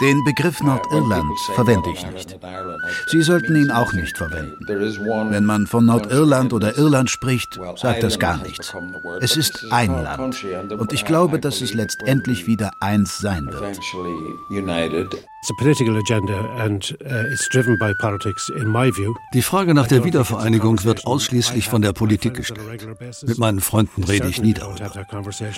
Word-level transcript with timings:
Den 0.00 0.24
Begriff 0.24 0.62
Nordirland 0.62 1.38
verwende 1.54 1.90
ich 1.90 2.06
nicht. 2.06 2.38
Sie 3.08 3.20
sollten 3.20 3.54
ihn 3.54 3.70
auch 3.70 3.92
nicht 3.92 4.16
verwenden. 4.16 4.64
Wenn 4.66 5.44
man 5.44 5.66
von 5.66 5.84
Nordirland 5.84 6.54
oder 6.54 6.78
Irland 6.78 7.10
spricht, 7.10 7.60
sagt 7.76 8.02
das 8.02 8.18
gar 8.18 8.38
nichts. 8.38 8.74
Es 9.20 9.36
ist 9.36 9.66
ein 9.70 10.02
Land. 10.02 10.42
Und 10.72 10.94
ich 10.94 11.04
glaube, 11.04 11.38
dass 11.38 11.60
es 11.60 11.74
letztendlich 11.74 12.46
wieder 12.46 12.70
eins 12.80 13.18
sein 13.18 13.52
wird. 13.52 13.78
Die 19.34 19.42
Frage 19.42 19.74
nach 19.74 19.86
der 19.86 20.04
Wiedervereinigung 20.04 20.84
wird 20.84 21.06
ausschließlich 21.06 21.68
von 21.68 21.82
der 21.82 21.92
Politik 21.92 22.34
gestellt. 22.34 22.86
Mit 23.26 23.38
meinen 23.38 23.60
Freunden 23.60 24.04
rede 24.04 24.28
ich 24.28 24.40
nie 24.40 24.54
darüber. 24.54 24.90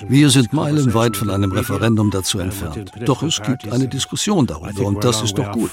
Wir 0.09 0.31
sind 0.31 0.53
meilenweit 0.53 1.17
von 1.17 1.31
einem 1.31 1.53
Referendum 1.53 2.11
dazu 2.11 2.41
entfernt. 2.41 2.91
Doch 3.05 3.23
es 3.23 3.41
gibt 3.43 3.73
eine 3.73 3.87
Diskussion 3.87 4.47
darüber 4.47 4.87
und 4.87 5.05
das 5.05 5.23
ist 5.23 5.39
doch 5.39 5.53
gut. 5.53 5.71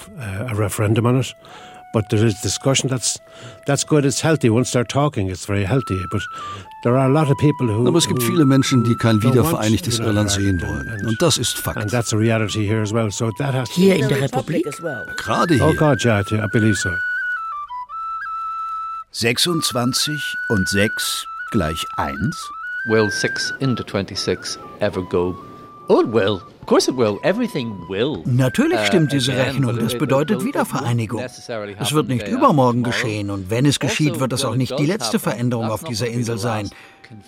But 1.93 2.09
there 2.09 2.25
is 2.25 2.41
discussion. 2.41 2.89
That's 2.89 3.19
that's 3.67 3.85
good. 3.85 4.03
It's 4.03 4.21
healthy. 4.21 4.49
Once 4.49 4.71
they're 4.71 4.83
talking, 4.83 5.29
it's 5.29 5.45
very 5.45 5.63
healthy. 5.63 6.03
But 6.09 6.23
there 6.83 6.97
are 6.97 7.07
a 7.07 7.13
lot 7.13 7.29
of 7.29 7.37
people 7.37 7.67
who. 7.67 7.87
Aber 7.87 7.99
es 7.99 8.07
gibt 8.07 8.23
viele 8.23 8.45
Menschen, 8.45 8.83
die 8.83 8.95
kein 8.95 9.21
wiedervereinigtes 9.21 9.99
Irland 9.99 10.31
sehen 10.31 10.59
wollen, 10.61 11.05
und 11.05 11.21
das 11.21 11.37
ist 11.37 11.55
Fakt. 11.55 11.77
And 11.77 11.91
that's 11.91 12.11
a 12.11 12.17
reality 12.17 12.65
here 12.65 12.81
as 12.81 12.91
well. 12.91 13.11
So 13.11 13.29
that 13.37 13.53
has 13.53 13.69
hier 13.69 13.95
in 13.95 14.09
der 14.09 14.21
Republik. 14.21 14.65
Gerade 15.17 15.53
hier. 15.53 15.63
Oh 15.63 15.73
God, 15.75 16.03
yeah, 16.03 16.21
I 16.21 16.47
believe 16.51 16.77
so. 16.77 16.89
26 19.11 20.35
und 20.49 20.67
6 20.67 21.27
gleich 21.51 21.85
1? 21.97 22.17
Will 22.87 23.11
6 23.11 23.53
into 23.59 23.83
26 23.83 24.57
ever 24.79 25.03
go? 25.03 25.35
Oh, 25.87 26.01
it 26.01 26.13
will. 26.13 26.41
Of 26.61 26.67
course 26.67 26.89
it 26.89 26.95
will. 26.95 27.19
Everything 27.23 27.75
will. 27.89 28.21
Natürlich 28.25 28.79
uh, 28.79 28.85
stimmt 28.85 29.11
diese 29.11 29.33
Rechnung. 29.33 29.77
Das 29.77 29.97
bedeutet 29.97 30.43
Wiedervereinigung. 30.45 31.21
Es 31.21 31.93
wird 31.93 32.07
nicht 32.07 32.27
übermorgen 32.27 32.83
geschehen 32.83 33.29
und 33.29 33.49
wenn 33.49 33.65
es 33.65 33.79
geschieht, 33.79 34.11
also, 34.11 34.21
wird 34.21 34.33
es 34.33 34.45
auch 34.45 34.55
nicht 34.55 34.77
die 34.79 34.85
letzte 34.85 35.19
Veränderung 35.19 35.65
auf 35.65 35.83
dieser 35.83 36.07
Insel 36.07 36.37
sein. 36.37 36.69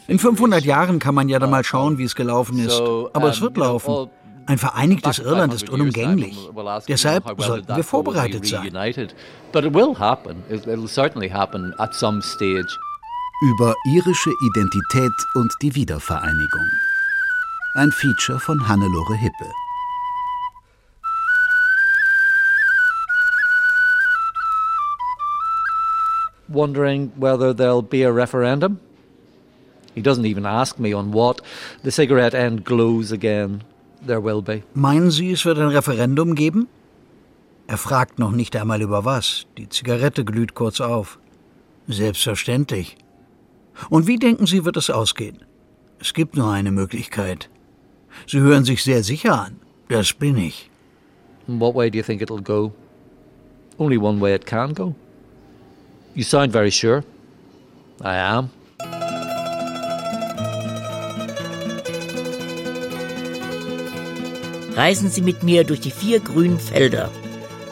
In 0.07 0.19
500 0.19 0.63
Jahren 0.63 0.99
kann 0.99 1.15
man 1.15 1.27
ja 1.27 1.37
dann 1.37 1.49
mal 1.49 1.63
schauen, 1.63 1.97
wie 1.97 2.05
es 2.05 2.15
gelaufen 2.15 2.57
ist. 2.59 2.81
Aber 3.13 3.29
es 3.29 3.41
wird 3.41 3.57
laufen. 3.57 4.09
Ein 4.47 4.57
vereinigtes 4.57 5.19
Irland 5.19 5.53
ist 5.53 5.69
unumgänglich. 5.69 6.37
Deshalb 6.87 7.23
sollten 7.41 7.75
wir 7.75 7.83
vorbereitet 7.83 8.45
sein. 8.45 8.67
Über 13.41 13.75
irische 13.85 14.31
Identität 14.41 15.11
und 15.33 15.51
die 15.61 15.75
Wiedervereinigung. 15.75 16.69
Ein 17.77 17.91
Feature 17.91 18.39
von 18.39 18.69
Hannelore 18.69 19.15
Hippe. 19.17 19.51
Wondering 26.47 27.11
whether 27.17 27.53
there'll 27.53 27.81
be 27.81 28.03
a 28.03 28.13
referendum? 28.13 28.79
He 29.93 30.01
doesn't 30.01 30.25
even 30.25 30.45
ask 30.45 30.79
me 30.79 30.95
on 30.95 31.11
what. 31.11 31.41
The 31.83 31.91
cigarette 31.91 32.33
end 32.33 32.63
glows 32.63 33.11
again. 33.11 33.65
There 34.01 34.21
will 34.23 34.41
be. 34.41 34.63
Meinen 34.73 35.11
Sie, 35.11 35.33
es 35.33 35.43
wird 35.43 35.57
ein 35.57 35.67
Referendum 35.67 36.35
geben? 36.35 36.69
Er 37.67 37.77
fragt 37.77 38.19
noch 38.19 38.31
nicht 38.31 38.55
einmal 38.55 38.81
über 38.81 39.03
was. 39.03 39.47
Die 39.57 39.67
Zigarette 39.67 40.23
glüht 40.23 40.53
kurz 40.53 40.79
auf. 40.79 41.19
Selbstverständlich. 41.89 42.95
Und 43.89 44.07
wie 44.07 44.17
denken 44.17 44.45
Sie, 44.45 44.63
wird 44.63 44.77
es 44.77 44.89
ausgehen? 44.89 45.43
Es 45.99 46.13
gibt 46.13 46.37
nur 46.37 46.49
eine 46.49 46.71
Möglichkeit. 46.71 47.49
Sie 48.27 48.39
hören 48.39 48.65
sich 48.65 48.83
sehr 48.83 49.03
sicher 49.03 49.45
an. 49.45 49.59
Das 49.89 50.13
bin 50.13 50.37
ich. 50.37 50.69
what 51.47 51.75
way 51.75 51.89
do 51.89 51.97
you 51.97 52.03
think 52.03 52.21
it'll 52.21 52.41
go? 52.41 52.71
Only 53.77 53.97
one 53.97 54.19
way 54.19 54.33
it 54.33 54.45
can 54.45 54.73
go. 54.73 54.95
You 56.15 56.23
sound 56.23 56.51
very 56.51 56.71
sure. 56.71 57.03
I 58.01 58.17
am. 58.17 58.49
Reisen 64.75 65.09
Sie 65.09 65.21
mit 65.21 65.43
mir 65.43 65.63
durch 65.63 65.79
die 65.79 65.91
vier 65.91 66.19
grünen 66.19 66.59
Felder 66.59 67.09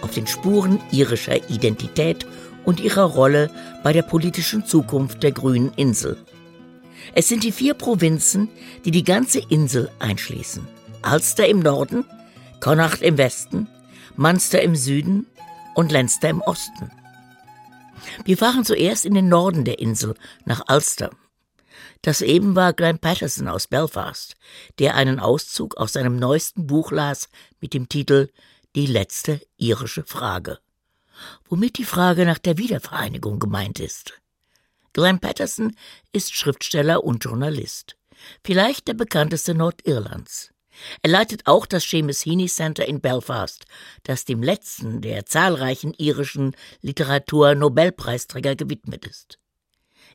auf 0.02 0.12
den 0.12 0.28
Spuren 0.28 0.80
irischer 0.92 1.50
Identität 1.50 2.26
und 2.66 2.80
ihrer 2.80 3.04
Rolle 3.04 3.50
bei 3.84 3.92
der 3.92 4.04
politischen 4.04 4.66
Zukunft 4.66 5.24
der 5.24 5.32
grünen 5.32 5.72
Insel. 5.76 6.18
Es 7.16 7.28
sind 7.28 7.44
die 7.44 7.52
vier 7.52 7.76
Provinzen, 7.76 8.50
die 8.86 8.92
die 8.92 9.04
ganze 9.04 9.40
Insel 9.40 9.92
einschließen. 10.00 10.68
Ulster 11.06 11.48
im 11.48 11.60
Norden, 11.60 12.06
Connacht 12.60 13.02
im 13.02 13.18
Westen, 13.18 13.68
Munster 14.16 14.62
im 14.62 14.76
Süden 14.76 15.28
und 15.76 15.92
Leinster 15.92 16.30
im 16.30 16.42
Osten. 16.42 16.92
Wir 18.26 18.38
fahren 18.38 18.66
zuerst 18.66 19.06
in 19.06 19.14
den 19.14 19.30
Norden 19.30 19.64
der 19.66 19.80
Insel, 19.80 20.16
nach 20.46 20.64
Ulster. 20.70 21.12
Das 22.02 22.22
eben 22.22 22.56
war 22.56 22.74
Glenn 22.74 23.00
Patterson 23.00 23.48
aus 23.48 23.68
Belfast, 23.68 24.36
der 24.80 24.96
einen 24.96 25.20
Auszug 25.20 25.78
aus 25.78 25.94
seinem 25.94 26.18
neuesten 26.18 26.68
Buch 26.68 26.92
las 26.92 27.30
mit 27.62 27.74
dem 27.74 27.90
Titel 27.90 28.30
Die 28.76 28.88
letzte 28.88 29.40
irische 29.58 30.04
Frage, 30.04 30.60
womit 31.48 31.78
die 31.78 31.86
Frage 31.86 32.26
nach 32.26 32.40
der 32.40 32.58
Wiedervereinigung 32.58 33.40
gemeint 33.40 33.80
ist. 33.80 34.23
Glenn 34.94 35.20
Patterson 35.20 35.76
ist 36.12 36.34
Schriftsteller 36.36 37.04
und 37.04 37.24
Journalist, 37.24 37.98
vielleicht 38.44 38.88
der 38.88 38.94
bekannteste 38.94 39.56
Nordirlands. 39.56 40.52
Er 41.02 41.10
leitet 41.12 41.46
auch 41.46 41.66
das 41.66 41.84
Seamus 41.84 42.26
Heaney 42.26 42.48
Center 42.48 42.88
in 42.88 43.02
Belfast, 43.02 43.66
das 44.04 44.26
dem 44.26 44.42
letzten 44.42 45.02
der 45.02 45.26
zahlreichen 45.26 45.94
irischen 45.98 46.56
Literatur-Nobelpreisträger 46.82 48.56
gewidmet 48.56 49.06
ist. 49.06 49.40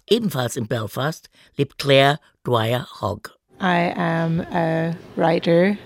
Ebenfalls 0.08 0.56
in 0.56 0.66
Belfast 0.66 1.28
lebt 1.56 1.78
Claire 1.78 2.18
Dwyer 2.44 2.88
Hogg. 3.00 3.30
I 3.60 3.92
am 3.96 4.40
a 4.52 4.94
writer 5.16 5.76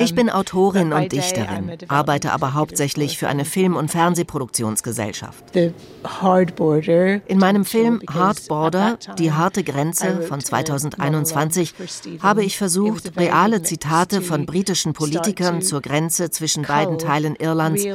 ich 0.00 0.14
bin 0.14 0.28
Autorin 0.28 0.92
und 0.92 1.10
Dichterin, 1.10 1.72
arbeite 1.88 2.32
aber 2.32 2.52
hauptsächlich 2.52 3.16
für 3.16 3.28
eine 3.28 3.46
Film- 3.46 3.76
und 3.76 3.90
Fernsehproduktionsgesellschaft. 3.90 5.42
In 5.54 7.38
meinem 7.38 7.64
Film 7.64 8.02
Hard 8.12 8.48
Border, 8.48 8.98
die 9.18 9.32
harte 9.32 9.64
Grenze 9.64 10.20
von 10.20 10.40
2021, 10.40 11.74
habe 12.22 12.44
ich 12.44 12.58
versucht, 12.58 13.16
reale 13.16 13.62
Zitate 13.62 14.20
von 14.20 14.44
britischen 14.44 14.92
Politikern 14.92 15.62
zur 15.62 15.80
Grenze 15.80 16.28
zwischen 16.30 16.64
beiden 16.64 16.98
Teilen 16.98 17.36
Irlands 17.36 17.86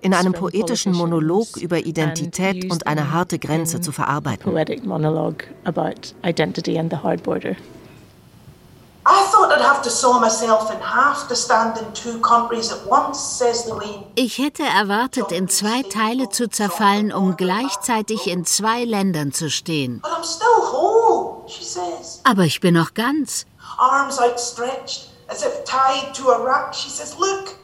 in 0.00 0.14
einem 0.14 0.32
poetischen 0.32 0.92
Monolog 0.92 1.56
über 1.56 1.84
Identität 1.84 2.70
und 2.70 2.86
eine 2.86 3.12
harte 3.12 3.40
Grenze 3.40 3.80
zu 3.80 3.90
verarbeiten. 3.90 4.54
Ich 14.14 14.38
hätte 14.38 14.62
erwartet, 14.62 15.32
in 15.32 15.48
zwei 15.48 15.82
Teile 15.82 16.28
zu 16.30 16.48
zerfallen, 16.48 17.12
um 17.12 17.36
gleichzeitig 17.36 18.26
in 18.26 18.46
zwei 18.46 18.84
Ländern 18.84 19.32
zu 19.32 19.50
stehen. 19.50 20.02
Aber 22.24 22.42
ich 22.44 22.60
bin 22.60 22.74
noch 22.74 22.94
ganz. 22.94 23.46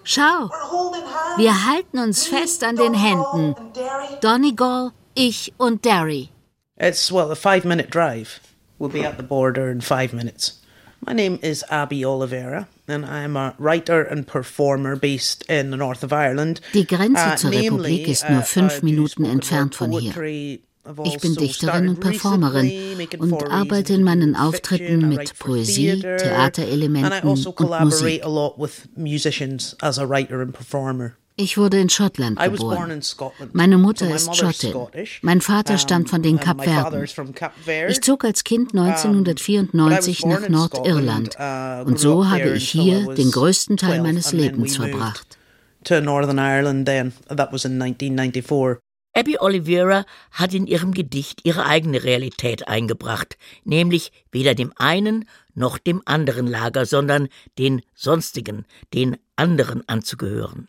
Schau, 0.05 0.51
wir 1.37 1.67
halten 1.67 1.99
uns 1.99 2.27
fest 2.27 2.65
an 2.65 2.77
den 2.77 2.95
Händen. 2.95 3.55
Donegal, 4.21 4.93
ich 5.15 5.55
und 5.57 5.85
Derry. 5.85 6.29
It's 6.77 7.13
well 7.13 7.31
a 7.31 7.35
five-minute 7.35 7.91
drive. 7.91 8.41
We'll 8.79 8.91
be 8.91 9.07
at 9.07 9.19
the 9.19 9.23
border 9.23 9.71
in 9.71 9.83
five 9.83 10.15
minutes. 10.15 10.60
My 11.07 11.15
name 11.15 11.39
is 11.43 11.65
Abby 11.71 12.05
Oliveira 12.05 12.69
and 12.87 13.07
I'm 13.07 13.37
a 13.37 13.55
writer 13.59 14.03
and 14.03 14.27
performer 14.27 14.97
based 14.97 15.45
in 15.49 15.71
the 15.71 15.77
north 15.77 16.05
of 16.05 16.13
Ireland. 16.13 16.61
Die 16.75 16.85
Grenze 16.85 17.33
uh, 17.33 17.37
zur 17.37 17.51
Republik 17.53 18.07
ist 18.07 18.29
nur 18.29 18.41
uh, 18.41 18.43
fünf 18.43 18.83
Minuten 18.83 19.25
entfernt 19.25 19.75
von 19.75 19.93
hier. 19.93 20.13
Ich 21.05 21.19
bin 21.21 21.31
also 21.31 21.41
Dichterin 21.41 21.89
und 21.89 22.01
Performerin 22.01 22.99
und 23.19 23.43
arbeite 23.51 23.93
in 23.95 24.03
meinen 24.03 24.35
Auftritten 24.35 25.09
mit 25.09 25.39
Poesie, 25.39 26.01
Theaterelementen 26.01 27.29
also 27.29 27.51
und 27.51 27.81
Musik. 27.81 28.23
Ich 31.41 31.57
wurde 31.57 31.81
in 31.81 31.89
Schottland 31.89 32.39
geboren. 32.39 33.01
Meine 33.53 33.79
Mutter 33.79 34.15
ist 34.15 34.37
Schottin. 34.37 34.75
Mein 35.23 35.41
Vater 35.41 35.79
stammt 35.79 36.11
von 36.11 36.23
den 36.23 36.39
Kapverden. 36.39 37.07
Ich 37.89 38.03
zog 38.03 38.25
als 38.25 38.45
Kind 38.45 38.75
1994 38.75 40.27
nach 40.27 40.49
Nordirland 40.51 41.37
uh, 41.39 41.87
und 41.87 41.99
so 41.99 42.29
habe 42.29 42.51
ich 42.51 42.69
hier 42.69 43.15
den 43.15 43.31
größten 43.31 43.79
Teil 43.79 44.03
meines 44.03 44.33
Lebens 44.33 44.77
verbracht. 44.77 45.39
To 45.85 46.01
Northern 46.03 46.37
Ireland 46.37 46.87
then. 46.87 47.13
That 47.29 47.53
was 47.53 47.65
in 47.65 47.81
1994. 47.81 48.83
Abby 49.13 49.39
Oliveira 49.39 50.05
hat 50.31 50.53
in 50.53 50.67
ihrem 50.67 50.93
Gedicht 50.93 51.41
ihre 51.45 51.65
eigene 51.65 52.05
Realität 52.05 52.69
eingebracht, 52.69 53.39
nämlich 53.65 54.13
weder 54.31 54.55
dem 54.55 54.73
einen 54.77 55.27
noch 55.55 55.79
dem 55.79 56.03
anderen 56.05 56.47
Lager, 56.47 56.85
sondern 56.85 57.29
den 57.59 57.81
sonstigen, 57.95 58.67
den 58.93 59.17
anderen 59.37 59.89
anzugehören. 59.89 60.69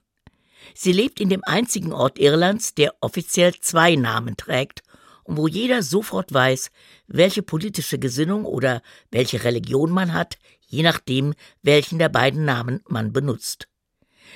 Sie 0.74 0.92
lebt 0.92 1.20
in 1.20 1.30
dem 1.30 1.44
einzigen 1.44 1.94
Ort 1.94 2.20
Irlands, 2.20 2.74
der 2.74 2.96
offiziell 3.02 3.54
zwei 3.60 3.96
Namen 3.96 4.38
trägt 4.38 4.84
und 5.24 5.38
wo 5.38 5.48
jeder 5.48 5.84
sofort 5.84 6.34
weiß, 6.34 6.72
welche 7.08 7.44
politische 7.44 8.00
Gesinnung 8.00 8.46
oder 8.46 8.82
welche 9.12 9.44
Religion 9.44 9.92
man 9.92 10.14
hat, 10.14 10.38
je 10.68 10.84
nachdem, 10.84 11.34
welchen 11.62 12.00
der 12.00 12.10
beiden 12.10 12.46
Namen 12.46 12.82
man 12.88 13.14
benutzt. 13.14 13.68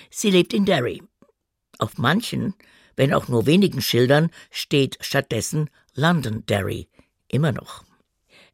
Sie 0.09 0.29
lebt 0.29 0.53
in 0.53 0.65
Derry. 0.65 1.01
Auf 1.79 1.97
manchen, 1.97 2.53
wenn 2.95 3.13
auch 3.13 3.27
nur 3.27 3.45
wenigen 3.45 3.81
Schildern, 3.81 4.29
steht 4.51 4.97
stattdessen 5.01 5.69
Londonderry, 5.93 6.89
immer 7.27 7.51
noch. 7.51 7.83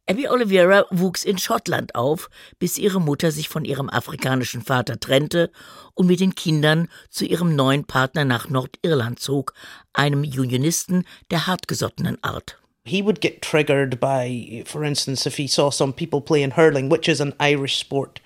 Abby 0.08 0.28
Oliveira 0.28 0.84
wuchs 0.90 1.24
in 1.24 1.38
Schottland 1.38 1.94
auf, 1.94 2.28
bis 2.58 2.76
ihre 2.76 3.00
Mutter 3.00 3.30
sich 3.30 3.48
von 3.48 3.64
ihrem 3.64 3.88
afrikanischen 3.88 4.62
Vater 4.62 4.98
trennte 4.98 5.52
und 5.94 6.08
mit 6.08 6.18
den 6.18 6.34
Kindern 6.34 6.88
zu 7.08 7.24
ihrem 7.24 7.54
neuen 7.54 7.84
Partner 7.84 8.24
nach 8.24 8.48
Nordirland 8.48 9.20
zog, 9.20 9.54
einem 9.92 10.22
Unionisten 10.22 11.04
der 11.30 11.46
hartgesottenen 11.46 12.18
Art. 12.22 12.58
He 12.84 13.04
would 13.04 13.20
get 13.20 13.42
triggered 13.42 14.00
by, 14.00 14.64
for 14.66 14.82
instance, 14.82 15.24
if 15.24 15.36
he 15.36 15.46
saw 15.46 15.70
some 15.70 15.92
people 15.92 16.20
playing 16.20 16.56
hurling, 16.56 16.90
which 16.90 17.06
is 17.06 17.20
an 17.20 17.32
Irish 17.38 17.78
sport. 17.78 18.20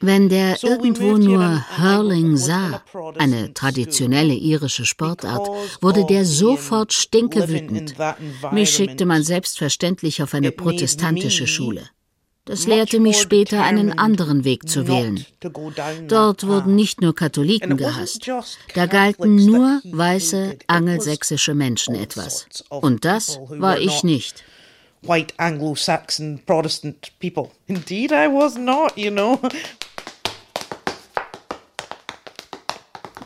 Wenn 0.00 0.28
der 0.28 0.62
irgendwo 0.62 1.16
nur 1.16 1.64
Hurling 1.78 2.36
sah, 2.36 2.82
eine 3.18 3.54
traditionelle 3.54 4.34
irische 4.34 4.84
Sportart, 4.84 5.48
wurde 5.80 6.04
der 6.06 6.24
sofort 6.24 6.92
stinkewütend. 6.92 7.94
Mich 8.52 8.70
schickte 8.70 9.06
man 9.06 9.22
selbstverständlich 9.22 10.22
auf 10.22 10.34
eine 10.34 10.50
protestantische 10.50 11.46
Schule. 11.46 11.82
Das 12.46 12.66
lehrte 12.66 13.00
mich 13.00 13.18
später, 13.18 13.62
einen 13.62 13.98
anderen 13.98 14.44
Weg 14.44 14.68
zu 14.68 14.86
wählen. 14.86 15.24
Dort 16.08 16.46
wurden 16.46 16.74
nicht 16.74 17.00
nur 17.00 17.14
Katholiken 17.14 17.78
gehasst, 17.78 18.30
da 18.74 18.84
galten 18.84 19.36
nur 19.36 19.80
weiße 19.84 20.58
angelsächsische 20.66 21.54
Menschen 21.54 21.94
etwas. 21.94 22.46
Und 22.68 23.06
das 23.06 23.38
war 23.48 23.78
ich 23.78 24.04
nicht 24.04 24.44
white 25.06 25.32
Anglo 25.38 25.74
Saxon 25.74 26.38
Protestant 26.46 27.10
people. 27.20 27.52
Indeed, 27.68 28.12
I 28.12 28.28
was 28.28 28.56
not, 28.56 28.96
you 28.96 29.10
know. 29.10 29.40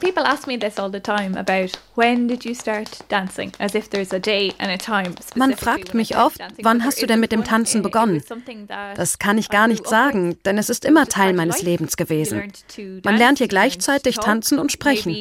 People 0.01 0.25
ask 0.25 0.47
me 0.47 0.57
this 0.57 0.79
all 0.79 0.91
the 0.91 1.01
time 1.01 1.37
about 1.37 1.77
when 1.97 2.29
did 2.29 2.45
you 2.45 2.55
start 2.55 3.01
dancing, 3.09 3.53
as 3.59 3.75
if 3.75 3.91
there's 3.91 4.13
a 4.13 4.21
day 4.21 4.53
and 4.59 4.71
a 4.71 4.79
time. 4.79 5.15
Man 5.35 5.57
fragt 5.57 5.93
mich 5.93 6.17
oft, 6.17 6.39
wann 6.63 6.85
hast 6.85 7.03
du 7.03 7.07
denn 7.07 7.21
mit 7.21 7.33
dem 7.33 7.43
Tanzen 7.45 7.83
begonnen? 7.83 8.23
Das 8.95 9.19
kann 9.19 9.39
ich 9.39 9.49
gar 9.49 9.67
nicht 9.67 9.87
sagen, 9.87 10.39
denn 10.45 10.57
es 10.57 10.71
ist 10.71 10.85
immer 10.85 11.07
Teil 11.07 11.33
meines 11.33 11.63
Lebens 11.63 11.97
gewesen. 11.97 12.53
Man 13.05 13.17
lernt 13.17 13.39
hier 13.39 13.49
gleichzeitig 13.49 14.17
tanzen 14.17 14.59
und 14.59 14.71
sprechen. 14.71 15.13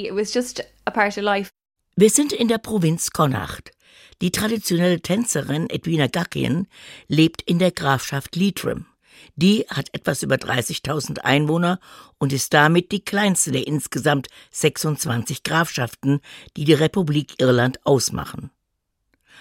Wir 1.95 2.09
sind 2.11 2.31
in 2.31 2.47
der 2.47 2.59
Provinz 2.59 3.09
Connacht. 3.09 3.71
Die 4.21 4.31
traditionelle 4.31 4.99
Tänzerin 4.99 5.69
Edwina 5.69 6.07
Gackien 6.07 6.67
lebt 7.07 7.43
in 7.43 7.59
der 7.59 7.71
Grafschaft 7.71 8.35
Leitrim. 8.35 8.87
Die 9.35 9.65
hat 9.69 9.93
etwas 9.93 10.23
über 10.23 10.35
30.000 10.35 11.19
Einwohner 11.19 11.79
und 12.17 12.33
ist 12.33 12.53
damit 12.53 12.91
die 12.91 13.03
kleinste 13.03 13.51
der 13.51 13.67
insgesamt 13.67 14.27
26 14.51 15.43
Grafschaften, 15.43 16.21
die 16.55 16.65
die 16.65 16.73
Republik 16.73 17.39
Irland 17.39 17.85
ausmachen. 17.85 18.49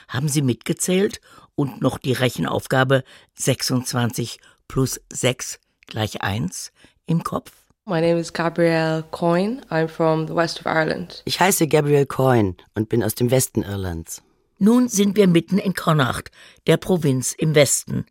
Haben 0.09 0.29
Sie 0.29 0.43
mitgezählt 0.43 1.21
und 1.55 1.81
noch 1.81 1.99
die 1.99 2.13
Rechenaufgabe 2.13 3.03
26 3.35 4.39
plus 4.69 5.01
6 5.11 5.59
gleich 5.87 6.21
1 6.23 6.73
im 7.07 7.23
Kopf? 7.23 7.53
My 7.87 8.01
name 8.01 8.19
is 8.19 8.33
Gabrielle 8.33 9.05
Coyne. 9.11 9.63
I'm 9.71 9.89
from 9.89 10.27
the 10.27 10.35
west 10.35 10.61
of 10.61 10.67
Ireland. 10.67 11.23
Ich 11.25 11.41
heiße 11.41 11.69
Gabrielle 11.69 12.07
Coyne 12.07 12.57
und 12.75 12.89
bin 12.89 13.03
aus 13.03 13.15
dem 13.15 13.31
Westen 13.31 13.63
Irlands. 13.63 14.23
Nun 14.59 14.89
sind 14.89 15.17
wir 15.17 15.27
mitten 15.27 15.59
in 15.59 15.75
Connacht, 15.75 16.31
der 16.67 16.79
Provinz 16.79 17.35
im 17.37 17.55
Westen. 17.55 18.07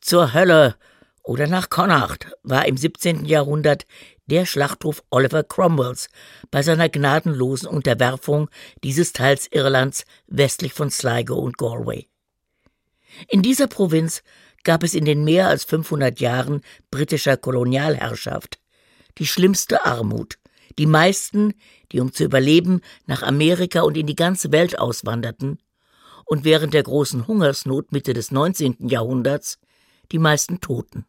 Zur 0.00 0.34
Hölle 0.34 0.76
oder 1.22 1.46
nach 1.46 1.70
Connacht 1.70 2.26
war 2.42 2.66
im 2.66 2.76
17. 2.76 3.24
Jahrhundert 3.24 3.86
der 4.26 4.44
Schlachthof 4.44 5.02
Oliver 5.10 5.42
Cromwells 5.42 6.08
bei 6.50 6.62
seiner 6.62 6.88
gnadenlosen 6.88 7.68
Unterwerfung 7.68 8.50
dieses 8.84 9.12
Teils 9.12 9.48
Irlands 9.50 10.04
westlich 10.26 10.74
von 10.74 10.90
Sligo 10.90 11.36
und 11.36 11.56
Galway. 11.56 12.08
In 13.28 13.42
dieser 13.42 13.66
Provinz 13.66 14.22
gab 14.64 14.82
es 14.82 14.94
in 14.94 15.06
den 15.06 15.24
mehr 15.24 15.48
als 15.48 15.64
500 15.64 16.20
Jahren 16.20 16.60
britischer 16.90 17.36
Kolonialherrschaft 17.36 18.60
die 19.18 19.26
schlimmste 19.26 19.84
Armut, 19.84 20.38
die 20.78 20.86
meisten, 20.86 21.54
die 21.92 22.00
um 22.00 22.12
zu 22.12 22.24
überleben 22.24 22.80
nach 23.06 23.22
Amerika 23.22 23.80
und 23.82 23.96
in 23.96 24.06
die 24.06 24.14
ganze 24.14 24.52
Welt 24.52 24.78
auswanderten, 24.78 25.58
und 26.30 26.44
während 26.44 26.74
der 26.74 26.84
großen 26.84 27.26
Hungersnot 27.26 27.90
Mitte 27.90 28.14
des 28.14 28.30
19. 28.30 28.88
Jahrhunderts 28.88 29.58
die 30.12 30.20
meisten 30.20 30.60
Toten. 30.60 31.04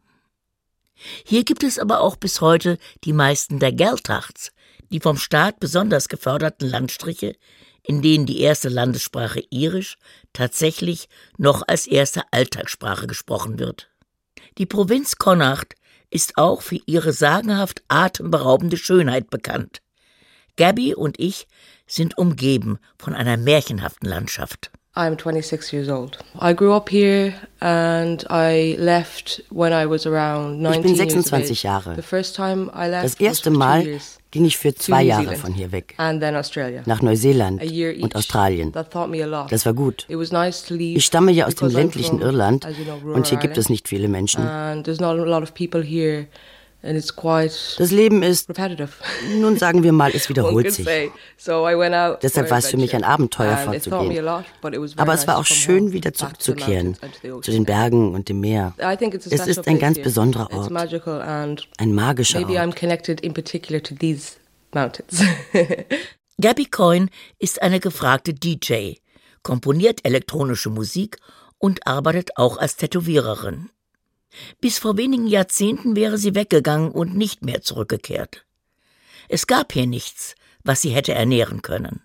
Hier 1.24 1.44
gibt 1.44 1.62
es 1.62 1.78
aber 1.78 2.00
auch 2.00 2.16
bis 2.16 2.40
heute 2.40 2.76
die 3.04 3.12
meisten 3.12 3.60
der 3.60 3.72
Geltachts, 3.72 4.50
die 4.90 4.98
vom 4.98 5.16
Staat 5.16 5.60
besonders 5.60 6.08
geförderten 6.08 6.68
Landstriche, 6.68 7.36
in 7.84 8.02
denen 8.02 8.26
die 8.26 8.40
erste 8.40 8.68
Landessprache 8.68 9.44
Irisch 9.50 9.96
tatsächlich 10.32 11.08
noch 11.38 11.62
als 11.68 11.86
erste 11.86 12.22
Alltagssprache 12.32 13.06
gesprochen 13.06 13.60
wird. 13.60 13.90
Die 14.58 14.66
Provinz 14.66 15.16
Connacht 15.16 15.76
ist 16.10 16.36
auch 16.36 16.62
für 16.62 16.80
ihre 16.86 17.12
sagenhaft 17.12 17.84
atemberaubende 17.86 18.76
Schönheit 18.76 19.30
bekannt. 19.30 19.82
Gabby 20.56 20.96
und 20.96 21.20
ich 21.20 21.46
sind 21.86 22.18
umgeben 22.18 22.78
von 22.98 23.14
einer 23.14 23.36
märchenhaften 23.36 24.08
Landschaft. 24.08 24.72
I'm 24.94 25.16
26 25.16 25.72
years 25.72 25.88
old. 25.88 26.18
I 26.38 26.52
grew 26.52 26.74
up 26.74 26.90
here 26.90 27.32
and 27.62 28.22
I 28.28 28.76
left 28.78 29.40
when 29.50 29.72
I 29.72 29.86
was 29.86 30.06
around 30.06 30.60
19 30.60 30.80
Ich 30.80 30.82
bin 30.82 30.96
26 30.96 31.62
Jahre. 31.62 31.96
Das 31.96 33.14
erste 33.14 33.50
Mal 33.50 33.86
ging 34.30 34.44
ich 34.44 34.58
für 34.58 34.74
zwei 34.74 35.02
Jahre 35.02 35.36
von 35.36 35.54
hier 35.54 35.72
weg. 35.72 35.94
Nach 35.96 37.00
Neuseeland 37.00 37.62
und 38.02 38.16
Australien. 38.16 38.72
Das 38.72 39.64
war 39.64 39.72
gut. 39.72 40.06
Ich 40.08 41.04
stamme 41.06 41.32
ja 41.32 41.46
aus 41.46 41.54
dem 41.54 41.70
ländlichen 41.70 42.20
Irland 42.20 42.66
und 43.02 43.26
hier 43.28 43.38
gibt 43.38 43.56
es 43.56 43.70
nicht 43.70 43.88
viele 43.88 44.08
Menschen. 44.08 44.42
Das 47.78 47.90
Leben 47.92 48.22
ist, 48.22 48.50
nun 49.38 49.56
sagen 49.56 49.82
wir 49.84 49.92
mal, 49.92 50.10
es 50.12 50.28
wiederholt 50.28 50.72
sich. 50.72 50.86
Deshalb 50.86 52.50
war 52.50 52.58
es 52.58 52.68
für 52.68 52.76
mich 52.76 52.94
ein 52.94 53.04
Abenteuer 53.04 53.56
fortzugehen. 53.56 54.26
Aber 54.96 55.14
es 55.14 55.26
war 55.28 55.38
auch 55.38 55.46
schön, 55.46 55.92
wieder 55.92 56.12
zurückzukehren, 56.12 56.96
zu 57.40 57.50
den 57.52 57.64
Bergen 57.64 58.14
und 58.14 58.28
dem 58.28 58.40
Meer. 58.40 58.74
Es 59.30 59.46
ist 59.46 59.66
ein 59.68 59.78
ganz 59.78 60.00
besonderer 60.00 60.52
Ort, 60.52 60.70
ein 60.72 61.92
magischer 61.94 62.40
Ort. 62.40 62.76
Gabby 66.40 66.64
Coyne 66.64 67.08
ist 67.38 67.62
eine 67.62 67.78
gefragte 67.78 68.34
DJ, 68.34 68.94
komponiert 69.42 70.04
elektronische 70.04 70.70
Musik 70.70 71.18
und 71.58 71.86
arbeitet 71.86 72.36
auch 72.36 72.56
als 72.56 72.76
Tätowiererin. 72.76 73.70
Bis 74.60 74.78
vor 74.78 74.96
wenigen 74.96 75.26
Jahrzehnten 75.26 75.96
wäre 75.96 76.18
sie 76.18 76.34
weggegangen 76.34 76.90
und 76.90 77.16
nicht 77.16 77.44
mehr 77.44 77.62
zurückgekehrt. 77.62 78.44
Es 79.28 79.46
gab 79.46 79.72
hier 79.72 79.86
nichts, 79.86 80.34
was 80.64 80.82
sie 80.82 80.90
hätte 80.90 81.12
ernähren 81.14 81.62
können. 81.62 82.02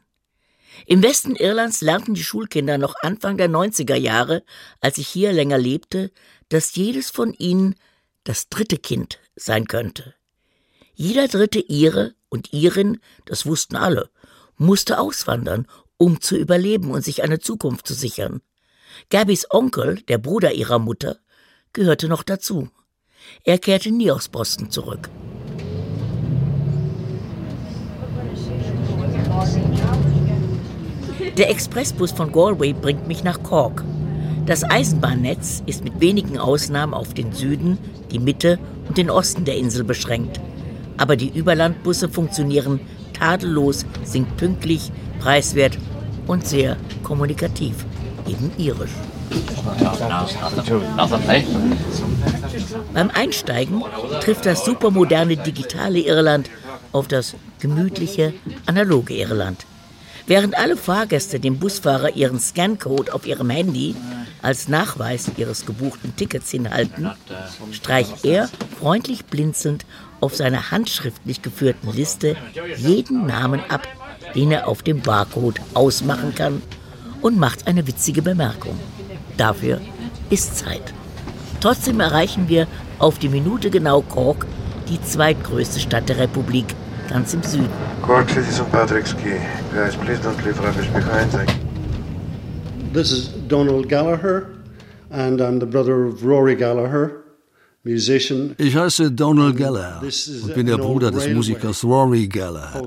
Im 0.85 1.01
Westen 1.01 1.35
Irlands 1.35 1.81
lernten 1.81 2.13
die 2.13 2.23
Schulkinder 2.23 2.77
noch 2.77 2.95
Anfang 3.01 3.37
der 3.37 3.49
90er 3.49 3.95
Jahre, 3.95 4.43
als 4.79 4.97
ich 4.97 5.07
hier 5.07 5.33
länger 5.33 5.57
lebte, 5.57 6.11
dass 6.49 6.75
jedes 6.75 7.09
von 7.09 7.33
ihnen 7.33 7.75
das 8.23 8.49
dritte 8.49 8.77
Kind 8.77 9.19
sein 9.35 9.67
könnte. 9.67 10.13
Jeder 10.93 11.27
dritte 11.27 11.59
Ire 11.59 12.13
und 12.29 12.53
Irin, 12.53 12.99
das 13.25 13.45
wussten 13.45 13.75
alle, 13.75 14.09
musste 14.57 14.99
auswandern, 14.99 15.67
um 15.97 16.21
zu 16.21 16.35
überleben 16.35 16.91
und 16.91 17.03
sich 17.03 17.23
eine 17.23 17.39
Zukunft 17.39 17.87
zu 17.87 17.93
sichern. 17.93 18.41
Gabbys 19.09 19.45
Onkel, 19.49 20.01
der 20.03 20.17
Bruder 20.17 20.53
ihrer 20.53 20.79
Mutter, 20.79 21.19
gehörte 21.73 22.07
noch 22.07 22.23
dazu. 22.23 22.69
Er 23.43 23.57
kehrte 23.57 23.91
nie 23.91 24.11
aus 24.11 24.27
Boston 24.29 24.71
zurück. 24.71 25.09
Der 31.37 31.49
Expressbus 31.49 32.11
von 32.11 32.31
Galway 32.31 32.73
bringt 32.73 33.07
mich 33.07 33.23
nach 33.23 33.43
Cork. 33.43 33.83
Das 34.45 34.63
Eisenbahnnetz 34.63 35.61
ist 35.65 35.83
mit 35.83 35.99
wenigen 35.99 36.37
Ausnahmen 36.39 36.93
auf 36.93 37.13
den 37.13 37.33
Süden, 37.33 37.77
die 38.11 38.19
Mitte 38.19 38.57
und 38.87 38.97
den 38.97 39.09
Osten 39.09 39.45
der 39.45 39.57
Insel 39.57 39.83
beschränkt. 39.83 40.39
Aber 40.97 41.15
die 41.15 41.29
Überlandbusse 41.29 42.09
funktionieren 42.09 42.79
tadellos, 43.13 43.85
singt 44.03 44.37
pünktlich, 44.37 44.91
preiswert 45.19 45.77
und 46.27 46.47
sehr 46.47 46.77
kommunikativ, 47.03 47.85
eben 48.27 48.51
irisch. 48.57 48.91
Beim 52.93 53.09
Einsteigen 53.13 53.83
trifft 54.21 54.45
das 54.45 54.65
supermoderne 54.65 55.37
digitale 55.37 55.99
Irland 55.99 56.49
auf 56.91 57.07
das 57.07 57.35
gemütliche 57.59 58.33
analoge 58.65 59.13
Irland. 59.13 59.65
Während 60.27 60.57
alle 60.57 60.75
Fahrgäste 60.75 61.39
dem 61.39 61.57
Busfahrer 61.57 62.15
ihren 62.15 62.39
Scancode 62.39 63.11
auf 63.11 63.25
ihrem 63.25 63.49
Handy 63.49 63.95
als 64.41 64.67
Nachweis 64.67 65.31
ihres 65.37 65.65
gebuchten 65.65 66.15
Tickets 66.15 66.51
hinhalten, 66.51 67.09
streicht 67.71 68.25
er 68.25 68.49
freundlich 68.79 69.25
blinzelnd 69.25 69.85
auf 70.19 70.35
seiner 70.35 70.71
handschriftlich 70.71 71.41
geführten 71.41 71.91
Liste 71.93 72.35
jeden 72.77 73.25
Namen 73.25 73.61
ab, 73.69 73.87
den 74.35 74.51
er 74.51 74.67
auf 74.67 74.83
dem 74.83 75.01
Barcode 75.01 75.61
ausmachen 75.73 76.35
kann 76.35 76.61
und 77.21 77.37
macht 77.37 77.67
eine 77.67 77.87
witzige 77.87 78.21
Bemerkung. 78.21 78.77
Dafür 79.37 79.79
ist 80.29 80.57
Zeit. 80.57 80.93
Trotzdem 81.61 81.99
erreichen 81.99 82.49
wir 82.49 82.67
auf 82.99 83.19
die 83.19 83.29
Minute 83.29 83.69
genau 83.69 84.01
Cork, 84.01 84.45
die 84.89 85.01
zweitgrößte 85.01 85.79
Stadt 85.79 86.09
der 86.09 86.17
Republik, 86.17 86.65
ganz 87.09 87.33
im 87.33 87.43
Süden. 87.43 87.69
Cork 88.01 88.29
City 88.29 88.51
St. 88.51 88.71
Patrick's 88.71 89.15
Key. 89.17 89.39
Guys, 89.73 89.95
please 89.95 90.21
don't 90.21 90.43
leave 90.45 90.59
rubbish 90.63 90.87
behind. 90.87 91.31
This 92.93 93.11
is 93.11 93.29
Donald 93.47 93.89
Gallagher 93.89 94.47
and 95.09 95.39
I'm 95.39 95.59
the 95.59 95.65
brother 95.65 96.05
of 96.05 96.23
Rory 96.23 96.55
Gallagher. 96.55 97.23
Ich 97.83 98.75
heiße 98.75 99.11
Donald 99.11 99.55
Gallagher 99.55 100.01
und 100.01 100.53
bin 100.53 100.65
der 100.67 100.77
Bruder 100.77 101.09
des 101.09 101.29
Musikers 101.29 101.85
Rory 101.85 102.27
Gallagher. 102.27 102.81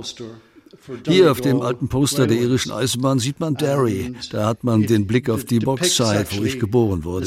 Hier 1.07 1.31
auf 1.31 1.41
dem 1.41 1.61
alten 1.61 1.89
Poster 1.89 2.27
der 2.27 2.39
irischen 2.39 2.73
Eisenbahn 2.73 3.19
sieht 3.19 3.41
man 3.41 3.55
Derry. 3.55 4.15
Da 4.31 4.47
hat 4.47 4.65
man 4.65 4.87
den 4.87 5.07
Blick 5.07 5.29
auf 5.31 5.45
die 5.45 5.59
Boxside, 5.59 6.27
wo 6.37 6.45
ich 6.45 6.59
geboren 6.59 7.05
wurde. 7.05 7.27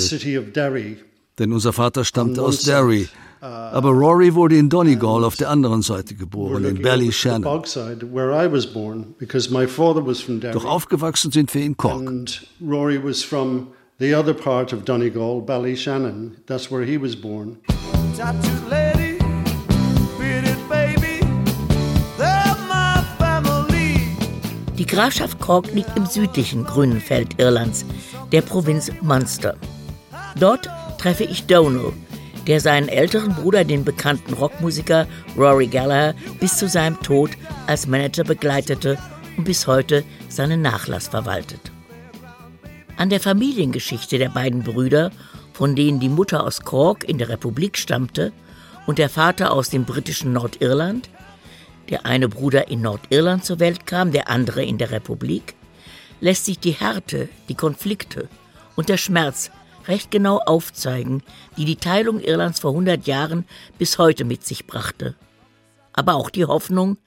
Denn 1.39 1.51
unser 1.51 1.73
Vater 1.73 2.05
stammte 2.05 2.41
aus 2.41 2.63
Derry. 2.63 3.07
Uh, 3.41 3.45
Aber 3.45 3.89
Rory 3.89 4.33
wurde 4.35 4.55
in 4.55 4.69
Donegal 4.69 5.25
auf 5.25 5.35
der 5.35 5.49
anderen 5.49 5.81
Seite 5.81 6.15
geboren, 6.15 6.63
in 6.63 6.81
Ballyshannon. 6.81 7.61
Doch 10.53 10.65
aufgewachsen 10.65 11.31
sind 11.31 11.53
wir 11.53 11.61
in 11.61 11.75
Cork. 11.75 12.09
the 13.99 14.13
other 14.13 14.33
part 14.33 14.73
of 14.73 14.83
Donegal, 14.85 15.41
Ballyshannon. 15.41 16.35
That's 16.45 16.69
where 16.69 16.83
he 16.83 16.97
was 16.97 17.15
born. 17.15 17.59
Die 24.83 24.95
Grafschaft 24.95 25.39
Cork 25.39 25.73
liegt 25.73 25.95
im 25.95 26.05
südlichen 26.05 26.65
grünen 26.65 26.99
Feld 26.99 27.39
Irlands, 27.39 27.85
der 28.33 28.41
Provinz 28.41 28.91
Munster. 29.01 29.55
Dort 30.37 30.69
treffe 30.97 31.23
ich 31.23 31.45
Donal, 31.45 31.93
der 32.47 32.59
seinen 32.59 32.89
älteren 32.89 33.33
Bruder, 33.33 33.63
den 33.63 33.85
bekannten 33.85 34.33
Rockmusiker 34.33 35.07
Rory 35.37 35.67
Gallagher, 35.67 36.15
bis 36.41 36.57
zu 36.57 36.67
seinem 36.67 36.99
Tod 36.99 37.31
als 37.65 37.87
Manager 37.87 38.25
begleitete 38.25 38.97
und 39.37 39.45
bis 39.45 39.67
heute 39.67 40.03
seinen 40.27 40.61
Nachlass 40.61 41.07
verwaltet. 41.07 41.71
An 42.97 43.09
der 43.09 43.21
Familiengeschichte 43.21 44.17
der 44.17 44.29
beiden 44.29 44.63
Brüder, 44.63 45.11
von 45.53 45.77
denen 45.77 46.01
die 46.01 46.09
Mutter 46.09 46.43
aus 46.43 46.59
Cork 46.59 47.05
in 47.05 47.19
der 47.19 47.29
Republik 47.29 47.77
stammte 47.77 48.33
und 48.85 48.97
der 48.97 49.07
Vater 49.07 49.53
aus 49.53 49.69
dem 49.69 49.85
britischen 49.85 50.33
Nordirland, 50.33 51.09
der 51.89 52.05
eine 52.05 52.29
Bruder 52.29 52.69
in 52.69 52.81
Nordirland 52.81 53.45
zur 53.45 53.59
Welt 53.59 53.85
kam, 53.85 54.11
der 54.11 54.29
andere 54.29 54.63
in 54.63 54.77
der 54.77 54.91
Republik, 54.91 55.55
lässt 56.21 56.45
sich 56.45 56.59
die 56.59 56.71
Härte, 56.71 57.29
die 57.49 57.55
Konflikte 57.55 58.29
und 58.75 58.89
der 58.89 58.97
Schmerz 58.97 59.51
recht 59.87 60.11
genau 60.11 60.37
aufzeigen, 60.37 61.23
die 61.57 61.65
die 61.65 61.75
Teilung 61.75 62.19
Irlands 62.19 62.61
vor 62.61 62.71
100 62.71 63.05
Jahren 63.07 63.45
bis 63.77 63.97
heute 63.97 64.23
mit 64.23 64.45
sich 64.45 64.65
brachte. 64.65 65.15
Aber 65.91 66.15
auch 66.15 66.29
die 66.29 66.45
Hoffnung, 66.45 66.97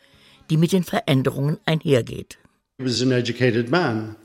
die 0.51 0.57
mit 0.57 0.73
den 0.73 0.85
Veränderungen 0.85 1.59
einhergeht. 1.65 2.39
He 2.79 2.85
was 2.85 3.01
an 3.01 3.13
educated 3.13 3.71
man. 3.71 4.17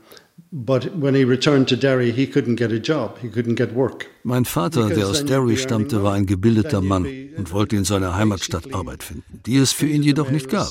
Mein 4.24 4.44
Vater, 4.44 4.88
der 4.88 5.08
aus 5.08 5.24
Derry 5.24 5.56
stammte, 5.56 6.02
war 6.02 6.12
ein 6.12 6.26
gebildeter 6.26 6.80
Mann 6.80 7.06
und 7.36 7.52
wollte 7.52 7.76
in 7.76 7.84
seiner 7.84 8.16
Heimatstadt 8.16 8.74
Arbeit 8.74 9.02
finden, 9.02 9.40
die 9.46 9.56
es 9.56 9.72
für 9.72 9.86
ihn 9.86 10.02
jedoch 10.02 10.30
nicht 10.30 10.50
gab. 10.50 10.70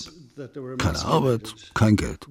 Keine 0.77 1.05
Arbeit, 1.05 1.53
kein 1.73 1.95
Geld. 1.95 2.27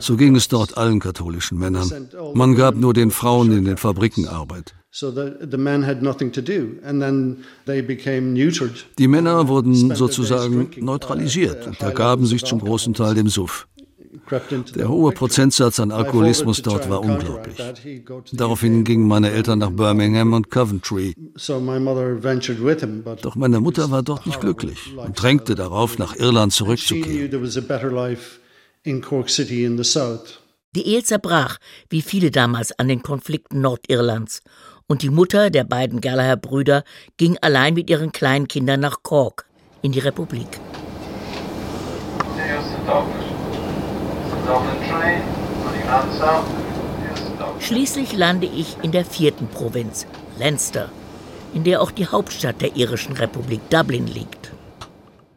So 0.00 0.16
ging 0.16 0.34
es 0.36 0.48
dort 0.48 0.76
allen 0.76 1.00
katholischen 1.00 1.58
Männern. 1.58 2.08
Man 2.34 2.54
gab 2.54 2.74
nur 2.76 2.94
den 2.94 3.10
Frauen 3.10 3.52
in 3.52 3.64
den 3.64 3.76
Fabriken 3.76 4.26
Arbeit. 4.26 4.74
Die 8.98 9.08
Männer 9.08 9.48
wurden 9.48 9.94
sozusagen 9.94 10.70
neutralisiert 10.80 11.66
und 11.66 11.80
ergaben 11.80 12.26
sich 12.26 12.44
zum 12.44 12.58
großen 12.60 12.92
Teil 12.92 13.14
dem 13.14 13.28
Suff. 13.28 13.66
Der 14.74 14.88
hohe 14.88 15.12
Prozentsatz 15.12 15.78
an 15.78 15.92
Alkoholismus 15.92 16.62
dort 16.62 16.88
war 16.88 17.00
unglaublich. 17.00 17.56
Daraufhin 18.32 18.84
gingen 18.84 19.06
meine 19.06 19.30
Eltern 19.30 19.58
nach 19.58 19.70
Birmingham 19.70 20.32
und 20.32 20.50
Coventry. 20.50 21.14
Doch 23.22 23.36
meine 23.36 23.60
Mutter 23.60 23.90
war 23.90 24.02
dort 24.02 24.26
nicht 24.26 24.40
glücklich 24.40 24.96
und 24.96 25.20
drängte 25.20 25.54
darauf, 25.54 25.98
nach 25.98 26.16
Irland 26.16 26.52
zurückzukehren. 26.52 27.30
Die 30.74 30.86
Ehe 30.86 31.04
zerbrach, 31.04 31.58
wie 31.90 32.00
viele 32.00 32.30
damals 32.30 32.78
an 32.78 32.88
den 32.88 33.02
Konflikten 33.02 33.60
Nordirlands, 33.60 34.40
und 34.86 35.02
die 35.02 35.10
Mutter 35.10 35.50
der 35.50 35.64
beiden 35.64 36.00
Gallagher-Brüder 36.00 36.84
ging 37.16 37.36
allein 37.40 37.74
mit 37.74 37.90
ihren 37.90 38.12
kleinen 38.12 38.48
Kindern 38.48 38.80
nach 38.80 39.02
Cork 39.02 39.46
in 39.82 39.92
die 39.92 40.00
Republik. 40.00 40.60
Schließlich 47.60 48.16
lande 48.16 48.46
ich 48.46 48.76
in 48.82 48.92
der 48.92 49.04
vierten 49.04 49.46
Provinz, 49.46 50.06
Leinster, 50.38 50.90
in 51.54 51.64
der 51.64 51.80
auch 51.80 51.90
die 51.90 52.06
Hauptstadt 52.06 52.60
der 52.60 52.76
irischen 52.76 53.14
Republik 53.14 53.60
Dublin 53.70 54.06
liegt. 54.06 54.52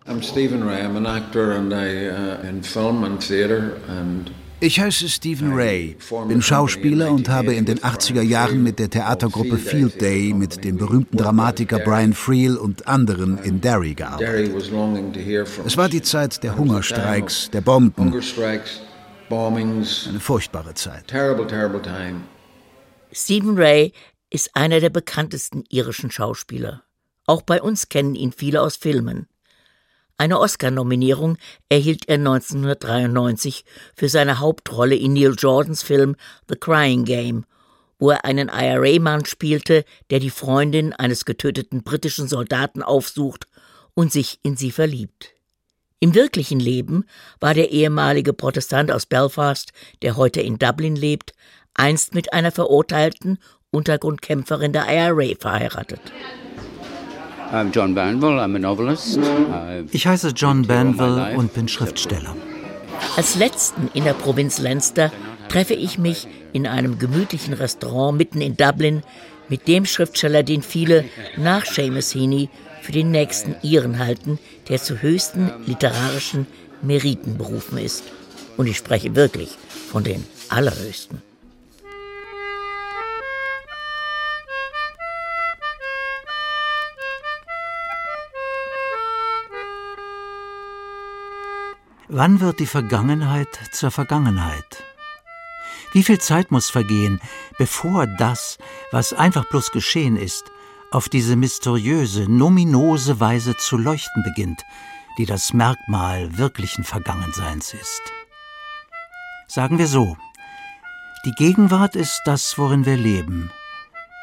I'm 0.08 0.22
Stephen 0.22 0.64
Ray. 0.64 0.84
I'm 0.84 0.98
an 0.98 1.08
actor 1.08 1.54
and 1.54 1.74
I 1.74 2.10
uh, 2.10 2.48
in 2.48 2.62
film 2.62 3.04
and 3.04 3.20
theater 3.20 3.78
and 3.88 4.32
ich 4.62 4.80
heiße 4.80 5.10
Stephen 5.10 5.54
Ray, 5.54 5.98
bin 6.30 6.42
Schauspieler 6.42 7.12
und 7.12 7.28
habe 7.28 7.54
in 7.54 7.66
den 7.66 7.80
80er 7.80 8.22
Jahren 8.22 8.64
mit 8.64 8.80
der 8.80 8.90
Theatergruppe 8.90 9.58
Field 9.58 10.00
Day 10.02 10.34
mit 10.34 10.64
dem 10.64 10.78
berühmten 10.78 11.18
Dramatiker 11.18 11.80
Brian 11.80 12.14
Friel 12.14 12.56
und 12.56 12.88
anderen 12.88 13.38
in 13.40 13.60
Derry 13.60 13.94
gearbeitet. 13.94 14.56
Es 15.66 15.76
war 15.76 15.90
die 15.90 16.02
Zeit 16.02 16.42
der 16.42 16.58
Hungerstreiks, 16.58 17.52
der 17.52 17.62
Bomben, 17.62 18.14
eine 20.08 20.20
furchtbare 20.20 20.74
Zeit. 20.74 21.12
Stephen 23.12 23.58
Ray 23.58 23.92
ist 24.30 24.56
einer 24.56 24.80
der 24.80 24.90
bekanntesten 24.90 25.64
irischen 25.70 26.12
Schauspieler. 26.12 26.84
Auch 27.26 27.42
bei 27.42 27.62
uns 27.62 27.90
kennen 27.90 28.16
ihn 28.16 28.32
viele 28.32 28.62
aus 28.62 28.76
Filmen. 28.76 29.28
Eine 30.18 30.40
Oscar-Nominierung 30.40 31.38
erhielt 31.70 32.08
er 32.08 32.16
1993 32.16 33.66
für 33.96 34.10
seine 34.10 34.40
Hauptrolle 34.40 34.96
in 34.96 35.14
Neil 35.14 35.36
Jordans 35.38 35.84
Film 35.84 36.16
The 36.48 36.56
Crying 36.56 37.04
Game, 37.04 37.46
wo 38.00 38.12
er 38.12 38.24
einen 38.26 38.50
IRA-Mann 38.50 39.26
spielte, 39.26 39.84
der 40.10 40.20
die 40.20 40.30
Freundin 40.30 40.94
eines 40.94 41.26
getöteten 41.26 41.84
britischen 41.84 42.28
Soldaten 42.28 42.82
aufsucht 42.82 43.48
und 43.94 44.12
sich 44.12 44.40
in 44.44 44.56
sie 44.56 44.72
verliebt. 44.72 45.35
Im 46.06 46.14
wirklichen 46.14 46.60
Leben 46.60 47.06
war 47.40 47.56
der 47.56 47.72
ehemalige 47.72 48.32
Protestant 48.32 48.92
aus 48.92 49.08
Belfast, 49.08 49.72
der 50.04 50.16
heute 50.16 50.40
in 50.40 50.60
Dublin 50.60 50.96
lebt, 50.96 51.34
einst 51.74 52.14
mit 52.14 52.32
einer 52.32 52.52
verurteilten 52.52 53.40
Untergrundkämpferin 53.72 54.72
der 54.72 54.86
IRA 54.88 55.34
verheiratet. 55.40 56.00
Ich 59.92 60.06
heiße 60.06 60.30
John 60.36 60.68
Banville 60.68 61.36
und 61.38 61.56
bin 61.56 61.68
Schriftsteller. 61.68 62.36
Als 63.18 63.36
letzten 63.36 63.90
in 63.96 64.04
der 64.04 64.14
Provinz 64.14 64.60
Leinster 64.60 65.12
treffe 65.50 65.74
ich 65.74 65.98
mich 65.98 66.28
in 66.54 66.68
einem 66.68 67.00
gemütlichen 67.00 67.56
Restaurant 67.56 68.16
mitten 68.16 68.42
in 68.42 68.56
Dublin 68.56 69.02
mit 69.50 69.68
dem 69.68 69.88
Schriftsteller, 69.88 70.44
den 70.44 70.62
viele 70.62 71.06
nach 71.36 71.66
Seamus 71.66 72.14
Heaney 72.14 72.50
für 72.84 72.92
den 72.92 73.10
nächsten 73.10 73.56
Iren 73.64 73.98
halten, 73.98 74.38
der 74.70 74.82
zu 74.82 75.02
höchsten 75.02 75.52
literarischen 75.66 76.48
Meriten 76.82 77.38
berufen 77.38 77.78
ist. 77.78 78.04
Und 78.58 78.68
ich 78.68 78.78
spreche 78.78 79.16
wirklich 79.16 79.58
von 79.92 80.04
den 80.04 80.26
allerhöchsten. 80.50 81.22
Wann 92.08 92.40
wird 92.40 92.60
die 92.60 92.68
Vergangenheit 92.68 93.50
zur 93.72 93.92
Vergangenheit? 93.92 94.84
Wie 95.92 96.04
viel 96.04 96.20
Zeit 96.20 96.52
muss 96.52 96.70
vergehen, 96.70 97.20
bevor 97.58 98.06
das, 98.06 98.58
was 98.92 99.12
einfach 99.12 99.46
bloß 99.46 99.72
geschehen 99.72 100.16
ist, 100.16 100.46
auf 100.96 101.10
diese 101.10 101.36
mysteriöse, 101.36 102.26
nominose 102.32 103.20
Weise 103.20 103.58
zu 103.58 103.76
leuchten 103.78 104.24
beginnt, 104.24 104.62
die 105.18 105.26
das 105.26 105.52
Merkmal 105.52 106.38
wirklichen 106.38 106.86
Vergangenseins 106.86 107.74
ist? 107.74 108.02
Sagen 109.46 109.78
wir 109.78 109.88
so, 109.88 110.16
die 111.26 111.34
Gegenwart 111.34 111.98
ist 111.98 112.22
das, 112.24 112.58
worin 112.58 112.86
wir 112.86 112.96
leben, 112.96 113.52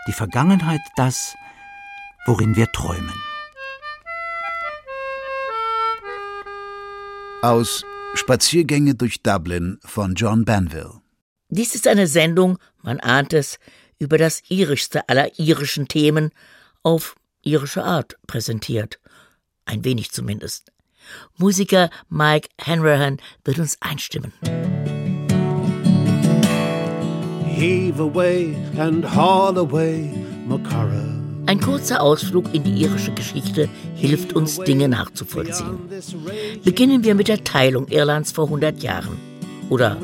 die 0.09 0.15
Vergangenheit 0.15 0.81
das, 0.97 1.35
worin 2.25 2.57
wir 2.57 2.73
träumen. 2.73 3.21
Aus 7.43 7.85
Spaziergänge 8.15 8.95
durch 8.95 9.23
Dublin 9.23 9.79
von 9.85 10.15
John 10.15 10.47
Banville. 10.47 11.03
Dies 11.51 11.75
ist 11.75 11.87
eine 11.87 12.07
Sendung, 12.07 12.59
man 12.81 12.99
ahnt 12.99 13.35
es, 13.35 13.59
über 13.99 14.17
das 14.17 14.41
irischste 14.49 15.07
aller 15.11 15.39
irischen 15.39 15.87
Themen 15.87 16.31
auf 16.83 17.15
irische 17.43 17.85
Art 17.85 18.17
präsentiert. 18.27 18.99
Ein 19.65 19.85
wenig 19.85 20.11
zumindest. 20.13 20.73
Musiker 21.37 21.91
Mike 22.09 22.49
Hanrahan 22.61 23.19
wird 23.45 23.59
uns 23.59 23.77
einstimmen. 23.81 24.33
Heave 27.47 28.03
away 28.03 28.57
and 28.79 29.05
haul 29.15 29.57
away, 29.59 30.11
Makara. 30.47 31.23
Ein 31.47 31.61
kurzer 31.61 32.01
Ausflug 32.01 32.55
in 32.55 32.63
die 32.63 32.83
irische 32.83 33.13
Geschichte 33.13 33.69
hilft 33.97 34.33
uns, 34.33 34.59
Dinge 34.59 34.89
nachzuvollziehen. 34.89 35.79
Beginnen 36.65 37.05
wir 37.05 37.15
mit 37.15 37.29
der 37.29 37.43
Teilung 37.43 37.89
Irlands 37.89 38.31
vor 38.33 38.45
100 38.45 38.83
Jahren. 38.83 39.19
Oder 39.69 39.97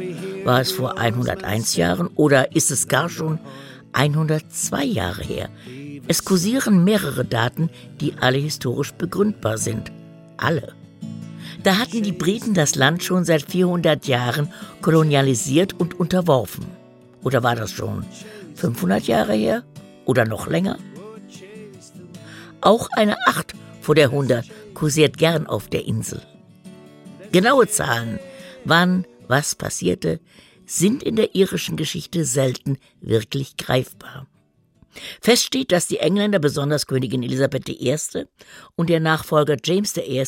war 0.45 0.61
es 0.61 0.73
vor 0.73 0.99
101 0.99 1.77
Jahren 1.77 2.09
oder 2.09 2.55
ist 2.57 2.71
es 2.71 2.89
gar 2.89 3.09
schon 3.09 3.39
102 3.93 4.85
Jahre 4.85 5.23
her? 5.23 5.49
Es 6.11 6.25
kursieren 6.25 6.85
mehrere 6.85 7.27
Daten, 7.27 7.69
die 8.01 8.15
alle 8.19 8.39
historisch 8.39 8.93
begründbar 8.93 9.59
sind. 9.59 9.93
Alle. 10.39 10.73
Da 11.63 11.77
hatten 11.77 12.03
die 12.03 12.13
Briten 12.13 12.55
das 12.55 12.77
Land 12.77 13.05
schon 13.05 13.27
seit 13.27 13.43
400 13.43 14.07
Jahren 14.07 14.51
kolonialisiert 14.81 15.79
und 15.79 16.01
unterworfen. 16.01 16.65
Oder 17.23 17.43
war 17.43 17.57
das 17.57 17.73
schon 17.73 18.07
500 18.55 19.07
Jahre 19.07 19.35
her? 19.35 19.65
Oder 20.07 20.25
noch 20.25 20.47
länger? 20.47 20.79
Auch 22.63 22.89
eine 22.97 23.17
8 23.27 23.53
vor 23.83 23.95
der 23.95 24.07
100 24.07 24.47
kursiert 24.73 25.19
gern 25.19 25.47
auf 25.47 25.69
der 25.69 25.85
Insel. 25.85 26.23
Genaue 27.33 27.69
Zahlen, 27.69 28.19
wann, 28.65 29.07
was 29.27 29.55
passierte, 29.55 30.21
sind 30.65 31.03
in 31.03 31.17
der 31.17 31.35
irischen 31.35 31.77
Geschichte 31.77 32.25
selten 32.25 32.79
wirklich 33.03 33.59
greifbar. 33.59 34.27
Fest 35.21 35.45
steht, 35.45 35.73
dass 35.73 35.87
die 35.87 35.99
Engländer, 35.99 36.39
besonders 36.39 36.87
Königin 36.87 37.23
Elisabeth 37.23 37.69
I. 37.69 37.97
und 38.77 38.91
ihr 38.91 39.01
Nachfolger 39.01 39.57
James 39.63 39.97
I. 39.97 40.25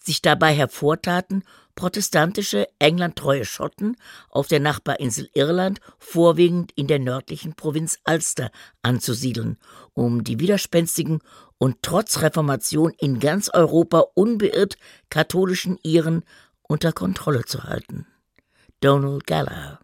sich 0.00 0.22
dabei 0.22 0.54
hervortaten, 0.54 1.44
protestantische, 1.74 2.66
englandtreue 2.80 3.44
Schotten 3.44 3.96
auf 4.30 4.48
der 4.48 4.58
Nachbarinsel 4.58 5.30
Irland, 5.34 5.80
vorwiegend 5.98 6.72
in 6.74 6.88
der 6.88 6.98
nördlichen 6.98 7.54
Provinz 7.54 8.00
Ulster, 8.04 8.50
anzusiedeln, 8.82 9.58
um 9.94 10.24
die 10.24 10.40
widerspenstigen 10.40 11.20
und 11.58 11.76
trotz 11.82 12.20
Reformation 12.20 12.92
in 12.98 13.20
ganz 13.20 13.48
Europa 13.48 14.04
unbeirrt 14.14 14.76
katholischen 15.08 15.78
Iren 15.82 16.24
unter 16.62 16.92
Kontrolle 16.92 17.44
zu 17.44 17.64
halten. 17.64 18.06
Donald 18.80 19.26
Gallagher. 19.26 19.78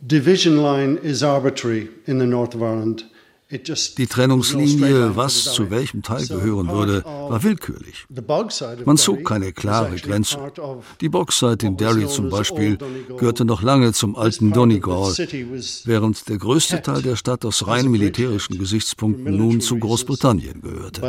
Division 0.00 0.56
line 0.56 0.96
is 0.96 1.22
arbitrary 1.22 1.88
in 2.06 2.18
the 2.18 2.26
north 2.26 2.54
of 2.54 2.62
Ireland. 2.62 3.04
Die 3.50 4.06
Trennungslinie, 4.06 5.16
was 5.16 5.52
zu 5.52 5.70
welchem 5.70 6.02
Teil 6.02 6.24
gehören 6.26 6.68
würde, 6.68 7.02
war 7.04 7.42
willkürlich. 7.42 8.06
Man 8.84 8.96
zog 8.96 9.24
keine 9.24 9.52
klare 9.52 9.96
Grenze. 9.96 10.38
Die 11.00 11.08
Boxseite 11.08 11.66
in 11.66 11.76
Derry 11.76 12.06
zum 12.06 12.30
Beispiel 12.30 12.78
gehörte 13.18 13.44
noch 13.44 13.62
lange 13.62 13.92
zum 13.92 14.14
alten 14.14 14.52
Donegal, 14.52 15.12
während 15.84 16.28
der 16.28 16.38
größte 16.38 16.80
Teil 16.82 17.02
der 17.02 17.16
Stadt 17.16 17.44
aus 17.44 17.66
rein 17.66 17.88
militärischen 17.88 18.56
Gesichtspunkten 18.56 19.36
nun 19.36 19.60
zu 19.60 19.78
Großbritannien 19.78 20.60
gehörte 20.60 21.02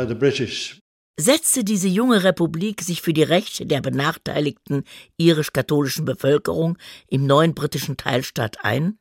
setzte 1.16 1.64
diese 1.64 1.88
junge 1.88 2.24
Republik 2.24 2.82
sich 2.82 3.02
für 3.02 3.12
die 3.12 3.22
Rechte 3.22 3.66
der 3.66 3.80
benachteiligten 3.80 4.84
irisch-katholischen 5.16 6.04
Bevölkerung 6.04 6.78
im 7.08 7.26
neuen 7.26 7.54
britischen 7.54 7.96
Teilstaat 7.96 8.64
ein? 8.64 8.98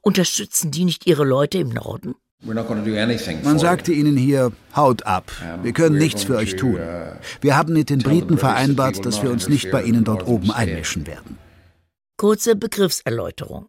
Unterstützen 0.00 0.70
die 0.70 0.84
nicht 0.84 1.06
ihre 1.06 1.24
Leute 1.24 1.58
im 1.58 1.70
Norden? 1.70 2.14
Man 2.42 3.58
sagte 3.58 3.92
ihnen 3.92 4.16
hier, 4.16 4.52
haut 4.74 5.04
ab, 5.04 5.30
wir 5.62 5.72
können 5.72 5.98
nichts 5.98 6.24
für 6.24 6.36
euch 6.36 6.56
tun. 6.56 6.76
Uh, 6.76 7.12
wir 7.42 7.56
haben 7.56 7.74
mit 7.74 7.90
den 7.90 7.98
Briten 7.98 8.38
vereinbart, 8.38 9.04
dass 9.04 9.22
wir 9.22 9.30
uns 9.30 9.48
nicht 9.48 9.70
bei 9.70 9.82
ihnen 9.82 10.04
dort 10.04 10.26
oben 10.26 10.50
einmischen 10.50 11.06
werden. 11.06 11.36
Kurze 12.16 12.56
Begriffserläuterung. 12.56 13.68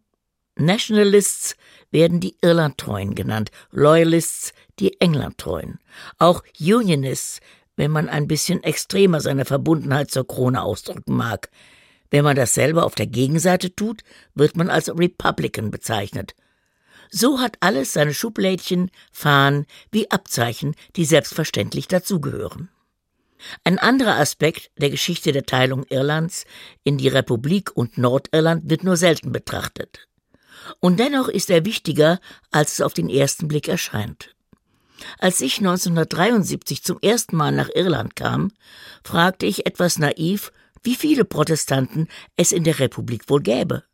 Nationalists 0.56 1.54
werden 1.90 2.20
die 2.20 2.36
Irlandtreuen 2.40 3.14
genannt, 3.14 3.50
Loyalists 3.70 4.52
die 4.78 5.00
Englandtreuen. 5.00 5.78
Auch 6.18 6.42
Unionists 6.58 7.40
wenn 7.76 7.90
man 7.90 8.08
ein 8.08 8.28
bisschen 8.28 8.62
extremer 8.62 9.20
seine 9.20 9.44
Verbundenheit 9.44 10.10
zur 10.10 10.26
Krone 10.26 10.62
ausdrücken 10.62 11.16
mag. 11.16 11.50
Wenn 12.10 12.24
man 12.24 12.36
dasselbe 12.36 12.82
auf 12.82 12.94
der 12.94 13.06
Gegenseite 13.06 13.74
tut, 13.74 14.02
wird 14.34 14.56
man 14.56 14.68
als 14.68 14.88
Republican 14.88 15.70
bezeichnet. 15.70 16.34
So 17.10 17.40
hat 17.40 17.56
alles 17.60 17.92
seine 17.92 18.14
Schublädchen, 18.14 18.90
Fahnen 19.12 19.66
wie 19.90 20.10
Abzeichen, 20.10 20.74
die 20.96 21.04
selbstverständlich 21.04 21.88
dazugehören. 21.88 22.70
Ein 23.64 23.78
anderer 23.78 24.16
Aspekt 24.16 24.70
der 24.76 24.90
Geschichte 24.90 25.32
der 25.32 25.44
Teilung 25.44 25.84
Irlands 25.88 26.44
in 26.84 26.98
die 26.98 27.08
Republik 27.08 27.76
und 27.76 27.98
Nordirland 27.98 28.70
wird 28.70 28.84
nur 28.84 28.96
selten 28.96 29.32
betrachtet. 29.32 30.08
Und 30.80 31.00
dennoch 31.00 31.28
ist 31.28 31.50
er 31.50 31.64
wichtiger, 31.64 32.20
als 32.50 32.74
es 32.74 32.80
auf 32.80 32.94
den 32.94 33.08
ersten 33.08 33.48
Blick 33.48 33.68
erscheint. 33.68 34.34
Als 35.18 35.40
ich 35.40 35.58
1973 35.58 36.82
zum 36.82 36.98
ersten 37.00 37.36
Mal 37.36 37.52
nach 37.52 37.68
Irland 37.74 38.16
kam, 38.16 38.52
fragte 39.04 39.46
ich 39.46 39.66
etwas 39.66 39.98
naiv, 39.98 40.52
wie 40.82 40.96
viele 40.96 41.24
Protestanten 41.24 42.08
es 42.36 42.52
in 42.52 42.64
der 42.64 42.78
Republik 42.78 43.28
wohl 43.28 43.42
gäbe. 43.42 43.84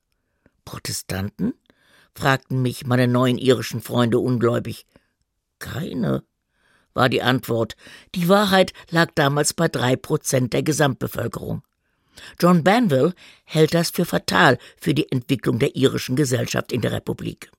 Protestanten? 0.65 1.55
fragten 2.15 2.63
mich 2.63 2.85
meine 2.87 3.07
neuen 3.07 3.39
irischen 3.39 3.81
Freunde 3.81 4.19
ungläubig. 4.19 4.87
Keine, 5.59 6.25
war 6.95 7.09
die 7.09 7.23
Antwort. 7.23 7.77
Die 8.15 8.29
Wahrheit 8.29 8.73
lag 8.91 9.11
damals 9.15 9.55
bei 9.55 9.69
drei 9.69 9.97
Prozent 9.97 10.53
der 10.53 10.63
Gesamtbevölkerung. 10.63 11.63
John 12.41 12.65
Banville 12.65 13.15
hält 13.45 13.75
das 13.75 13.91
für 13.91 14.05
fatal 14.05 14.59
für 14.77 14.95
die 14.95 15.11
Entwicklung 15.13 15.59
der 15.59 15.77
irischen 15.77 16.17
Gesellschaft 16.17 16.73
in 16.73 16.81
der 16.81 16.93
Republik. 16.93 17.51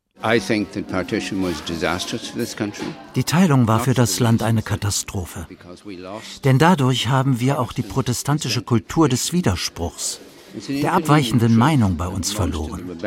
Die 3.15 3.23
Teilung 3.23 3.67
war 3.67 3.79
für 3.79 3.93
das 3.93 4.19
Land 4.19 4.43
eine 4.43 4.61
Katastrophe. 4.61 5.47
Denn 6.43 6.59
dadurch 6.59 7.07
haben 7.07 7.39
wir 7.39 7.59
auch 7.59 7.71
die 7.71 7.83
protestantische 7.83 8.61
Kultur 8.61 9.07
des 9.07 9.31
Widerspruchs, 9.31 10.19
der 10.67 10.93
abweichenden 10.93 11.55
Meinung 11.55 11.95
bei 11.95 12.07
uns 12.07 12.33
verloren. 12.33 12.97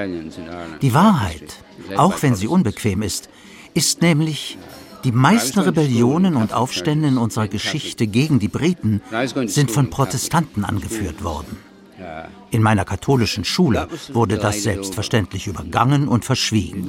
Die 0.80 0.94
Wahrheit, 0.94 1.56
auch 1.96 2.22
wenn 2.22 2.34
sie 2.34 2.46
unbequem 2.46 3.02
ist, 3.02 3.28
ist 3.74 4.00
nämlich, 4.00 4.56
die 5.04 5.12
meisten 5.12 5.58
Rebellionen 5.58 6.36
und 6.36 6.54
Aufstände 6.54 7.08
in 7.08 7.18
unserer 7.18 7.48
Geschichte 7.48 8.06
gegen 8.06 8.38
die 8.38 8.48
Briten 8.48 9.02
sind 9.46 9.70
von 9.70 9.90
Protestanten 9.90 10.64
angeführt 10.64 11.22
worden. 11.22 11.58
In 12.50 12.62
meiner 12.62 12.84
katholischen 12.84 13.44
Schule 13.44 13.88
wurde 14.12 14.38
das 14.38 14.62
selbstverständlich 14.62 15.46
übergangen 15.46 16.08
und 16.08 16.24
verschwiegen. 16.24 16.88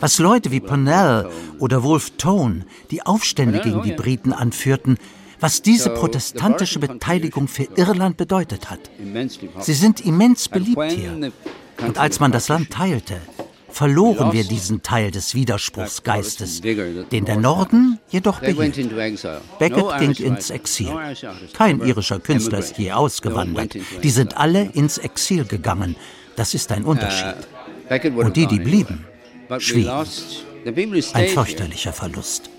Was 0.00 0.18
Leute 0.18 0.50
wie 0.50 0.60
Purnell 0.60 1.28
oder 1.58 1.82
Wolf 1.82 2.10
Tone, 2.16 2.66
die 2.90 3.02
Aufstände 3.02 3.60
gegen 3.60 3.82
die 3.82 3.92
Briten 3.92 4.32
anführten, 4.32 4.98
was 5.38 5.62
diese 5.62 5.90
protestantische 5.90 6.78
Beteiligung 6.78 7.48
für 7.48 7.66
Irland 7.76 8.16
bedeutet 8.16 8.70
hat. 8.70 8.90
Sie 9.60 9.74
sind 9.74 10.00
immens 10.00 10.48
beliebt 10.48 10.92
hier. 10.92 11.32
Und 11.86 11.98
als 11.98 12.20
man 12.20 12.30
das 12.30 12.48
Land 12.48 12.70
teilte, 12.70 13.16
verloren 13.72 14.32
wir 14.32 14.44
diesen 14.44 14.82
Teil 14.82 15.10
des 15.10 15.34
Widerspruchsgeistes, 15.34 16.60
den 16.60 17.24
der 17.24 17.36
Norden 17.36 17.98
jedoch 18.10 18.40
behielt. 18.40 18.76
Beckett 19.58 19.98
ging 19.98 20.12
ins 20.26 20.50
Exil. 20.50 20.92
Kein 21.52 21.80
irischer 21.80 22.20
Künstler 22.20 22.58
ist 22.58 22.78
je 22.78 22.92
ausgewandert. 22.92 23.76
Die 24.02 24.10
sind 24.10 24.36
alle 24.36 24.70
ins 24.72 24.98
Exil 24.98 25.44
gegangen. 25.44 25.96
Das 26.36 26.54
ist 26.54 26.72
ein 26.72 26.84
Unterschied. 26.84 27.34
Und 28.16 28.36
die, 28.36 28.46
die 28.46 28.60
blieben, 28.60 29.04
schwiegen. 29.58 29.90
Ein 31.14 31.28
fürchterlicher 31.28 31.92
Verlust. 31.92 32.50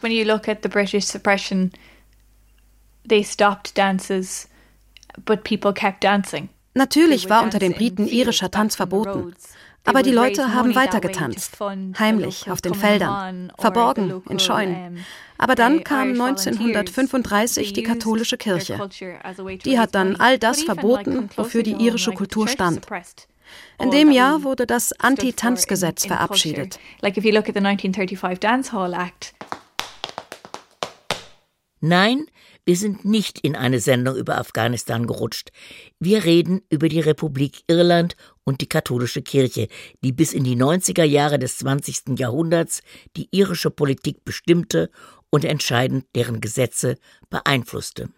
when 0.00 0.12
you 0.12 0.24
look 0.24 0.48
at 0.48 0.62
the 0.62 0.68
British 0.68 1.04
suppression, 1.04 1.72
they 3.08 3.24
stopped 3.24 3.76
dances, 3.76 4.48
but 5.24 5.44
people 5.44 5.72
kept 5.72 6.04
dancing. 6.04 6.48
Natürlich 6.74 7.28
war 7.28 7.42
unter 7.42 7.58
den 7.58 7.74
Briten 7.74 8.06
irischer 8.06 8.50
Tanz 8.50 8.76
verboten. 8.76 9.34
Aber 9.84 10.02
die 10.02 10.12
Leute 10.12 10.52
haben 10.52 10.74
weitergetanzt, 10.74 11.56
heimlich 11.98 12.50
auf 12.50 12.60
den 12.60 12.74
Feldern, 12.74 13.50
verborgen 13.58 14.22
in 14.28 14.38
Scheunen. 14.38 15.04
Aber 15.38 15.54
dann 15.54 15.82
kam 15.82 16.10
1935 16.10 17.72
die 17.72 17.82
katholische 17.82 18.36
Kirche. 18.36 18.78
Die 19.64 19.78
hat 19.78 19.94
dann 19.94 20.16
all 20.16 20.38
das 20.38 20.62
verboten, 20.62 21.30
wofür 21.36 21.62
die 21.62 21.72
irische 21.72 22.12
Kultur 22.12 22.48
stand. 22.48 22.86
In 23.80 23.90
dem 23.90 24.10
Jahr 24.10 24.42
wurde 24.42 24.66
das 24.66 24.92
Anti-Tanzgesetz 25.00 26.06
verabschiedet. 26.06 26.78
Nein, 31.80 32.26
wir 32.68 32.76
sind 32.76 33.06
nicht 33.06 33.38
in 33.38 33.56
eine 33.56 33.80
Sendung 33.80 34.14
über 34.14 34.36
Afghanistan 34.36 35.06
gerutscht. 35.06 35.52
Wir 35.98 36.24
reden 36.24 36.60
über 36.68 36.90
die 36.90 37.00
Republik 37.00 37.62
Irland 37.66 38.14
und 38.44 38.60
die 38.60 38.68
katholische 38.68 39.22
Kirche, 39.22 39.68
die 40.04 40.12
bis 40.12 40.34
in 40.34 40.44
die 40.44 40.54
90er 40.54 41.04
Jahre 41.04 41.38
des 41.38 41.56
20. 41.56 42.18
Jahrhunderts 42.18 42.82
die 43.16 43.28
irische 43.30 43.70
Politik 43.70 44.22
bestimmte 44.22 44.90
und 45.30 45.46
entscheidend 45.46 46.04
deren 46.14 46.42
Gesetze 46.42 46.96
beeinflusste. 47.30 48.10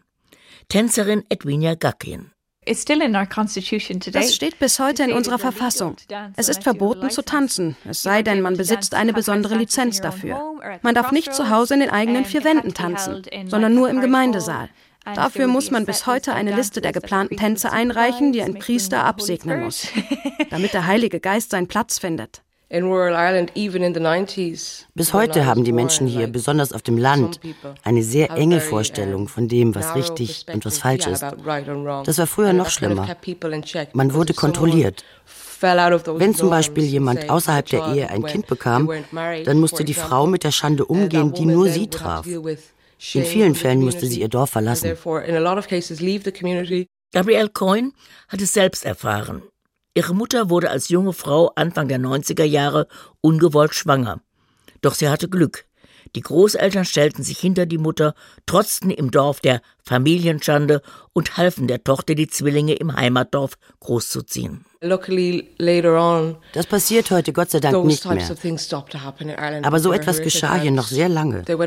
Tänzerin 0.69 1.23
Edwina 1.29 1.77
Gackin. 1.77 2.33
Das 2.67 4.35
steht 4.35 4.59
bis 4.59 4.79
heute 4.79 5.03
in 5.05 5.13
unserer 5.13 5.39
Verfassung. 5.39 5.97
Es 6.37 6.49
ist 6.51 6.63
verboten 6.63 7.11
zu 7.11 7.23
tanzen, 7.23 7.75
es 7.89 8.03
sei 8.03 8.23
denn, 8.23 8.43
man 8.43 8.57
besitzt 8.57 8.95
eine 8.95 9.15
besondere 9.15 9.57
Lizenz 9.57 10.01
dafür. 10.01 10.39
Man 10.83 10.95
darf 10.95 11.11
nicht 11.11 11.35
zu 11.35 11.49
Hause 11.49 11.75
in 11.75 11.81
den 11.81 11.91
eigenen 11.91 12.27
vier 12.27 12.45
Wänden 12.45 12.75
tanzen, 12.75 13.23
sondern 13.47 13.75
nur 13.75 13.89
im 13.89 14.01
Gemeindesaal. 14.01 14.69
Dafür 15.15 15.47
muss 15.47 15.71
man 15.71 15.87
bis 15.87 16.07
heute 16.07 16.35
eine 16.35 16.55
Liste 16.55 16.83
der 16.83 16.93
geplanten 16.93 17.39
Tänze 17.39 17.73
einreichen, 17.73 18.33
die 18.33 18.43
ein 18.43 18.59
Priester 18.59 19.05
absegnen 19.05 19.65
muss, 19.65 19.89
damit 20.51 20.75
der 20.75 20.87
Heilige 20.87 21.19
Geist 21.19 21.51
seinen 21.51 21.67
Platz 21.67 21.99
findet. 21.99 22.43
Bis 24.95 25.13
heute 25.13 25.45
haben 25.45 25.65
die 25.65 25.73
Menschen 25.73 26.07
hier, 26.07 26.29
besonders 26.29 26.73
auf 26.73 26.83
dem 26.83 26.99
Land, 26.99 27.41
eine 27.83 28.05
sehr 28.05 28.31
enge 28.31 28.61
Vorstellung 28.61 29.27
von 29.27 29.49
dem, 29.49 29.75
was 29.75 29.97
richtig 29.97 30.47
und 30.53 30.65
was 30.65 30.79
falsch 30.79 31.09
ist. 31.09 31.23
Das 31.23 32.19
war 32.19 32.27
früher 32.29 32.53
noch 32.53 32.71
schlimmer. 32.71 33.09
Man 33.93 34.15
wurde 34.15 34.35
kontrolliert. 34.35 35.05
Wenn 35.61 36.35
zum 36.35 36.51
Beispiel 36.51 36.85
jemand 36.85 37.29
außerhalb 37.29 37.67
der 37.67 37.89
Ehe 37.89 38.09
ein 38.09 38.25
Kind 38.25 38.47
bekam, 38.47 38.89
dann 39.45 39.59
musste 39.59 39.85
die 39.85 39.95
Frau 39.95 40.27
mit 40.27 40.45
der 40.45 40.53
Schande 40.53 40.85
umgehen, 40.85 41.33
die 41.33 41.47
nur 41.47 41.69
sie 41.69 41.89
traf. 41.89 42.25
In 42.27 43.25
vielen 43.25 43.57
Fällen 43.57 43.81
musste 43.81 44.07
sie 44.07 44.21
ihr 44.21 44.29
Dorf 44.29 44.51
verlassen. 44.51 44.97
Gabrielle 47.13 47.49
Coyne 47.49 47.91
hat 48.29 48.41
es 48.41 48.53
selbst 48.53 48.85
erfahren. 48.85 49.43
Ihre 49.95 50.15
Mutter 50.15 50.51
wurde 50.51 50.71
als 50.71 50.89
junge 50.89 51.13
Frau 51.13 51.51
Anfang 51.57 51.89
der 51.89 51.99
90er 51.99 52.45
Jahre 52.45 52.87
ungewollt 53.21 53.75
schwanger. 53.75 54.21
Doch 54.83 54.95
sie 54.95 55.09
hatte 55.09 55.29
Glück. 55.29 55.67
Die 56.15 56.21
Großeltern 56.21 56.85
stellten 56.85 57.23
sich 57.23 57.39
hinter 57.39 57.67
die 57.67 57.79
Mutter, 57.79 58.15
trotzten 58.47 58.91
im 58.91 59.11
Dorf 59.11 59.41
der 59.41 59.61
Familienschande 59.83 60.83
und 61.13 61.37
halfen 61.37 61.67
der 61.67 61.83
Tochter, 61.83 62.15
die 62.15 62.29
Zwillinge 62.29 62.75
im 62.75 62.95
Heimatdorf 62.95 63.55
großzuziehen. 63.81 64.65
Das 66.53 66.67
passiert 66.67 67.11
heute 67.11 67.33
Gott 67.35 67.51
sei 67.51 67.61
Dank 67.61 67.85
nicht 67.85 68.05
mehr. 68.07 68.27
Aber 69.63 69.81
so 69.81 69.93
etwas 69.93 70.23
geschah 70.23 70.55
hier 70.57 70.71
noch 70.71 70.87
sehr 70.87 71.11
lange. 71.11 71.43
Der 71.43 71.59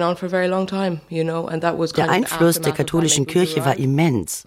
Einfluss 2.10 2.62
der 2.62 2.74
katholischen 2.74 3.28
Kirche 3.28 3.64
war 3.64 3.78
immens. 3.78 4.44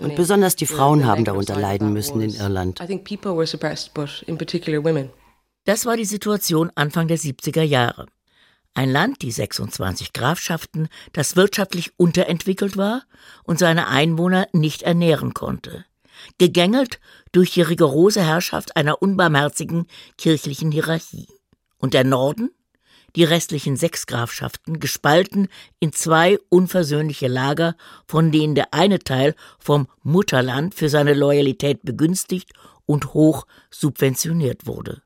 Und 0.00 0.16
besonders 0.16 0.56
die 0.56 0.66
Frauen 0.66 1.04
haben 1.04 1.24
darunter 1.24 1.60
leiden 1.60 1.92
müssen 1.92 2.22
in 2.22 2.34
Irland. 2.34 2.80
Das 5.68 5.84
war 5.84 5.98
die 5.98 6.06
Situation 6.06 6.72
Anfang 6.76 7.08
der 7.08 7.18
70er 7.18 7.60
Jahre. 7.60 8.06
Ein 8.72 8.90
Land, 8.90 9.20
die 9.20 9.30
26 9.30 10.14
Grafschaften, 10.14 10.88
das 11.12 11.36
wirtschaftlich 11.36 11.92
unterentwickelt 11.98 12.78
war 12.78 13.02
und 13.44 13.58
seine 13.58 13.88
Einwohner 13.88 14.48
nicht 14.54 14.80
ernähren 14.80 15.34
konnte 15.34 15.84
gegängelt 16.38 17.00
durch 17.32 17.52
die 17.52 17.60
rigorose 17.60 18.24
Herrschaft 18.24 18.76
einer 18.76 19.02
unbarmherzigen 19.02 19.86
kirchlichen 20.16 20.72
Hierarchie. 20.72 21.28
Und 21.76 21.92
der 21.92 22.02
Norden, 22.02 22.50
die 23.14 23.24
restlichen 23.24 23.76
sechs 23.76 24.06
Grafschaften, 24.06 24.80
gespalten 24.80 25.48
in 25.80 25.92
zwei 25.92 26.38
unversöhnliche 26.48 27.28
Lager, 27.28 27.76
von 28.06 28.32
denen 28.32 28.54
der 28.54 28.72
eine 28.72 29.00
Teil 29.00 29.34
vom 29.58 29.86
Mutterland 30.02 30.74
für 30.74 30.88
seine 30.88 31.12
Loyalität 31.12 31.82
begünstigt 31.82 32.52
und 32.86 33.12
hoch 33.12 33.46
subventioniert 33.70 34.66
wurde. 34.66 35.02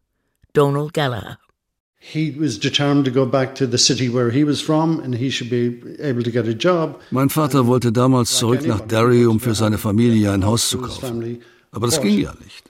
Donald 0.53 0.93
Gallagher 0.93 1.39
mein 7.11 7.31
Vater 7.31 7.67
wollte 7.67 7.93
damals 7.93 8.37
zurück 8.37 8.67
nach 8.67 8.81
Derry, 8.81 9.27
um 9.27 9.39
für 9.39 9.55
seine 9.55 9.79
Familie 9.79 10.33
ein 10.33 10.45
Haus 10.45 10.69
zu 10.69 10.79
kaufen. 10.79 11.39
Aber 11.71 11.87
das 11.87 12.01
ging 12.01 12.19
ja 12.19 12.35
nicht. 12.43 12.65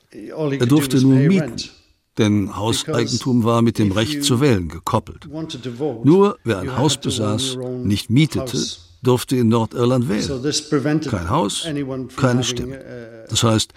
Er 0.60 0.66
durfte 0.66 1.00
nur 1.00 1.16
mieten, 1.16 1.56
denn 2.18 2.54
Hauseigentum 2.54 3.42
war 3.42 3.62
mit 3.62 3.78
dem 3.78 3.92
Recht 3.92 4.22
zu 4.22 4.40
wählen 4.40 4.68
gekoppelt. 4.68 5.26
Nur 6.04 6.36
wer 6.44 6.58
ein 6.58 6.76
Haus 6.76 6.98
besaß, 6.98 7.56
nicht 7.82 8.10
mietete, 8.10 8.58
durfte 9.02 9.36
in 9.36 9.48
Nordirland 9.48 10.08
wählen. 10.10 10.42
Kein 11.08 11.30
Haus, 11.30 11.66
keine 12.16 12.44
Stimme. 12.44 12.78
Das 13.30 13.42
heißt, 13.42 13.72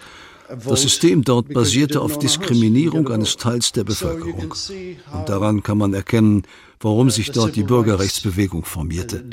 das 0.49 0.81
System 0.81 1.23
dort 1.23 1.53
basierte 1.53 2.01
auf 2.01 2.19
Diskriminierung 2.19 3.07
eines 3.09 3.37
Teils 3.37 3.71
der 3.71 3.83
Bevölkerung. 3.83 4.53
Und 5.13 5.29
daran 5.29 5.63
kann 5.63 5.77
man 5.77 5.93
erkennen, 5.93 6.43
warum 6.79 7.09
sich 7.09 7.31
dort 7.31 7.55
die 7.55 7.63
Bürgerrechtsbewegung 7.63 8.63
formierte. 8.63 9.23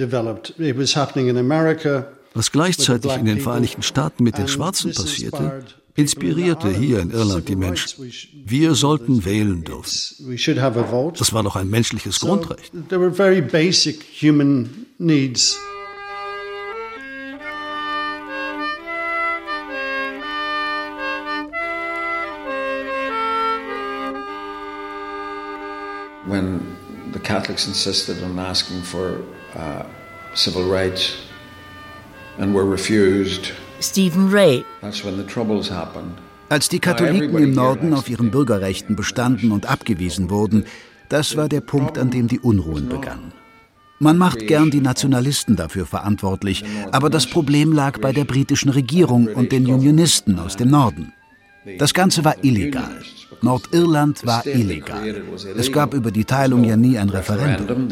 Was 2.35 2.51
gleichzeitig 2.51 3.13
in 3.17 3.27
den 3.27 3.41
Vereinigten 3.41 3.83
Staaten 3.83 4.25
mit 4.25 4.39
den 4.39 4.49
Schwarzen 4.49 4.93
passierte, 4.95 5.65
inspirierte 5.95 6.71
hier 6.71 7.01
in 7.01 7.11
Irland 7.11 7.49
die 7.49 7.57
Menschen. 7.57 8.11
Wir 8.47 8.75
sollten 8.75 9.25
wählen 9.25 9.63
dürfen. 9.65 10.39
Das 11.19 11.33
war 11.33 11.43
doch 11.43 11.57
ein 11.57 11.69
menschliches 11.69 12.21
Grundrecht. 12.21 12.73
Catholics 27.33 27.67
insisted 27.67 28.23
on 28.23 28.39
asking 28.39 28.83
for 28.83 29.21
uh, 29.57 29.85
civil 30.35 30.65
rights 30.65 31.17
and 32.39 32.55
were 32.55 32.67
refused. 32.67 33.53
Stephen 33.81 34.31
Ray. 34.31 34.65
That's 34.83 35.03
when 35.05 35.17
the 35.17 35.25
troubles 35.25 35.71
happened. 35.71 36.13
Als 36.51 36.69
die 36.69 36.81
Katholiken 36.81 37.39
im 37.39 37.53
Norden 37.53 37.95
auf 37.95 38.11
ihren 38.11 38.31
Bürgerrechten 38.31 38.97
bestanden 38.97 39.53
und 39.53 39.65
abgewiesen 39.65 40.29
wurden, 40.29 40.67
das 41.09 41.37
war 41.39 41.49
der 41.49 41.63
Punkt, 41.63 41.97
an 41.97 42.11
dem 42.11 42.29
die 42.29 42.41
Unruhen 42.41 42.91
begannen. 42.91 43.33
Man 43.99 44.19
macht 44.19 44.47
gern 44.47 44.71
die 44.71 44.83
Nationalisten 44.83 45.57
dafür 45.57 45.87
verantwortlich, 45.87 46.65
aber 46.91 47.09
das 47.09 47.27
Problem 47.27 47.73
lag 47.73 48.01
bei 48.01 48.13
der 48.13 48.25
britischen 48.25 48.69
Regierung 48.69 49.29
und 49.29 49.53
den 49.53 49.67
Unionisten 49.67 50.39
aus 50.39 50.57
dem 50.57 50.69
Norden. 50.69 51.13
Das 51.79 51.95
Ganze 51.95 52.25
war 52.25 52.45
illegal. 52.45 53.01
Nordirland 53.43 54.25
war 54.25 54.47
illegal. 54.47 55.23
Es 55.57 55.71
gab 55.73 55.95
über 55.95 56.11
die 56.11 56.25
Teilung 56.25 56.65
ja 56.65 56.77
nie 56.77 56.99
ein 56.99 57.09
Referendum. 57.09 57.91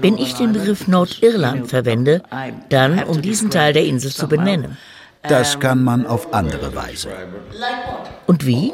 Wenn 0.00 0.18
ich 0.18 0.34
den 0.34 0.52
Begriff 0.52 0.86
Nordirland 0.86 1.68
verwende, 1.68 2.22
dann 2.68 3.02
um 3.04 3.22
diesen 3.22 3.50
Teil 3.50 3.72
der 3.72 3.84
Insel 3.84 4.12
zu 4.12 4.28
benennen. 4.28 4.76
Das 5.22 5.58
kann 5.58 5.82
man 5.82 6.06
auf 6.06 6.32
andere 6.32 6.74
Weise. 6.74 7.08
Und 8.26 8.46
wie? 8.46 8.72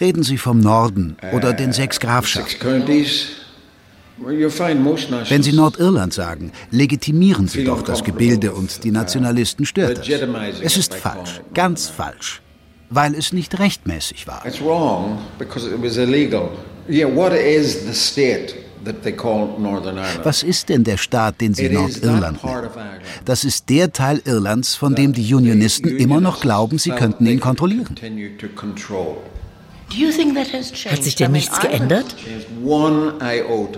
Reden 0.00 0.22
Sie 0.22 0.38
vom 0.38 0.60
Norden 0.60 1.16
oder 1.32 1.52
den 1.52 1.72
sechs 1.72 2.00
Grafschaften. 2.00 2.84
Wenn 4.18 5.42
Sie 5.42 5.52
Nordirland 5.52 6.12
sagen, 6.14 6.52
legitimieren 6.70 7.48
Sie 7.48 7.64
doch 7.64 7.82
das 7.82 8.02
Gebilde 8.02 8.52
und 8.52 8.82
die 8.84 8.90
Nationalisten 8.90 9.66
stört 9.66 9.98
das. 9.98 10.08
Es 10.62 10.76
ist 10.76 10.94
falsch, 10.94 11.42
ganz 11.52 11.88
falsch, 11.88 12.40
weil 12.88 13.14
es 13.14 13.32
nicht 13.32 13.58
rechtmäßig 13.58 14.26
war. 14.26 14.42
Was 20.22 20.42
ist 20.42 20.68
denn 20.68 20.84
der 20.84 20.96
Staat, 20.96 21.40
den 21.40 21.52
Sie 21.54 21.68
Nordirland 21.68 22.42
nennen? 22.42 23.00
Das 23.24 23.44
ist 23.44 23.68
der 23.68 23.92
Teil 23.92 24.22
Irlands, 24.24 24.76
von 24.76 24.94
dem 24.94 25.12
die 25.12 25.34
Unionisten 25.34 25.98
immer 25.98 26.20
noch 26.20 26.40
glauben, 26.40 26.78
sie 26.78 26.90
könnten 26.90 27.26
ihn 27.26 27.40
kontrollieren. 27.40 27.94
Hat 29.88 31.02
sich 31.02 31.14
denn 31.14 31.32
nichts 31.32 31.60
geändert? 31.60 32.16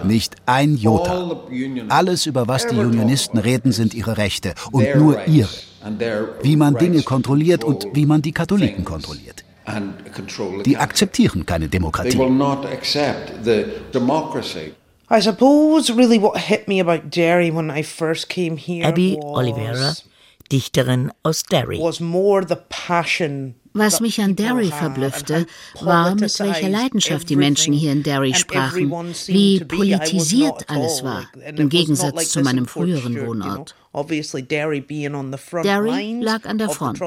Nicht 0.05 0.37
ein 0.47 0.77
Jota. 0.77 1.41
Alles, 1.89 2.27
über 2.27 2.49
was 2.49 2.67
die 2.67 2.77
Unionisten 2.77 3.39
reden, 3.39 3.73
sind 3.73 3.95
ihre 3.95 4.17
Rechte 4.17 4.55
und 4.73 4.87
nur 4.97 5.27
ihre. 5.27 5.49
Wie 6.43 6.57
man 6.57 6.77
Dinge 6.77 7.03
kontrolliert 7.03 7.63
und 7.63 7.87
wie 7.93 8.07
man 8.07 8.23
die 8.23 8.33
Katholiken 8.33 8.85
kontrolliert. 8.85 9.45
Die 10.65 10.77
akzeptieren 10.77 11.45
keine 11.45 11.69
Demokratie. 11.69 12.19
I 15.11 15.21
suppose 15.21 15.91
really 15.91 16.21
what 16.21 16.37
hit 16.39 16.69
me 16.69 16.81
about 16.81 17.09
Derry 17.11 17.51
when 17.51 17.71
I 17.71 17.83
first 17.83 18.29
came 18.29 18.59
here 18.59 18.87
Abby 18.87 19.17
Oliveira, 19.19 19.95
Dichterin 20.51 21.11
aus 21.23 21.45
Derry. 21.45 21.79
Was 21.79 21.99
more 21.99 22.45
the 22.47 22.59
passion 22.69 23.55
was 23.73 24.01
mich 24.01 24.21
an 24.21 24.37
Derry 24.37 24.71
verblüffte, 24.71 25.47
war, 25.81 26.15
mit 26.15 26.39
welcher 26.41 26.69
Leidenschaft 26.69 27.29
die 27.29 27.37
Menschen 27.37 27.73
hier 27.73 27.93
in 27.93 28.03
Derry 28.03 28.35
sprachen, 28.35 28.91
wie 29.27 29.65
politisiert 29.65 30.69
alles 30.69 31.03
war, 31.03 31.25
im 31.57 31.69
Gegensatz 31.69 32.31
zu 32.31 32.41
meinem 32.43 32.67
früheren 32.67 33.27
Wohnort. 33.27 33.75
Derry 35.63 36.21
lag 36.21 36.45
an 36.45 36.59
der 36.59 36.69
Front. 36.71 37.01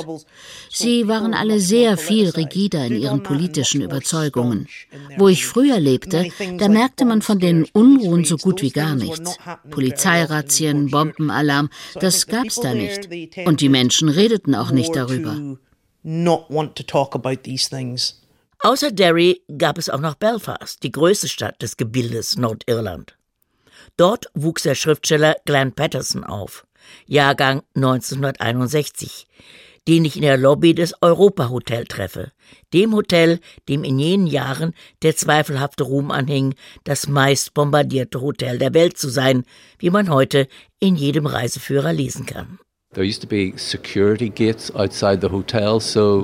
Sie 0.69 1.07
waren 1.07 1.33
alle 1.33 1.59
sehr 1.59 1.97
viel 1.97 2.29
rigider 2.29 2.85
in 2.85 2.97
ihren 2.97 3.23
politischen 3.23 3.81
Überzeugungen. 3.81 4.67
Wo 5.17 5.27
ich 5.27 5.45
früher 5.45 5.79
lebte, 5.79 6.27
da 6.57 6.67
merkte 6.67 7.05
man 7.05 7.21
von 7.21 7.39
den 7.39 7.65
Unruhen 7.73 8.25
so 8.25 8.37
gut 8.37 8.61
wie 8.61 8.71
gar 8.71 8.95
nichts. 8.95 9.37
Polizeirazzien, 9.69 10.89
Bombenalarm, 10.89 11.69
das 11.99 12.27
gab's 12.27 12.59
da 12.59 12.73
nicht. 12.73 13.09
Und 13.45 13.61
die 13.61 13.69
Menschen 13.69 14.09
redeten 14.09 14.55
auch 14.55 14.71
nicht 14.71 14.95
darüber 14.95 15.37
not 16.03 16.49
want 16.49 16.75
to 16.75 16.83
talk 16.83 17.15
about 17.15 17.43
these 17.43 17.69
things. 17.69 18.21
Außer 18.63 18.91
Derry 18.91 19.41
gab 19.57 19.77
es 19.77 19.89
auch 19.89 19.99
noch 19.99 20.15
Belfast, 20.15 20.83
die 20.83 20.91
größte 20.91 21.27
Stadt 21.27 21.61
des 21.61 21.77
Gebildes 21.77 22.37
Nordirland. 22.37 23.17
Dort 23.97 24.27
wuchs 24.35 24.63
der 24.63 24.75
Schriftsteller 24.75 25.35
Glenn 25.45 25.73
Patterson 25.73 26.23
auf, 26.23 26.67
Jahrgang 27.07 27.63
1961, 27.75 29.27
den 29.87 30.05
ich 30.05 30.15
in 30.15 30.21
der 30.21 30.37
Lobby 30.37 30.75
des 30.75 30.93
Europa 31.01 31.49
Hotel 31.49 31.85
treffe, 31.85 32.31
dem 32.73 32.93
Hotel, 32.93 33.39
dem 33.67 33.83
in 33.83 33.97
jenen 33.97 34.27
Jahren 34.27 34.73
der 35.01 35.15
zweifelhafte 35.15 35.83
Ruhm 35.83 36.11
anhing, 36.11 36.53
das 36.83 37.07
meist 37.07 37.53
bombardierte 37.55 38.21
Hotel 38.21 38.59
der 38.59 38.73
Welt 38.75 38.97
zu 38.97 39.09
sein, 39.09 39.43
wie 39.79 39.89
man 39.89 40.09
heute 40.09 40.47
in 40.79 40.95
jedem 40.95 41.25
Reiseführer 41.25 41.93
lesen 41.93 42.25
kann. 42.27 42.59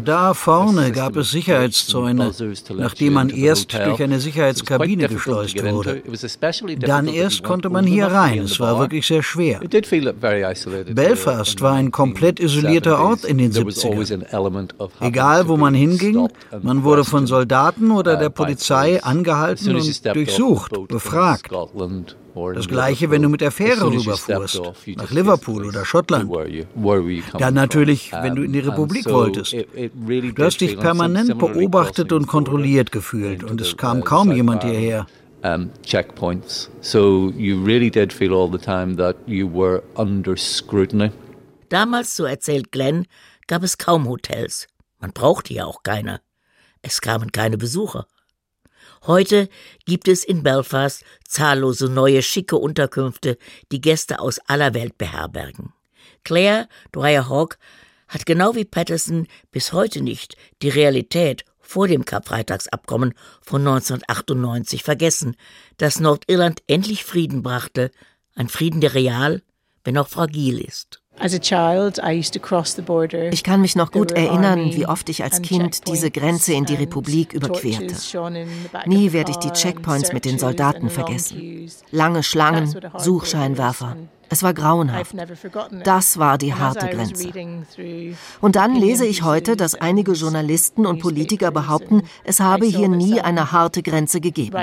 Da 0.03 0.33
vorne 0.33 0.91
gab 0.91 1.15
es 1.15 1.31
Sicherheitszäune, 1.31 2.31
nachdem 2.75 3.13
man 3.13 3.29
erst 3.29 3.73
durch 3.73 4.03
eine 4.03 4.19
Sicherheitskabine 4.19 5.07
geschleust 5.07 5.63
wurde. 5.63 6.03
Dann 6.79 7.07
erst 7.07 7.43
konnte 7.43 7.69
man 7.69 7.85
hier 7.85 8.07
rein. 8.07 8.39
Es 8.39 8.59
war 8.59 8.79
wirklich 8.79 9.07
sehr 9.07 9.23
schwer. 9.23 9.61
Belfast 10.93 11.61
war 11.61 11.75
ein 11.75 11.89
komplett 11.91 12.41
isolierter 12.41 12.99
Ort 12.99 13.23
in 13.23 13.37
den 13.37 13.53
70ern. 13.53 14.25
Egal, 14.99 15.47
wo 15.47 15.55
man 15.55 15.73
hinging, 15.73 16.27
man 16.61 16.83
wurde 16.83 17.05
von 17.05 17.27
Soldaten 17.27 17.91
oder 17.91 18.17
der 18.17 18.29
Polizei 18.29 19.01
angehalten 19.01 19.73
und 19.73 20.15
durchsucht, 20.15 20.73
befragt. 20.89 21.49
Das 22.53 22.67
gleiche, 22.67 23.09
wenn 23.09 23.21
du 23.21 23.29
mit 23.29 23.41
der 23.41 23.51
Fähre 23.51 23.85
rüberfuhrst, 23.85 24.61
nach 24.95 25.11
Liverpool 25.11 25.65
oder 25.65 25.85
Schottland. 25.85 26.31
Dann 27.37 27.53
natürlich, 27.53 28.11
wenn 28.11 28.35
du 28.35 28.43
in 28.43 28.53
die 28.53 28.59
Republik 28.59 29.05
wolltest. 29.09 29.53
Du 29.53 30.43
hast 30.43 30.61
dich 30.61 30.77
permanent 30.77 31.37
beobachtet 31.37 32.11
und 32.11 32.27
kontrolliert 32.27 32.91
gefühlt 32.91 33.43
und 33.43 33.61
es 33.61 33.77
kam 33.77 34.03
kaum 34.03 34.31
jemand 34.31 34.63
hierher. 34.63 35.07
Um, 35.43 35.69
checkpoints. 35.83 36.69
So 36.81 37.31
you 37.37 37.63
really 37.63 37.91
did 37.91 38.11
feel 38.11 38.33
all 38.33 38.49
the 38.51 38.57
time 38.57 38.97
that 38.97 39.15
you 39.27 39.47
were 39.47 39.83
under 39.95 40.35
scrutiny. 40.35 41.11
Damals, 41.69 42.15
so 42.15 42.25
erzählt 42.25 42.71
Glenn, 42.71 43.05
gab 43.45 43.61
es 43.61 43.77
kaum 43.77 44.09
Hotels. 44.09 44.67
Man 44.99 45.11
brauchte 45.13 45.53
ja 45.53 45.65
auch 45.65 45.83
keine. 45.83 46.21
Es 46.81 47.01
kamen 47.01 47.31
keine 47.31 47.57
Besucher. 47.57 48.07
Heute 49.07 49.47
gibt 49.85 50.09
es 50.09 50.25
in 50.25 50.43
Belfast 50.43 51.01
zahllose 51.25 51.87
neue 51.87 52.21
schicke 52.21 52.57
Unterkünfte, 52.57 53.37
die 53.71 53.79
Gäste 53.79 54.19
aus 54.19 54.37
aller 54.47 54.73
Welt 54.73 54.97
beherbergen. 54.97 55.71
Claire 56.25 56.67
Dwyer 56.93 57.29
Hawk 57.29 57.57
hat 58.09 58.25
genau 58.25 58.55
wie 58.55 58.65
Patterson 58.65 59.27
bis 59.49 59.71
heute 59.71 60.01
nicht 60.01 60.35
die 60.61 60.67
Realität 60.67 61.45
vor 61.61 61.87
dem 61.87 62.03
Karfreitagsabkommen 62.03 63.13
von 63.41 63.61
1998 63.61 64.83
vergessen, 64.83 65.37
dass 65.77 66.01
Nordirland 66.01 66.61
endlich 66.67 67.05
Frieden 67.05 67.43
brachte, 67.43 67.91
ein 68.35 68.49
Frieden, 68.49 68.81
der 68.81 68.93
real, 68.93 69.41
wenn 69.85 69.97
auch 69.97 70.09
fragil 70.09 70.59
ist. 70.59 71.01
Ich 73.31 73.43
kann 73.43 73.61
mich 73.61 73.75
noch 73.75 73.91
gut 73.91 74.11
erinnern, 74.11 74.71
wie 74.73 74.85
oft 74.85 75.09
ich 75.09 75.23
als 75.23 75.41
Kind 75.41 75.87
diese 75.87 76.11
Grenze 76.11 76.53
in 76.53 76.65
die 76.65 76.75
Republik 76.75 77.33
überquerte. 77.33 77.95
Nie 78.85 79.13
werde 79.13 79.31
ich 79.31 79.37
die 79.37 79.51
Checkpoints 79.51 80.13
mit 80.13 80.25
den 80.25 80.39
Soldaten 80.39 80.89
vergessen. 80.89 81.69
Lange 81.91 82.23
Schlangen, 82.23 82.73
Suchscheinwerfer. 82.97 83.97
Es 84.29 84.43
war 84.43 84.53
grauenhaft. 84.53 85.15
Das 85.83 86.19
war 86.19 86.37
die 86.37 86.53
harte 86.53 86.87
Grenze. 86.87 87.29
Und 88.41 88.55
dann 88.55 88.75
lese 88.75 89.05
ich 89.05 89.23
heute, 89.23 89.55
dass 89.55 89.75
einige 89.75 90.13
Journalisten 90.13 90.85
und 90.85 90.99
Politiker 90.99 91.51
behaupten, 91.51 92.03
es 92.23 92.39
habe 92.39 92.65
hier 92.65 92.89
nie 92.89 93.21
eine 93.21 93.51
harte 93.51 93.81
Grenze 93.81 94.19
gegeben. 94.19 94.55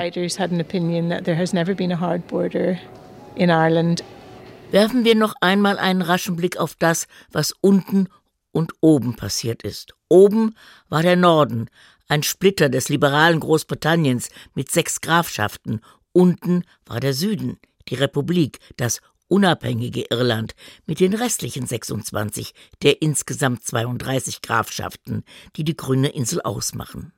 Werfen 4.75 5.05
wir 5.05 5.15
noch 5.15 5.35
einmal 5.39 5.77
einen 5.77 6.01
raschen 6.01 6.35
Blick 6.35 6.57
auf 6.57 6.75
das, 6.75 7.07
was 7.31 7.53
unten 7.61 8.09
und 8.51 8.73
oben 8.81 9.15
passiert 9.15 9.63
ist. 9.63 9.93
Oben 10.09 10.53
war 10.89 11.01
der 11.01 11.15
Norden, 11.15 11.69
ein 12.09 12.23
Splitter 12.23 12.67
des 12.67 12.89
liberalen 12.89 13.39
Großbritanniens 13.39 14.27
mit 14.53 14.69
sechs 14.69 14.99
Grafschaften. 14.99 15.79
Unten 16.11 16.65
war 16.85 16.99
der 16.99 17.13
Süden, 17.13 17.57
die 17.87 17.95
Republik, 17.95 18.59
das 18.75 18.99
unabhängige 19.29 20.07
Irland 20.09 20.55
mit 20.85 20.99
den 20.99 21.13
restlichen 21.13 21.65
26 21.67 22.53
der 22.83 23.01
insgesamt 23.01 23.63
32 23.63 24.41
Grafschaften, 24.41 25.23
die 25.55 25.63
die 25.63 25.77
grüne 25.77 26.09
Insel 26.09 26.41
ausmachen. 26.41 27.13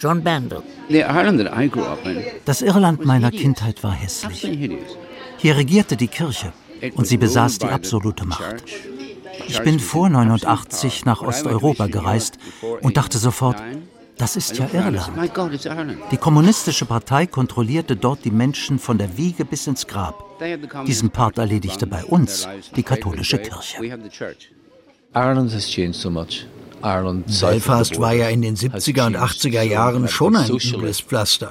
John 0.00 0.24
Bandel. 0.24 0.64
Das 2.44 2.60
Irland 2.60 3.04
meiner 3.04 3.30
Kindheit 3.30 3.84
war 3.84 3.92
hässlich. 3.92 4.48
Hier 5.36 5.56
regierte 5.56 5.96
die 5.96 6.08
Kirche 6.08 6.52
und 6.94 7.06
sie 7.06 7.16
besaß 7.16 7.58
die 7.58 7.66
absolute 7.66 8.24
Macht. 8.24 8.64
Ich 9.46 9.62
bin 9.62 9.80
vor 9.80 10.08
89 10.08 11.04
nach 11.04 11.22
Osteuropa 11.22 11.86
gereist 11.86 12.38
und 12.82 12.96
dachte 12.96 13.18
sofort, 13.18 13.56
das 14.16 14.34
ist 14.34 14.58
ja 14.58 14.68
Irland. 14.72 15.12
Die 16.10 16.16
kommunistische 16.16 16.86
Partei 16.86 17.26
kontrollierte 17.26 17.94
dort 17.96 18.24
die 18.24 18.32
Menschen 18.32 18.78
von 18.78 18.98
der 18.98 19.16
Wiege 19.16 19.44
bis 19.44 19.66
ins 19.66 19.86
Grab. 19.86 20.24
Diesen 20.86 21.10
Part 21.10 21.38
erledigte 21.38 21.86
bei 21.86 22.04
uns 22.04 22.48
die 22.74 22.82
katholische 22.82 23.38
Kirche. 23.38 23.78
Ireland 25.14 25.52
has 25.52 25.66
changed 25.66 25.94
so 25.94 26.10
much. 26.10 26.46
Belfast 26.80 28.00
war 28.00 28.12
ja 28.14 28.28
in 28.28 28.42
den 28.42 28.56
70er 28.56 29.06
und 29.06 29.16
80er 29.16 29.62
Jahren 29.62 30.08
schon 30.08 30.36
ein 30.36 30.50
übles 30.50 31.00
Pflaster. 31.00 31.50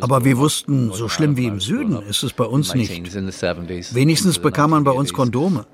Aber 0.00 0.24
wir 0.24 0.38
wussten, 0.38 0.92
so 0.92 1.08
schlimm 1.08 1.36
wie 1.36 1.46
im 1.46 1.60
Süden 1.60 2.02
ist 2.08 2.22
es 2.22 2.32
bei 2.32 2.44
uns 2.44 2.74
nicht. 2.74 3.02
Wenigstens 3.94 4.38
bekam 4.38 4.70
man 4.70 4.84
bei 4.84 4.92
uns 4.92 5.12
Kondome. 5.12 5.66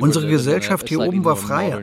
Unsere 0.00 0.28
Gesellschaft 0.28 0.88
hier 0.88 1.00
oben 1.00 1.24
war 1.24 1.36
freier. 1.36 1.82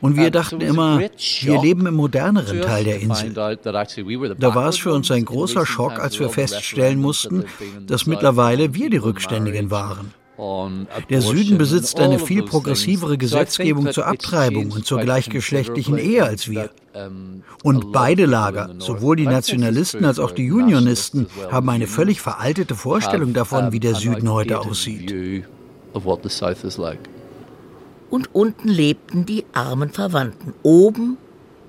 Und 0.00 0.16
wir 0.16 0.30
dachten 0.30 0.60
immer, 0.60 1.00
wir 1.00 1.60
leben 1.60 1.86
im 1.86 1.94
moderneren 1.94 2.60
Teil 2.62 2.84
der 2.84 3.00
Insel. 3.00 3.32
Da 3.34 4.54
war 4.54 4.68
es 4.68 4.78
für 4.78 4.92
uns 4.92 5.10
ein 5.10 5.24
großer 5.24 5.66
Schock, 5.66 5.98
als 5.98 6.18
wir 6.20 6.28
feststellen 6.28 7.00
mussten, 7.00 7.44
dass 7.86 8.06
mittlerweile 8.06 8.74
wir 8.74 8.90
die 8.90 8.96
Rückständigen 8.98 9.70
waren. 9.70 10.12
Der 10.38 11.20
Süden 11.20 11.58
besitzt 11.58 11.98
eine 11.98 12.18
viel 12.20 12.44
progressivere 12.44 13.18
Gesetzgebung 13.18 13.90
zur 13.90 14.06
Abtreibung 14.06 14.70
und 14.70 14.86
zur 14.86 15.00
gleichgeschlechtlichen 15.00 15.98
Ehe 15.98 16.24
als 16.24 16.48
wir. 16.48 16.70
Und 17.64 17.92
beide 17.92 18.26
Lager, 18.26 18.74
sowohl 18.78 19.16
die 19.16 19.26
Nationalisten 19.26 20.04
als 20.04 20.18
auch 20.18 20.30
die 20.30 20.52
Unionisten, 20.52 21.26
haben 21.50 21.68
eine 21.70 21.86
völlig 21.88 22.20
veraltete 22.20 22.74
Vorstellung 22.76 23.34
davon, 23.34 23.72
wie 23.72 23.80
der 23.80 23.96
Süden 23.96 24.30
heute 24.30 24.60
aussieht. 24.60 25.44
Und 28.10 28.34
unten 28.34 28.68
lebten 28.68 29.26
die 29.26 29.44
armen 29.52 29.90
Verwandten. 29.90 30.54
Oben 30.62 31.18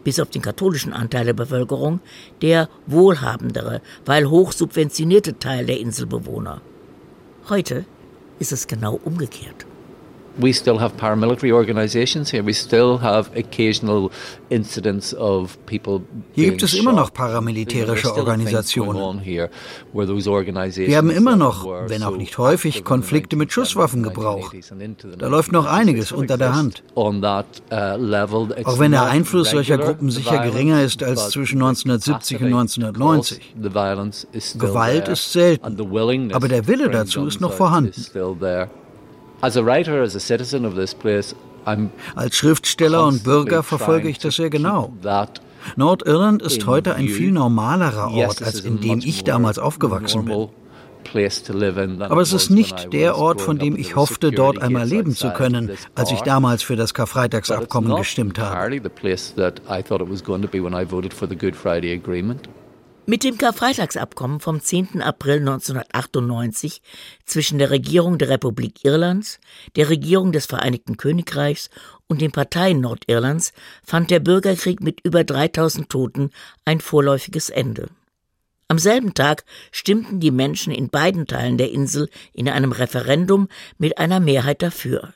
bis 0.04 0.20
auf 0.20 0.30
den 0.30 0.42
katholischen 0.42 0.94
Anteil 0.94 1.26
der 1.26 1.34
Bevölkerung, 1.34 2.00
der 2.42 2.70
wohlhabendere, 2.88 3.82
weil 4.06 4.30
hoch 4.30 4.52
subventionierte 4.54 5.40
Teil 5.40 5.66
der 5.66 5.80
Inselbewohner. 5.80 6.62
Heute 7.50 7.86
ist 8.40 8.52
es 8.52 8.68
genau 8.68 9.00
umgekehrt. 9.04 9.66
We 10.40 10.54
still 10.54 10.80
have 10.80 10.96
paramilitary 10.98 11.52
organizations 11.52 12.32
here. 12.32 12.44
We 12.44 12.54
still 12.54 12.98
have 13.00 13.30
occasional 13.36 14.12
incidents 14.50 15.14
of 15.14 15.58
people 15.66 16.02
Hier 16.34 16.50
gibt 16.50 16.64
es 16.64 16.74
immer 16.74 16.94
noch 16.94 17.14
paramilitärische 17.14 18.16
Organisationen. 18.16 19.22
Wir 19.24 19.50
haben 20.98 21.10
immer 21.10 21.36
noch, 21.36 21.66
wenn 21.88 22.04
auch 22.04 22.18
nicht 22.18 22.38
häufig, 22.38 22.84
Konflikte 22.84 23.36
mit 23.36 23.52
Schusswaffengebrauch. 23.52 24.54
Da 25.18 25.28
läuft 25.28 25.52
noch 25.52 25.66
einiges 25.66 26.12
unter 26.12 26.38
der 26.38 26.56
Hand. 26.56 26.84
Uh, 26.96 27.12
auch 28.64 28.80
wenn 28.80 28.92
der 28.92 29.06
Einfluss 29.06 29.52
solcher 29.52 29.78
Gruppen 29.78 30.10
sicher 30.10 30.40
geringer 30.40 30.84
ist 30.84 31.04
als 31.04 31.30
zwischen 31.30 31.62
1970 31.62 32.42
und 32.42 32.54
1990. 32.54 33.56
Gewalt 34.58 35.08
ist 35.08 35.32
selten, 35.32 36.34
aber 36.34 36.48
der 36.48 36.68
Wille 36.68 36.90
dazu 36.90 37.26
ist 37.26 37.42
noch 37.42 37.54
vorhanden. 37.54 37.94
Als 42.16 42.36
Schriftsteller 42.36 43.06
und 43.06 43.24
Bürger 43.24 43.64
verfolge 43.64 44.10
ich 44.10 44.18
das 44.20 44.36
sehr 44.36 44.50
genau. 44.50 44.94
Nordirland 45.76 46.42
ist 46.42 46.66
heute 46.66 46.96
ein 46.96 47.08
viel 47.08 47.32
normalerer 47.32 48.12
Ort, 48.12 48.42
als 48.42 48.62
in 48.62 48.80
dem 48.80 49.00
ich 49.00 49.24
damals 49.24 49.60
aufgewachsen 49.60 50.26
bin. 50.26 50.48
Aber 52.12 52.22
es 52.22 52.34
ist 52.34 52.50
nicht 52.50 52.92
der 52.94 53.18
Ort, 53.18 53.42
von 53.42 53.58
dem 53.58 53.76
ich 53.78 53.96
hoffte, 53.96 54.32
dort 54.32 54.62
einmal 54.62 54.88
leben 54.88 55.16
zu 55.16 55.32
können, 55.32 55.72
als 55.96 56.12
ich 56.12 56.22
damals 56.22 56.62
für 56.64 56.76
das 56.76 56.94
Karfreitagsabkommen 56.94 57.96
gestimmt 57.96 58.38
habe. 58.40 58.56
Mit 63.10 63.24
dem 63.24 63.40
Karfreitagsabkommen 63.40 64.40
vom 64.40 64.62
10. 64.62 65.02
April 65.02 65.40
1998 65.40 66.84
zwischen 67.26 67.58
der 67.58 67.72
Regierung 67.72 68.20
der 68.20 68.30
Republik 68.30 68.86
Irlands, 68.86 69.40
der 69.76 69.90
Regierung 69.90 70.32
des 70.32 70.46
Vereinigten 70.46 70.96
Königreichs 70.96 71.72
und 72.06 72.22
den 72.22 72.32
Parteien 72.32 72.82
Nordirlands 72.82 73.52
fand 73.84 74.12
der 74.12 74.20
Bürgerkrieg 74.20 74.82
mit 74.82 75.02
über 75.02 75.24
3000 75.24 75.90
Toten 75.90 76.30
ein 76.66 76.82
vorläufiges 76.82 77.50
Ende. 77.50 77.90
Am 78.68 78.78
selben 78.78 79.16
Tag 79.16 79.44
stimmten 79.72 80.20
die 80.20 80.30
Menschen 80.30 80.72
in 80.72 80.90
beiden 80.90 81.26
Teilen 81.26 81.58
der 81.58 81.72
Insel 81.72 82.12
in 82.32 82.48
einem 82.48 82.74
Referendum 82.74 83.48
mit 83.80 83.98
einer 83.98 84.20
Mehrheit 84.20 84.62
dafür. 84.62 85.16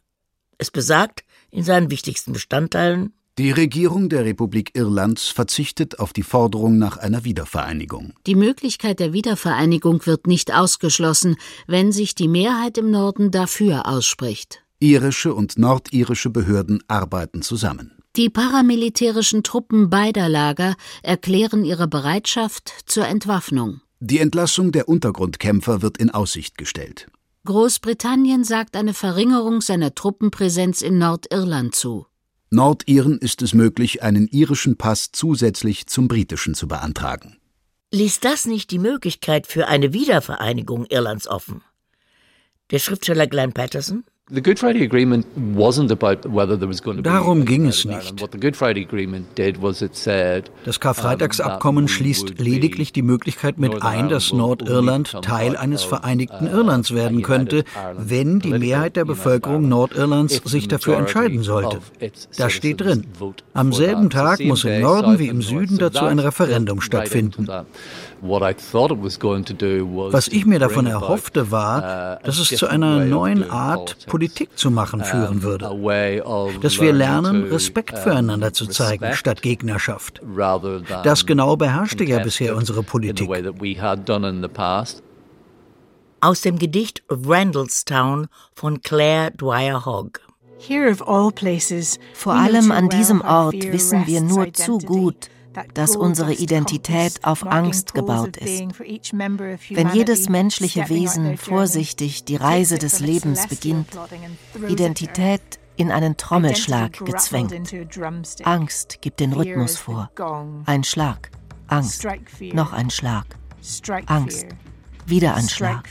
Es 0.58 0.72
besagt 0.72 1.24
in 1.52 1.64
seinen 1.64 1.92
wichtigsten 1.92 2.34
Bestandteilen 2.34 3.14
die 3.40 3.50
Regierung 3.52 4.10
der 4.10 4.26
Republik 4.26 4.72
Irlands 4.76 5.30
verzichtet 5.30 5.98
auf 5.98 6.14
die 6.14 6.22
Forderung 6.22 6.78
nach 6.78 6.98
einer 6.98 7.24
Wiedervereinigung. 7.24 8.14
Die 8.28 8.36
Möglichkeit 8.36 9.00
der 9.00 9.12
Wiedervereinigung 9.12 10.06
wird 10.06 10.28
nicht 10.28 10.54
ausgeschlossen, 10.54 11.38
wenn 11.66 11.92
sich 11.92 12.14
die 12.14 12.28
Mehrheit 12.28 12.78
im 12.78 12.92
Norden 12.92 13.32
dafür 13.32 13.88
ausspricht. 13.88 14.64
Irische 14.80 15.34
und 15.34 15.58
nordirische 15.58 16.30
Behörden 16.30 16.84
arbeiten 16.88 17.42
zusammen. 17.42 17.98
Die 18.16 18.30
paramilitärischen 18.30 19.42
Truppen 19.42 19.90
beider 19.90 20.30
Lager 20.30 20.76
erklären 21.02 21.66
ihre 21.66 21.88
Bereitschaft 21.88 22.72
zur 22.86 23.08
Entwaffnung. 23.08 23.82
Die 24.00 24.20
Entlassung 24.20 24.72
der 24.72 24.88
Untergrundkämpfer 24.88 25.82
wird 25.82 25.98
in 25.98 26.12
Aussicht 26.12 26.60
gestellt. 26.60 27.08
Großbritannien 27.46 28.44
sagt 28.44 28.76
eine 28.76 28.94
Verringerung 28.94 29.62
seiner 29.62 29.96
Truppenpräsenz 29.96 30.84
in 30.84 31.00
Nordirland 31.00 31.74
zu. 31.74 32.06
Nordiren 32.54 33.18
ist 33.18 33.42
es 33.42 33.56
möglich, 33.56 34.04
einen 34.04 34.28
irischen 34.28 34.78
Pass 34.78 35.12
zusätzlich 35.12 35.88
zum 35.88 36.08
britischen 36.08 36.54
zu 36.54 36.68
beantragen. 36.68 37.38
Ließ 37.92 38.20
das 38.20 38.46
nicht 38.46 38.70
die 38.70 38.78
Möglichkeit 38.78 39.48
für 39.48 39.68
eine 39.68 39.92
Wiedervereinigung 39.92 40.86
Irlands 40.86 41.28
offen? 41.28 41.64
Der 42.70 42.78
Schriftsteller 42.78 43.26
Glenn 43.26 43.54
Patterson 43.54 44.04
Darum 47.04 47.44
ging 47.44 47.66
es 47.66 47.84
nicht. 47.84 48.26
Das 50.66 50.80
Karfreitagsabkommen 50.80 51.90
schließt 51.90 52.40
lediglich 52.40 52.94
die 52.94 53.02
Möglichkeit 53.02 53.60
mit 53.60 53.84
ein, 53.84 54.08
dass 54.08 54.32
Nordirland 54.32 55.22
Teil 55.22 55.58
eines 55.58 55.84
vereinigten 55.84 56.48
Irlands 56.48 56.94
werden 56.94 57.22
könnte, 57.22 57.66
wenn 57.98 58.40
die 58.40 58.54
Mehrheit 58.54 58.96
der 58.96 59.04
Bevölkerung 59.04 59.68
Nordirlands 59.68 60.42
sich 60.46 60.70
dafür 60.70 60.96
entscheiden 60.96 61.44
sollte. 61.44 61.80
Das 62.38 62.54
steht 62.54 62.80
drin. 62.80 63.06
Am 63.54 63.74
selben 63.74 64.10
Tag 64.10 64.40
muss 64.40 64.64
im 64.64 64.80
Norden 64.80 65.20
wie 65.20 65.28
im 65.28 65.42
Süden 65.42 65.78
dazu 65.78 66.06
ein 66.06 66.20
Referendum 66.20 66.80
stattfinden. 66.80 67.46
Was 68.24 70.28
ich 70.30 70.46
mir 70.46 70.60
davon 70.60 70.88
erhoffte, 70.88 71.52
war, 71.52 72.20
uh, 72.20 72.26
dass 72.26 72.40
es 72.40 72.58
zu 72.58 72.68
einer 72.68 73.06
neuen 73.06 73.50
Art 73.50 74.08
Politik 74.08 74.58
zu 74.58 74.72
machen 74.72 75.04
führen 75.04 75.44
würde. 75.44 75.70
Dass 76.62 76.80
wir 76.80 76.94
lernen, 76.94 77.44
Respekt 77.44 78.00
füreinander 78.00 78.54
zu 78.54 78.68
zeigen, 78.68 79.14
statt 79.14 79.42
Gegnerschaft. 79.42 80.22
Das 81.04 81.26
genau 81.26 81.58
beherrschte 81.58 82.06
ja 82.06 82.20
bisher 82.20 82.56
unsere 82.56 82.84
Politik. 82.84 83.30
Aus 86.22 86.42
dem 86.42 86.58
Gedicht 86.58 87.04
Randallstown 87.10 88.28
von 88.56 88.82
Claire 88.82 89.32
Dwyer 89.32 89.86
Hogg. 89.86 90.22
Vor 92.14 92.34
allem 92.34 92.72
an 92.72 92.90
diesem 92.90 93.22
Ort 93.22 93.72
wissen 93.72 94.08
wir 94.08 94.22
nur 94.22 94.54
zu 94.54 94.78
gut, 94.78 95.30
dass 95.74 95.96
unsere 95.96 96.34
Identität 96.34 97.24
auf 97.24 97.46
Angst 97.46 97.94
gebaut 97.94 98.38
ist. 98.38 98.64
Wenn 99.70 99.90
jedes 99.94 100.30
menschliche 100.30 100.90
Wesen 100.90 101.38
vorsichtig 101.38 102.24
die 102.26 102.36
Reise 102.36 102.78
des 102.78 103.00
Lebens 103.00 103.48
beginnt, 103.48 103.88
Identität 104.68 105.42
in 105.76 105.92
einen 105.92 106.18
Trommelschlag 106.18 107.04
gezwängt. 107.06 107.74
Angst 108.44 109.02
gibt 109.02 109.20
den 109.20 109.34
Rhythmus 109.34 109.78
vor. 109.78 110.12
Ein 110.66 110.84
Schlag, 110.84 111.32
Angst, 111.68 112.06
noch 112.54 112.74
ein 112.74 112.90
Schlag, 112.90 113.26
Angst, 114.06 114.48
wieder 115.06 115.36
ein 115.36 115.50
Schlag, 115.50 115.90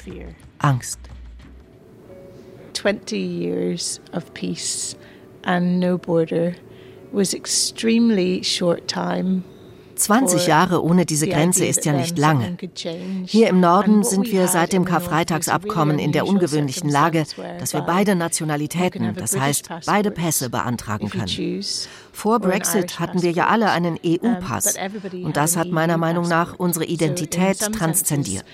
Angst. 0.59 0.99
20 2.75 3.17
years 3.17 4.01
of 4.13 4.33
peace 4.35 4.97
and 5.45 5.79
no 5.79 5.99
border 5.99 6.55
was 7.13 7.35
extremely 7.35 8.43
short 8.43 8.89
time 8.89 9.45
20 10.03 10.47
Jahre 10.47 10.83
ohne 10.83 11.07
diese 11.07 11.29
Grenze 11.29 11.65
ist 11.65 11.85
ja 11.85 11.93
nicht 11.93 12.19
lange. 12.19 12.57
Hier 13.27 13.49
im 13.49 13.61
Norden 13.61 14.03
sind 14.03 14.31
wir 14.31 14.49
seit 14.49 14.73
dem 14.73 14.85
Karfreitagsabkommen 14.85 15.99
in 15.99 16.13
der 16.13 16.27
ungewöhnlichen 16.27 16.91
Lage, 16.91 17.25
dass 17.59 17.73
wir 17.73 17.83
beide 17.83 18.15
Nationalitäten, 18.15 19.15
das 19.15 19.39
heißt 19.39 19.69
beide 19.87 20.11
Pässe 20.11 20.51
beantragen 20.51 21.09
können. 21.09 21.63
Vor 22.13 22.41
Brexit 22.41 23.01
hatten 23.01 23.23
wir 23.23 23.31
ja 23.31 23.47
alle 23.47 23.71
einen 23.71 23.99
EU-Pass 24.05 24.75
und 25.13 25.37
das 25.37 25.57
hat 25.57 25.69
meiner 25.69 25.97
Meinung 25.97 26.29
nach 26.29 26.59
unsere 26.59 26.85
Identität 26.85 27.59
transzendiert. 27.73 28.45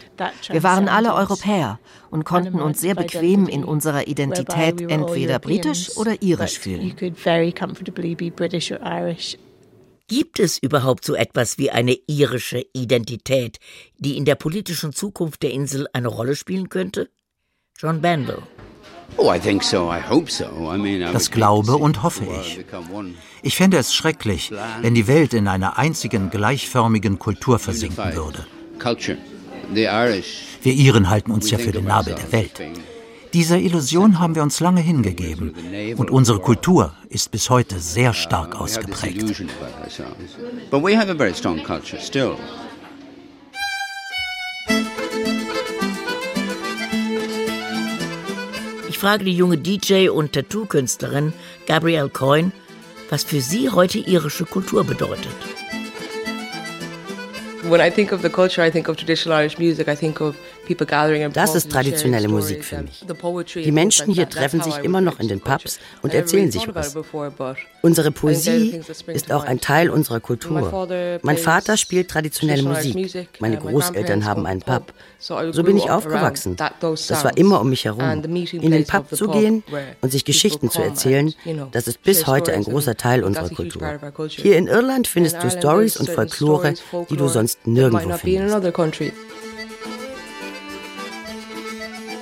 Wir 0.51 0.63
waren 0.63 0.89
alle 0.89 1.15
Europäer 1.15 1.79
und 2.11 2.25
konnten 2.25 2.61
uns 2.61 2.81
sehr 2.81 2.95
bequem 2.95 3.49
in 3.49 3.65
unserer 3.65 4.07
Identität 4.07 4.81
entweder 4.81 5.39
britisch 5.39 5.97
oder 5.97 6.23
irisch 6.23 6.59
fühlen. 6.59 6.95
Gibt 10.09 10.41
es 10.41 10.57
überhaupt 10.59 11.05
so 11.05 11.15
etwas 11.15 11.59
wie 11.59 11.71
eine 11.71 11.95
irische 12.07 12.65
Identität, 12.73 13.59
die 13.99 14.17
in 14.17 14.25
der 14.25 14.37
politischen 14.37 14.95
Zukunft 14.95 15.43
der 15.43 15.51
Insel 15.51 15.87
eine 15.93 16.09
Rolle 16.09 16.35
spielen 16.35 16.71
könnte? 16.71 17.11
John 17.79 18.01
Banville. 18.01 18.43
Oh, 19.19 19.33
das 21.13 21.31
glaube 21.31 21.77
und 21.77 22.03
hoffe 22.03 22.25
ich. 22.41 22.65
Ich 23.43 23.57
fände 23.57 23.77
es 23.77 23.95
schrecklich, 23.95 24.51
wenn 24.81 24.95
die 24.95 25.07
Welt 25.07 25.35
in 25.35 25.47
einer 25.47 25.79
einzigen 25.79 26.31
gleichförmigen 26.31 27.19
Kultur 27.19 27.59
versinken 27.59 28.15
würde. 28.15 28.47
Wir 30.63 30.73
Iren 30.73 31.11
halten 31.11 31.31
uns 31.33 31.51
ja 31.51 31.59
für 31.59 31.73
den 31.73 31.85
Nabel 31.85 32.15
der 32.15 32.33
Welt. 32.33 32.61
Dieser 33.33 33.59
Illusion 33.59 34.19
haben 34.19 34.35
wir 34.35 34.43
uns 34.43 34.61
lange 34.61 34.81
hingegeben 34.81 35.55
und 35.97 36.11
unsere 36.11 36.41
Kultur 36.41 36.95
ist 37.09 37.31
bis 37.31 37.51
heute 37.51 37.79
sehr 37.79 38.15
stark 38.15 38.59
ausgeprägt. 38.59 39.43
Ich 48.89 48.99
frage 48.99 49.25
die 49.25 49.37
junge 49.37 49.59
DJ 49.59 50.09
und 50.09 50.33
Tattoo-Künstlerin 50.33 51.33
Gabrielle 51.67 52.09
Coyne, 52.09 52.53
was 53.11 53.23
für 53.23 53.41
sie 53.41 53.71
heute 53.71 53.99
irische 53.99 54.45
Kultur 54.45 54.85
bedeutet. 54.85 55.29
Das 61.33 61.55
ist 61.55 61.71
traditionelle 61.71 62.29
Musik 62.29 62.65
für 62.65 62.83
mich. 62.83 63.05
Die 63.55 63.73
Menschen 63.73 64.13
hier 64.13 64.29
treffen 64.29 64.61
sich 64.63 64.79
immer 64.79 65.01
noch 65.01 65.21
in 65.21 65.29
den 65.29 65.41
Pubs 65.41 65.79
und 66.03 66.15
erzählen 66.15 66.51
sich 66.51 66.69
was. 66.75 66.97
Unsere 67.83 68.11
Poesie 68.11 68.81
ist 69.07 69.33
auch 69.33 69.45
ein 69.45 69.61
Teil 69.61 69.91
unserer 69.91 70.21
Kultur. 70.21 70.89
Mein 71.23 71.39
Vater 71.39 71.77
spielt 71.77 72.11
traditionelle 72.11 72.63
Musik. 72.63 73.29
Meine 73.39 73.57
Großeltern 73.57 74.25
haben 74.25 74.47
einen 74.47 74.61
Pub. 74.61 74.93
So 75.19 75.63
bin 75.63 75.77
ich 75.77 75.91
aufgewachsen. 75.91 76.57
Das 76.57 77.25
war 77.25 77.37
immer 77.37 77.61
um 77.61 77.71
mich 77.71 77.85
herum. 77.85 78.25
In 78.25 78.71
den 78.71 78.87
Pub 78.87 79.15
zu 79.15 79.29
gehen 79.29 79.63
und 80.01 80.11
sich 80.11 80.25
Geschichten 80.25 80.71
zu 80.71 80.83
erzählen, 80.83 81.35
das 81.73 81.89
ist 81.89 82.03
bis 82.03 82.27
heute 82.27 82.53
ein 82.53 82.65
großer 82.65 82.97
Teil 82.97 83.25
unserer 83.25 83.51
Kultur. 83.51 83.99
Hier 84.29 84.57
in 84.57 84.67
Irland 84.67 85.07
findest 85.07 85.43
du 85.43 85.51
Stories 85.51 85.97
und 85.97 86.11
Folklore, 86.11 86.75
die 87.11 87.17
du 87.17 87.29
sonst 87.29 87.58
nirgendwo 87.65 88.17
findest. 88.17 88.55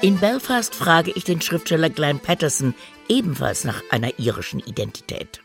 In 0.03 0.19
Belfast 0.19 0.75
frage 0.75 1.11
ich 1.15 1.25
den 1.25 1.41
Schriftsteller 1.41 1.91
Glenn 1.91 2.21
Patterson 2.21 2.75
ebenfalls 3.09 3.65
nach 3.65 3.83
einer 3.91 4.19
irischen 4.19 4.61
Identität. 4.61 5.41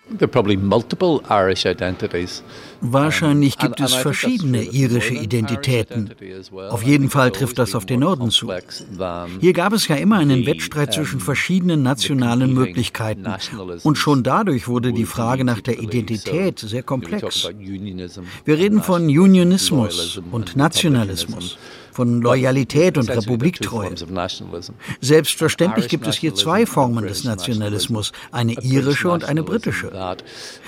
Wahrscheinlich 2.82 3.58
gibt 3.58 3.80
es 3.80 3.94
verschiedene 3.94 4.64
irische 4.64 5.14
Identitäten. 5.14 6.12
Auf 6.70 6.84
jeden 6.84 7.10
Fall 7.10 7.32
trifft 7.32 7.60
das 7.60 7.76
auf 7.76 7.86
den 7.86 8.02
Norden 8.02 8.30
zu. 8.32 8.52
Hier 9.40 9.54
gab 9.54 9.74
es 9.74 9.88
ja 9.88 9.96
immer 9.96 10.18
einen 10.18 10.46
Wettstreit 10.46 10.94
zwischen 10.94 11.20
verschiedenen 11.20 11.84
nationalen 11.84 12.54
Möglichkeiten. 12.54 13.26
Und 13.84 13.98
schon 13.98 14.24
dadurch 14.24 14.68
wurde 14.68 14.94
die 14.94 15.06
Frage 15.06 15.46
nach 15.46 15.62
der 15.62 15.80
Identität 15.80 16.60
sehr 16.60 16.84
komplex. 16.84 17.50
Wir 18.46 18.58
reden 18.58 18.82
von 18.82 19.04
Unionismus 19.04 20.22
und 20.32 20.56
Nationalismus 20.56 21.58
von 21.92 22.22
Loyalität 22.22 22.98
und 22.98 23.10
Republiktreue. 23.10 23.94
Selbstverständlich 25.02 25.88
gibt 25.88 26.08
es 26.08 26.16
hier 26.16 26.34
zwei 26.36 26.66
Formen 26.66 27.08
des 27.08 27.24
Nationalismus, 27.24 28.12
eine 28.32 28.54
irische 28.54 29.10
und 29.10 29.26
eine 29.26 29.44
britische. 29.44 29.92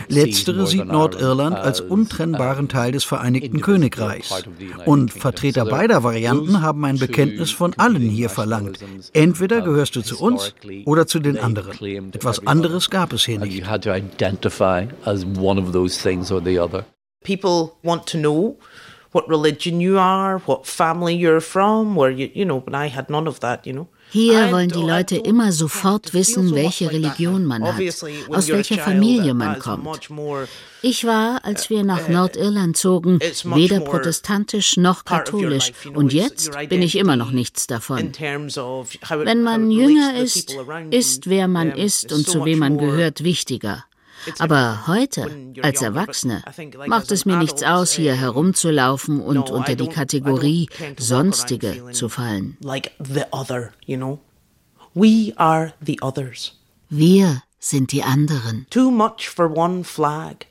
Letztere 0.07 0.67
sieht 0.67 0.85
Nordirland 0.85 1.55
als 1.55 1.81
untrennbaren 1.81 2.67
Teil 2.69 2.91
des 2.91 3.03
Vereinigten 3.03 3.61
Königreichs. 3.61 4.43
Und 4.85 5.11
Vertreter 5.11 5.65
beider 5.65 6.03
Varianten 6.03 6.61
haben 6.61 6.85
ein 6.85 6.99
Bekenntnis 6.99 7.51
von 7.51 7.73
allen 7.77 8.09
hier 8.09 8.29
verlangt. 8.29 8.79
Entweder 9.13 9.61
gehörst 9.61 9.95
du 9.95 10.01
zu 10.01 10.19
uns 10.19 10.53
oder 10.85 11.07
zu 11.07 11.19
den 11.19 11.37
anderen. 11.37 12.13
Etwas 12.13 12.45
anderes 12.45 12.89
gab 12.89 13.13
es 13.13 13.25
hier 13.25 13.39
nicht. 13.39 13.63
People 17.23 17.71
want 17.83 18.05
to 18.07 18.17
know 18.17 18.57
what 19.13 19.29
religion 19.29 19.79
you 19.79 19.97
are, 19.97 20.39
what 20.39 20.65
family 20.65 21.15
you're 21.15 21.41
from, 21.41 21.95
where 21.95 22.11
you, 22.11 22.29
you 22.33 22.45
know, 22.45 22.59
but 22.59 22.75
I 22.75 22.87
had 22.87 23.09
none 23.09 23.27
of 23.27 23.39
that, 23.39 23.65
you 23.65 23.73
know. 23.73 23.87
Hier 24.11 24.51
wollen 24.51 24.69
die 24.69 24.79
Leute 24.79 25.15
immer 25.17 25.51
sofort 25.51 26.13
wissen, 26.13 26.53
welche 26.53 26.91
Religion 26.91 27.45
man 27.45 27.63
hat, 27.63 27.81
aus 28.29 28.47
welcher 28.47 28.77
Familie 28.77 29.33
man 29.33 29.57
kommt. 29.57 29.87
Ich 30.83 31.03
war, 31.05 31.43
als 31.43 31.71
wir 31.71 31.83
nach 31.83 32.09
uh, 32.09 32.11
Nordirland 32.11 32.77
zogen, 32.77 33.19
weder 33.19 33.79
protestantisch 33.79 34.77
noch 34.77 35.03
katholisch 35.05 35.71
und 35.95 36.13
jetzt 36.13 36.51
bin 36.69 36.83
ich 36.83 36.95
immer 36.95 37.15
noch 37.15 37.31
nichts 37.31 37.65
davon. 37.65 38.11
Wenn 38.19 39.41
man 39.41 39.71
jünger 39.71 40.15
ist, 40.17 40.55
ist 40.91 41.27
wer 41.27 41.47
man 41.47 41.71
ist 41.71 42.13
und 42.13 42.27
zu 42.27 42.45
wem 42.45 42.59
man 42.59 42.77
gehört 42.77 43.23
wichtiger. 43.23 43.83
Aber 44.39 44.87
heute, 44.87 45.53
als 45.61 45.81
Erwachsene, 45.81 46.43
macht 46.87 47.11
es 47.11 47.25
mir 47.25 47.37
nichts 47.37 47.63
aus, 47.63 47.93
hier 47.93 48.15
herumzulaufen 48.15 49.21
und 49.21 49.49
unter 49.49 49.75
die 49.75 49.87
Kategorie 49.87 50.69
Sonstige 50.97 51.91
zu 51.91 52.09
fallen. 52.09 52.57
Wir 56.89 57.43
sind 57.59 57.91
die 57.91 58.03
anderen. 58.03 58.67
Too 58.69 58.91
much 58.91 59.29
for 59.29 59.57
one 59.57 59.83
flag. 59.83 60.45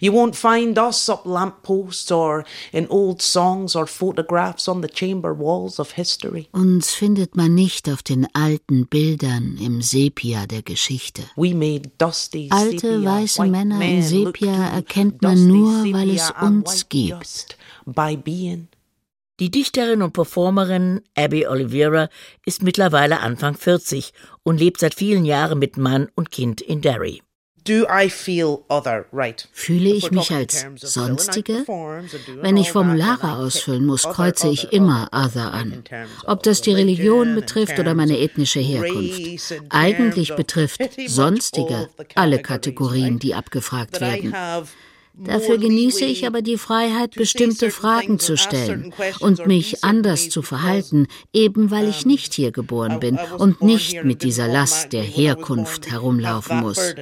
You 0.00 0.12
won't 0.12 0.34
find 0.34 0.78
us 0.78 1.08
up 1.08 1.24
lampposts 1.24 2.10
or 2.10 2.44
in 2.72 2.86
old 2.88 3.20
songs 3.22 3.76
or 3.76 3.86
photographs 3.86 4.68
on 4.68 4.82
the 4.82 4.88
chamber 4.88 5.34
walls 5.34 5.78
of 5.78 5.92
history. 5.92 6.48
Uns 6.52 6.94
findet 6.94 7.36
man 7.36 7.54
nicht 7.54 7.88
auf 7.88 8.02
den 8.02 8.26
alten 8.32 8.86
Bildern 8.86 9.58
im 9.60 9.82
Sepia 9.82 10.46
der 10.46 10.62
Geschichte. 10.62 11.22
Alte 11.36 13.04
weiße 13.04 13.44
Männer 13.44 13.80
in 13.80 14.02
Sepia 14.02 14.68
erkennt 14.74 15.22
man 15.22 15.46
nur, 15.46 15.84
weil 15.92 16.10
es 16.10 16.32
uns 16.40 16.88
gibt. 16.88 17.56
Die 19.40 19.50
Dichterin 19.50 20.02
und 20.02 20.12
Performerin 20.12 21.00
Abby 21.16 21.46
Oliveira 21.46 22.08
ist 22.46 22.62
mittlerweile 22.62 23.18
Anfang 23.18 23.56
40 23.56 24.12
und 24.44 24.60
lebt 24.60 24.78
seit 24.78 24.94
vielen 24.94 25.24
Jahren 25.24 25.58
mit 25.58 25.76
Mann 25.76 26.08
und 26.14 26.30
Kind 26.30 26.60
in 26.60 26.80
Derry. 26.80 27.20
Fühle 29.52 29.90
ich 29.90 30.10
mich 30.10 30.30
als 30.30 30.66
Sonstige? 30.76 31.64
Wenn 32.42 32.56
ich 32.56 32.70
Formulare 32.70 33.36
ausfüllen 33.36 33.86
muss, 33.86 34.02
kreuze 34.02 34.48
ich 34.48 34.72
immer 34.72 35.08
Other 35.12 35.52
an. 35.52 35.82
Ob 36.26 36.42
das 36.42 36.60
die 36.60 36.74
Religion 36.74 37.34
betrifft 37.34 37.78
oder 37.78 37.94
meine 37.94 38.18
ethnische 38.18 38.60
Herkunft. 38.60 39.54
Eigentlich 39.70 40.34
betrifft 40.36 40.80
Sonstige 41.06 41.88
alle 42.14 42.40
Kategorien, 42.40 43.18
die 43.18 43.34
abgefragt 43.34 44.00
werden. 44.00 44.34
Dafür 45.16 45.58
genieße 45.58 46.04
ich 46.04 46.26
aber 46.26 46.42
die 46.42 46.58
Freiheit, 46.58 47.12
bestimmte 47.14 47.70
Fragen 47.70 48.18
zu 48.18 48.36
stellen 48.36 48.92
und 49.20 49.46
mich 49.46 49.84
anders 49.84 50.28
zu 50.28 50.42
verhalten, 50.42 51.06
eben 51.32 51.70
weil 51.70 51.88
ich 51.88 52.04
nicht 52.04 52.34
hier 52.34 52.50
geboren 52.50 52.98
bin 52.98 53.18
und 53.38 53.62
nicht 53.62 54.02
mit 54.02 54.22
dieser 54.22 54.48
Last 54.48 54.92
der 54.92 55.04
Herkunft 55.04 55.88
herumlaufen 55.90 56.60
muss. 56.60 56.94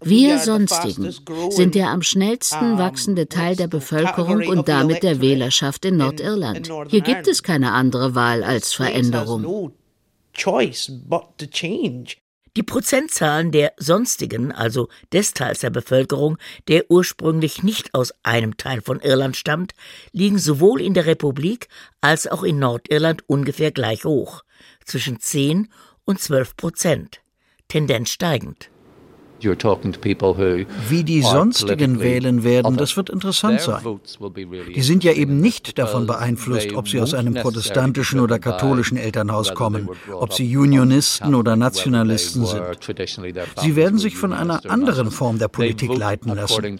Wir 0.00 0.38
Sonstigen 0.38 1.14
sind 1.50 1.74
der 1.74 1.88
am 1.88 2.02
schnellsten 2.02 2.78
wachsende 2.78 3.28
Teil 3.28 3.56
der 3.56 3.68
Bevölkerung 3.68 4.46
und 4.46 4.68
damit 4.68 5.02
der 5.02 5.20
Wählerschaft 5.20 5.84
in 5.84 5.96
Nordirland. 5.96 6.70
Hier 6.88 7.00
gibt 7.00 7.28
es 7.28 7.42
keine 7.42 7.72
andere 7.72 8.14
Wahl 8.14 8.42
als 8.42 8.72
Veränderung. 8.72 9.72
Die 12.56 12.64
Prozentzahlen 12.64 13.52
der 13.52 13.72
Sonstigen, 13.76 14.50
also 14.50 14.88
des 15.12 15.34
Teils 15.34 15.60
der 15.60 15.70
Bevölkerung, 15.70 16.36
der 16.66 16.90
ursprünglich 16.90 17.62
nicht 17.62 17.94
aus 17.94 18.12
einem 18.24 18.56
Teil 18.56 18.80
von 18.80 18.98
Irland 19.00 19.36
stammt, 19.36 19.72
liegen 20.12 20.38
sowohl 20.38 20.80
in 20.80 20.94
der 20.94 21.06
Republik 21.06 21.68
als 22.00 22.26
auch 22.26 22.42
in 22.42 22.58
Nordirland 22.58 23.22
ungefähr 23.28 23.70
gleich 23.70 24.04
hoch, 24.04 24.42
zwischen 24.84 25.20
10 25.20 25.68
und 26.04 26.20
12 26.20 26.56
Prozent, 26.56 27.20
Tendenz 27.68 28.10
steigend. 28.10 28.68
Wie 29.42 31.04
die 31.04 31.22
sonstigen 31.22 32.00
wählen 32.00 32.44
werden, 32.44 32.76
das 32.76 32.96
wird 32.96 33.10
interessant 33.10 33.60
sein. 33.60 34.00
Die 34.74 34.82
sind 34.82 35.04
ja 35.04 35.12
eben 35.12 35.40
nicht 35.40 35.78
davon 35.78 36.06
beeinflusst, 36.06 36.72
ob 36.74 36.88
sie 36.88 37.00
aus 37.00 37.14
einem 37.14 37.34
protestantischen 37.34 38.20
oder 38.20 38.38
katholischen 38.38 38.96
Elternhaus 38.96 39.54
kommen, 39.54 39.88
ob 40.12 40.32
sie 40.32 40.56
Unionisten 40.56 41.34
oder 41.34 41.56
Nationalisten 41.56 42.46
sind. 42.46 42.62
Sie 43.60 43.76
werden 43.76 43.98
sich 43.98 44.16
von 44.16 44.32
einer 44.32 44.68
anderen 44.70 45.10
Form 45.10 45.38
der 45.38 45.48
Politik 45.48 45.96
leiten 45.96 46.34
lassen. 46.34 46.78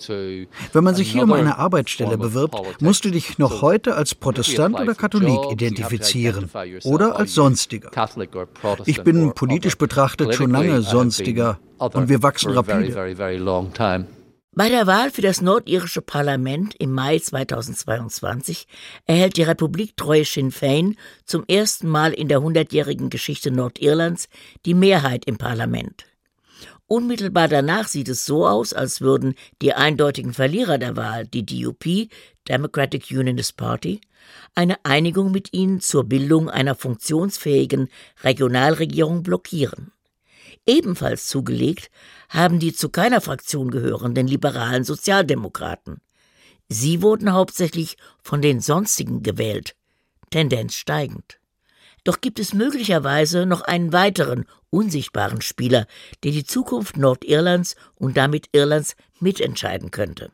Wenn 0.73 0.85
man 0.85 0.95
sich 0.95 1.13
hier 1.13 1.25
um 1.25 1.33
eine 1.33 1.59
Arbeitsstelle 1.59 2.19
bewirbt, 2.19 2.57
musst 2.81 3.05
du 3.05 3.11
dich 3.11 3.39
noch 3.39 3.63
heute 3.63 3.95
als 3.95 4.15
Protestant 4.15 4.79
oder 4.79 4.95
Katholik 4.95 5.51
identifizieren 5.51 6.51
oder 6.85 7.19
als 7.19 7.35
Sonstiger. 7.35 7.91
Ich 8.85 9.03
bin 9.03 9.33
politisch 9.33 9.77
betrachtet 9.77 10.35
schon 10.35 10.51
lange 10.51 10.83
Sonstiger 10.83 11.59
und 11.81 12.09
wir 12.09 12.23
wachsen 12.23 12.53
rapide. 12.53 12.93
Bei 14.53 14.69
der 14.69 14.89
Wahl 14.89 15.13
für 15.13 15.23
das 15.23 15.41
nordirische 15.41 16.03
Parlament 16.03 16.75
im 16.81 16.93
Mai 16.93 17.21
2022 17.21 18.67
erhält 19.07 19.37
die 19.37 19.45
republiktreue 19.45 20.25
Sinn 20.25 20.51
Fein 20.51 20.97
zum 21.25 21.45
ersten 21.47 21.89
Mal 21.89 22.13
in 22.13 22.27
der 22.27 22.43
hundertjährigen 22.43 23.11
Geschichte 23.11 23.53
Nordirlands 23.53 24.29
die 24.67 24.75
Mehrheit 24.75 25.25
im 25.27 25.39
Parlament. 25.39 26.05
Unmittelbar 26.87 27.47
danach 27.47 27.87
sieht 27.87 28.09
es 28.09 28.27
so 28.27 28.45
aus, 28.45 28.73
als 28.73 29.01
würden 29.01 29.37
die 29.63 29.73
eindeutigen 29.73 30.35
Verlierer 30.35 30.79
der 30.79 30.97
Wahl, 30.97 31.29
die 31.29 31.47
DUP, 31.47 32.09
Democratic 32.49 33.09
Unionist 33.13 33.57
Party, 33.57 34.01
eine 34.57 34.85
Einigung 34.85 35.31
mit 35.31 35.53
ihnen 35.53 35.81
zur 35.81 36.03
Bildung 36.03 36.51
einer 36.51 36.75
funktionsfähigen 36.75 37.89
Regionalregierung 38.25 39.23
blockieren. 39.23 39.93
Ebenfalls 40.71 41.27
zugelegt 41.27 41.91
haben 42.29 42.61
die 42.61 42.73
zu 42.73 42.91
keiner 42.91 43.21
Fraktion 43.21 43.73
gehörenden 43.73 44.29
liberalen 44.29 44.85
Sozialdemokraten. 44.85 46.01
Sie 46.69 47.03
wurden 47.03 47.33
hauptsächlich 47.33 47.97
von 48.23 48.41
den 48.41 48.61
Sonstigen 48.61 49.25
gewählt, 49.25 49.75
Tendenz 50.31 50.75
steigend. 50.75 51.41
Doch 52.05 52.21
gibt 52.21 52.39
es 52.39 52.55
möglicherweise 52.55 53.47
noch 53.47 53.63
einen 53.63 53.93
weiteren 53.93 54.47
unsichtbaren 54.71 55.41
Spieler, 55.41 55.89
der 56.23 56.31
die 56.31 56.45
Zukunft 56.45 56.97
Nordirlands 56.97 57.75
und 57.97 58.17
damit 58.17 58.47
Irlands 58.53 58.95
mitentscheiden 59.19 59.91
könnte. 59.91 60.31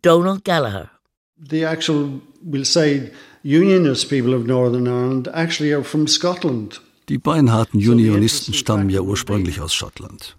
Donald 0.00 0.44
Gallagher. 0.44 0.92
The 1.36 1.64
actual, 1.64 2.20
we'll 2.40 2.64
say, 2.64 3.10
unionist 3.42 4.08
people 4.08 4.32
of 4.32 4.46
Northern 4.46 4.86
Ireland 4.86 5.26
actually 5.34 5.74
are 5.74 5.82
from 5.82 6.06
Scotland. 6.06 6.80
Die 7.08 7.18
beinharten 7.18 7.78
Unionisten 7.78 8.54
stammen 8.54 8.88
ja 8.88 9.00
ursprünglich 9.00 9.60
aus 9.60 9.74
Schottland. 9.74 10.36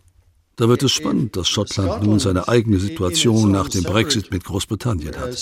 Da 0.55 0.70
wird 0.70 0.84
es 0.84 0.91
spannend, 0.91 1.36
dass 1.36 1.47
Schottland 1.49 2.03
nun 2.03 2.20
seine 2.20 2.47
eigene 2.47 2.78
Situation 2.78 3.51
nach 3.51 3.70
dem 3.70 3.84
Brexit 3.84 4.32
mit 4.32 4.43
Großbritannien 4.43 5.18
hat. 5.18 5.36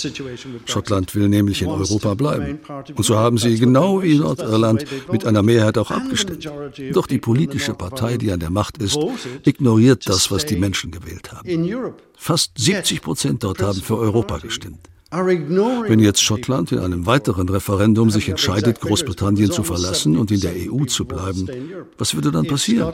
Schottland 0.66 1.14
will 1.16 1.28
nämlich 1.28 1.62
in 1.62 1.68
Europa 1.68 2.14
bleiben. 2.14 2.60
Und 2.96 3.04
so 3.04 3.18
haben 3.18 3.38
sie 3.38 3.60
genau 3.60 4.02
wie 4.02 4.18
Nordirland 4.18 4.86
mit 5.12 5.26
einer 5.26 5.44
Mehrheit 5.44 5.78
auch 5.78 5.92
abgestimmt. 5.92 6.50
Doch 6.94 7.08
die 7.08 7.18
politische 7.18 7.74
Partei, 7.74 8.18
die 8.18 8.32
an 8.32 8.40
der 8.40 8.52
Macht 8.52 8.78
ist, 8.78 8.98
ignoriert 9.44 10.08
das, 10.08 10.32
was 10.32 10.46
die 10.46 10.56
Menschen 10.56 10.92
gewählt 10.92 11.34
haben. 11.34 11.94
Fast 12.16 12.54
70 12.58 13.02
Prozent 13.02 13.44
dort 13.44 13.62
haben 13.62 13.82
für 13.82 13.98
Europa 13.98 14.38
gestimmt. 14.38 14.80
Wenn 15.12 16.00
jetzt 16.00 16.22
Schottland 16.22 16.72
in 16.72 16.80
einem 16.80 17.06
weiteren 17.06 17.50
Referendum 17.50 18.10
sich 18.10 18.30
entscheidet, 18.30 18.80
Großbritannien 18.80 19.52
zu 19.52 19.64
verlassen 19.64 20.18
und 20.18 20.32
in 20.32 20.40
der 20.40 20.54
EU 20.54 20.86
zu 20.86 21.04
bleiben, 21.04 21.50
was 21.98 22.16
würde 22.16 22.32
dann 22.32 22.48
passieren? 22.48 22.94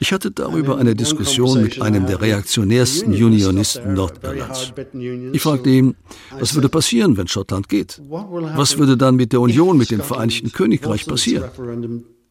Ich 0.00 0.12
hatte 0.12 0.30
darüber 0.30 0.76
eine 0.76 0.94
Diskussion 0.94 1.62
mit 1.62 1.80
einem 1.80 2.06
der 2.06 2.20
reaktionärsten 2.20 3.14
Unionisten 3.14 3.94
Nordirlands. 3.94 4.72
Ich 5.32 5.40
fragte 5.40 5.70
ihn, 5.70 5.94
was 6.38 6.54
würde 6.54 6.68
passieren, 6.68 7.16
wenn 7.16 7.26
Schottland 7.26 7.70
geht? 7.70 8.02
Was 8.08 8.76
würde 8.76 8.98
dann 8.98 9.16
mit 9.16 9.32
der 9.32 9.40
Union 9.40 9.78
mit 9.78 9.90
dem 9.90 10.00
Vereinigten 10.00 10.52
Königreich 10.52 11.06
passieren? 11.06 11.44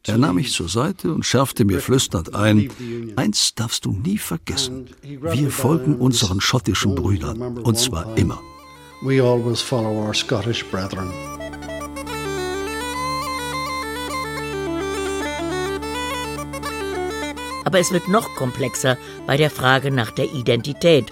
Er 0.07 0.17
nahm 0.17 0.35
mich 0.35 0.53
zur 0.53 0.69
Seite 0.69 1.13
und 1.13 1.25
schärfte 1.25 1.65
mir 1.65 1.81
flüsternd 1.81 2.33
ein, 2.33 2.69
eins 3.17 3.53
darfst 3.55 3.83
du 3.83 3.91
nie 3.91 4.17
vergessen, 4.17 4.87
wir 5.01 5.51
folgen 5.51 5.97
unseren 5.97 6.39
schottischen 6.39 6.95
Brüdern, 6.95 7.57
und 7.57 7.77
zwar 7.77 8.17
immer. 8.17 8.41
We 9.01 9.21
always 9.21 9.61
follow 9.61 10.05
our 10.05 10.13
Scottish 10.13 10.65
brethren. 10.65 11.11
Aber 17.65 17.79
es 17.79 17.91
wird 17.91 18.07
noch 18.07 18.33
komplexer 18.35 18.97
bei 19.27 19.35
der 19.35 19.49
Frage 19.49 19.91
nach 19.91 20.11
der 20.11 20.33
Identität. 20.33 21.11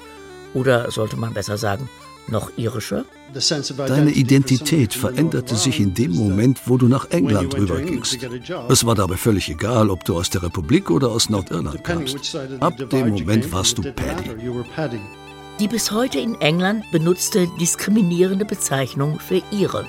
Oder 0.54 0.90
sollte 0.90 1.18
man 1.18 1.34
besser 1.34 1.58
sagen, 1.58 1.90
noch 2.30 2.50
irischer? 2.58 3.04
Deine 3.88 4.12
Identität 4.12 4.94
veränderte 4.94 5.56
sich 5.56 5.82
in 5.82 5.94
dem 5.94 6.14
Moment, 6.14 6.62
wo 6.66 6.78
du 6.78 6.88
nach 6.88 7.10
England 7.10 7.54
rübergingst. 7.58 8.20
Es 8.70 8.86
war 8.86 8.96
dabei 8.96 9.18
völlig 9.18 9.50
egal, 9.50 9.90
ob 9.90 10.06
du 10.06 10.16
aus 10.16 10.30
der 10.30 10.44
Republik 10.44 10.90
oder 10.90 11.10
aus 11.10 11.30
Nordirland 11.30 11.84
kamst. 11.84 12.38
Ab 12.62 12.78
dem 12.90 13.10
Moment 13.10 13.52
warst 13.52 13.78
du 13.78 13.84
Paddy. 13.84 15.00
Die 15.60 15.68
bis 15.68 15.92
heute 15.92 16.20
in 16.20 16.40
England 16.42 16.90
benutzte 16.92 17.48
diskriminierende 17.60 18.46
Bezeichnung 18.46 19.20
für 19.20 19.42
ihre. 19.52 19.86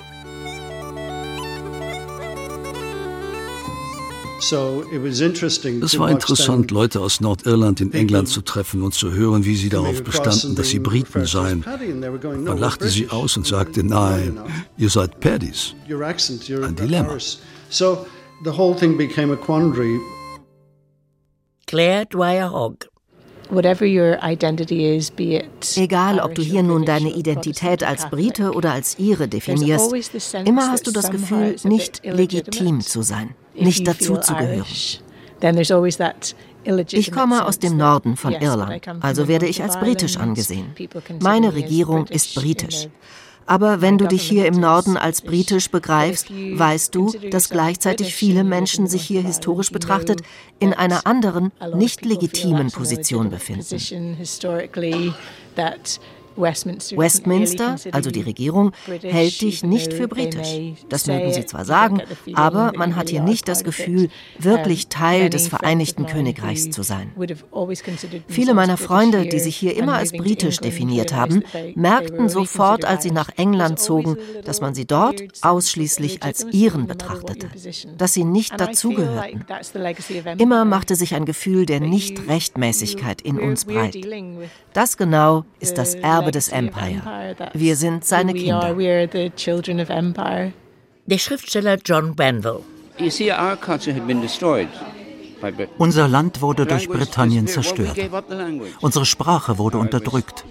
Es 4.39 5.99
war 5.99 6.11
interessant, 6.11 6.71
Leute 6.71 7.01
aus 7.01 7.21
Nordirland 7.21 7.81
in 7.81 7.93
England 7.93 8.29
zu 8.29 8.43
treffen 8.43 8.83
und 8.83 8.93
zu 8.93 9.13
hören, 9.13 9.45
wie 9.45 9.57
sie 9.57 9.71
darauf 9.71 10.05
bestanden, 10.05 10.55
dass 10.55 10.69
sie 10.69 10.79
Briten 10.79 11.25
seien. 11.27 11.65
Man 12.45 12.59
lachte 12.59 12.89
sie 12.89 13.09
aus 13.09 13.37
und 13.37 13.47
sagte, 13.47 13.83
nein, 13.83 14.39
ihr 14.77 14.91
seid 14.91 15.21
Paddies. 15.21 15.75
Ein 15.89 16.77
Dilemma. 16.77 17.17
Claire 21.67 22.07
Dwyer 22.07 22.53
Hogg 22.53 22.87
Egal, 25.77 26.21
ob 26.21 26.35
du 26.35 26.43
hier 26.43 26.63
nun 26.63 26.85
deine 26.85 27.11
Identität 27.15 27.85
als 27.85 28.11
Brite 28.11 28.53
oder 28.53 28.73
als 28.73 28.99
Ire 28.99 29.29
definierst, 29.29 29.93
immer 30.45 30.69
hast 30.71 30.87
du 30.87 30.91
das 30.91 31.11
Gefühl, 31.11 31.57
nicht 31.65 32.05
legitim 32.05 32.81
zu 32.81 33.03
sein 33.03 33.35
nicht 33.59 33.87
dazu 33.87 34.17
zu 34.17 34.35
gehören. 34.35 34.65
Ich 36.93 37.13
komme 37.13 37.45
aus 37.45 37.59
dem 37.59 37.77
Norden 37.77 38.17
von 38.17 38.33
Irland, 38.33 38.83
also 39.01 39.29
werde 39.29 39.47
ich 39.47 39.63
als 39.63 39.79
britisch 39.79 40.17
angesehen. 40.17 40.75
Meine 41.21 41.55
Regierung 41.55 42.07
ist 42.07 42.35
britisch. 42.35 42.89
Aber 43.47 43.81
wenn 43.81 43.97
du 43.97 44.09
dich 44.09 44.23
hier 44.23 44.47
im 44.47 44.59
Norden 44.59 44.97
als 44.97 45.23
britisch 45.23 45.71
begreifst, 45.71 46.31
weißt 46.31 46.93
du, 46.95 47.13
dass 47.31 47.49
gleichzeitig 47.49 48.13
viele 48.13 48.43
Menschen 48.43 48.89
sich 48.89 49.03
hier 49.03 49.23
historisch 49.23 49.71
betrachtet 49.71 50.23
in 50.59 50.73
einer 50.75 51.07
anderen, 51.07 51.53
nicht 51.75 52.05
legitimen 52.05 52.73
Position 52.73 53.31
befinden. 53.31 53.79
Westminster, 56.37 57.77
also 57.93 58.11
die 58.11 58.23
Regierung, 58.23 58.73
hält 59.03 59.41
dich 59.41 59.63
nicht 59.65 59.93
für 59.93 60.09
britisch. 60.09 60.59
Das 60.89 61.07
mögen 61.07 61.33
sie 61.33 61.47
zwar 61.47 61.65
sagen, 61.65 62.03
aber 62.35 62.73
man 62.77 62.97
hat 62.97 63.09
hier 63.09 63.23
nicht 63.23 63.49
das 63.49 63.65
Gefühl, 63.65 64.09
wirklich 64.39 64.89
Teil 64.89 65.31
des 65.31 65.49
Vereinigten 65.49 66.07
Königreichs 66.07 66.71
zu 66.71 66.83
sein. 66.83 67.13
Viele 68.29 68.55
meiner 68.55 68.77
Freunde, 68.77 69.27
die 69.27 69.39
sich 69.39 69.57
hier 69.57 69.77
immer 69.77 69.95
als 69.95 70.13
britisch 70.13 70.59
definiert 70.59 71.13
haben, 71.13 71.43
merkten 71.75 72.29
sofort, 72.29 72.85
als 72.85 73.03
sie 73.03 73.11
nach 73.11 73.31
England 73.37 73.79
zogen, 73.79 74.17
dass 74.45 74.61
man 74.61 74.75
sie 74.75 74.87
dort 74.87 75.23
ausschließlich 75.43 76.23
als 76.23 76.47
ihren 76.53 76.87
betrachtete, 76.87 77.49
dass 77.97 78.15
sie 78.15 78.25
nicht 78.25 78.59
dazugehörten. 78.61 79.45
Immer 80.39 80.65
machte 80.65 80.97
sich 80.97 81.15
ein 81.15 81.25
Gefühl 81.25 81.67
der 81.67 81.81
Nichtrechtmäßigkeit 81.81 83.21
in 83.23 83.39
uns 83.39 83.65
breit. 83.65 83.97
Das 84.73 84.97
genau 84.97 85.45
ist 85.61 85.79
das 85.79 85.95
Erbe 85.95 86.26
Erbe 86.27 86.33
des 86.33 86.49
Empire. 86.49 87.03
Wir 87.55 87.77
sind 87.77 88.05
seine 88.05 88.35
Kinder. 88.35 88.75
Der 91.07 91.19
Schriftsteller 91.19 91.79
John 91.85 92.17
Banville. 92.17 92.61
Unser 95.79 96.09
Land 96.09 96.41
wurde 96.41 96.67
durch 96.67 96.89
Britannien 96.89 97.47
zerstört. 97.47 97.97
Unsere 98.81 99.07
Sprache 99.07 99.59
wurde 99.59 99.79
unterdrückt. 99.79 100.45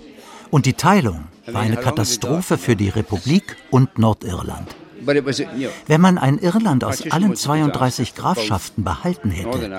Und 0.51 0.65
die 0.65 0.73
Teilung 0.73 1.25
war 1.47 1.61
eine 1.61 1.75
Katastrophe 1.75 2.57
für 2.57 2.75
die 2.75 2.89
Republik 2.89 3.57
und 3.71 3.97
Nordirland. 3.97 4.75
Wenn 5.87 6.01
man 6.01 6.17
ein 6.17 6.39
Irland 6.39 6.83
aus 6.83 7.11
allen 7.11 7.35
32 7.35 8.15
Grafschaften 8.15 8.83
behalten 8.83 9.29
hätte, 9.29 9.69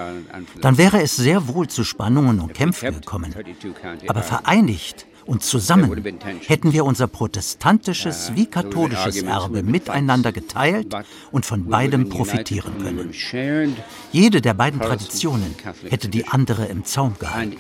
dann 0.61 0.79
wäre 0.79 1.01
es 1.01 1.17
sehr 1.17 1.49
wohl 1.49 1.69
zu 1.69 1.85
Spannungen 1.85 2.41
und 2.41 2.53
Kämpfen 2.53 2.95
gekommen. 2.95 3.35
Aber 4.09 4.23
vereinigt 4.23 5.07
und 5.27 5.43
zusammen 5.43 6.05
hätten 6.47 6.73
wir 6.73 6.85
unser 6.85 7.07
protestantisches 7.07 8.33
wie 8.35 8.47
katholisches 8.47 9.23
Erbe 9.23 9.63
miteinander 9.63 10.33
geteilt 10.33 10.95
und 11.33 11.45
von 11.45 11.67
beidem 11.67 12.09
profitieren 12.09 12.79
können. 12.79 13.13
Jede 14.13 14.41
der 14.41 14.55
beiden 14.55 14.81
Traditionen 14.81 15.55
hätte 15.89 16.09
die 16.09 16.27
andere 16.27 16.67
im 16.67 16.85
Zaum 16.85 17.17
gehalten. 17.19 17.57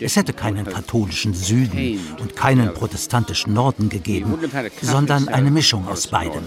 Es 0.00 0.16
hätte 0.16 0.32
keinen 0.32 0.64
katholischen 0.64 1.34
Süden 1.34 2.00
und 2.20 2.36
keinen 2.36 2.74
protestantischen 2.74 3.52
Norden 3.52 3.88
gegeben, 3.88 4.38
sondern 4.82 5.28
eine 5.28 5.50
Mischung 5.50 5.86
aus 5.88 6.06
beidem. 6.06 6.42